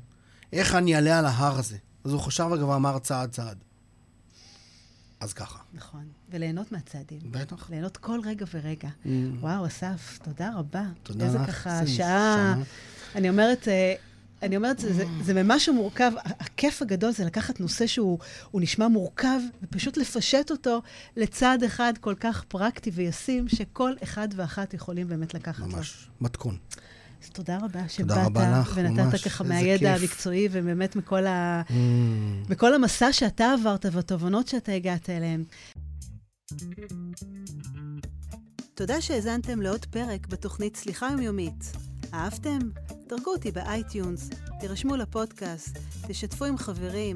איך 0.54 0.76
אני 0.76 0.96
אעלה 0.96 1.20
על 1.20 1.26
ההר 1.26 1.60
הזה? 1.60 1.78
אז 2.06 2.14
הוא 2.14 2.22
חשב 2.22 2.50
אגב 2.54 2.70
אמר 2.70 3.00
צעד 3.00 3.32
צעד. 3.32 3.58
אז 5.20 5.34
ככה. 5.34 5.60
נכון. 5.74 6.08
וליהנות 6.30 6.72
מהצעדים. 6.72 7.20
בטח. 7.32 7.70
ליהנות 7.70 7.98
כל 7.98 8.20
רגע 8.24 8.46
ורגע. 8.54 8.90
Mm. 8.90 9.08
וואו, 9.40 9.68
אסף, 9.68 10.20
תודה 10.24 10.52
רבה. 10.56 10.84
תודה 11.04 11.26
איזה 11.26 11.38
לך, 11.38 11.50
ככה 11.50 11.78
סימי, 11.78 11.90
שעה... 11.90 12.36
שעה. 12.36 12.64
אני 13.16 13.30
אומרת, 13.30 13.68
אה, 13.68 13.96
אני 14.42 14.58
אומרת, 14.58 14.80
זה, 14.80 14.94
זה, 14.94 15.06
זה 15.22 15.44
ממשהו 15.44 15.74
מורכב. 15.74 16.12
הכיף 16.26 16.82
הגדול 16.82 17.12
זה 17.12 17.26
לקחת 17.26 17.60
נושא 17.60 17.88
שהוא 17.88 18.20
הוא 18.52 18.62
נשמע 18.62 18.88
מורכב, 18.88 19.40
ופשוט 19.64 19.98
לפשט 19.98 20.52
אותו 20.52 20.82
לצד 21.18 21.58
אחד 21.66 21.94
כל 22.02 22.16
כך 22.20 22.44
פרקטי 22.48 22.90
וישים, 22.90 23.48
שכל 23.50 23.94
אחד 24.04 24.28
ואחת 24.36 24.74
יכולים 24.74 25.08
באמת 25.08 25.34
לקחת 25.34 25.60
לו. 25.60 25.68
ממש. 25.68 26.08
מתכון. 26.22 26.58
אז 27.24 27.30
תודה 27.30 27.58
רבה 27.58 27.68
תודה 27.68 27.90
שבאת, 27.90 28.18
רבה 28.18 28.60
לך, 28.60 28.74
ונתת 28.76 29.00
ממש, 29.00 29.28
ככה 29.28 29.44
מהידע 29.44 29.94
כיף. 29.94 30.02
המקצועי, 30.02 30.48
ובאמת 30.52 30.96
מכל, 30.96 31.26
ה... 31.26 31.62
Mm. 31.68 31.74
מכל 32.50 32.74
המסע 32.74 33.14
שאתה 33.14 33.54
עברת 33.54 33.86
והתובנות 33.92 34.48
שאתה 34.48 34.72
הגעת 34.72 35.10
אליהן. 35.10 35.44
תודה 38.74 39.02
שהאזנתם 39.02 39.62
לעוד 39.62 39.86
פרק 39.86 40.28
בתוכנית 40.28 40.76
סליחה 40.76 41.08
יומיומית. 41.12 41.72
אהבתם? 42.14 42.60
דרגו 43.08 43.32
אותי 43.32 43.52
ב 43.52 43.61
iTunes, 43.62 44.30
תירשמו 44.60 44.96
לפודקאסט, 44.96 45.78
תשתפו 46.08 46.46
עם 46.46 46.58
חברים, 46.58 47.16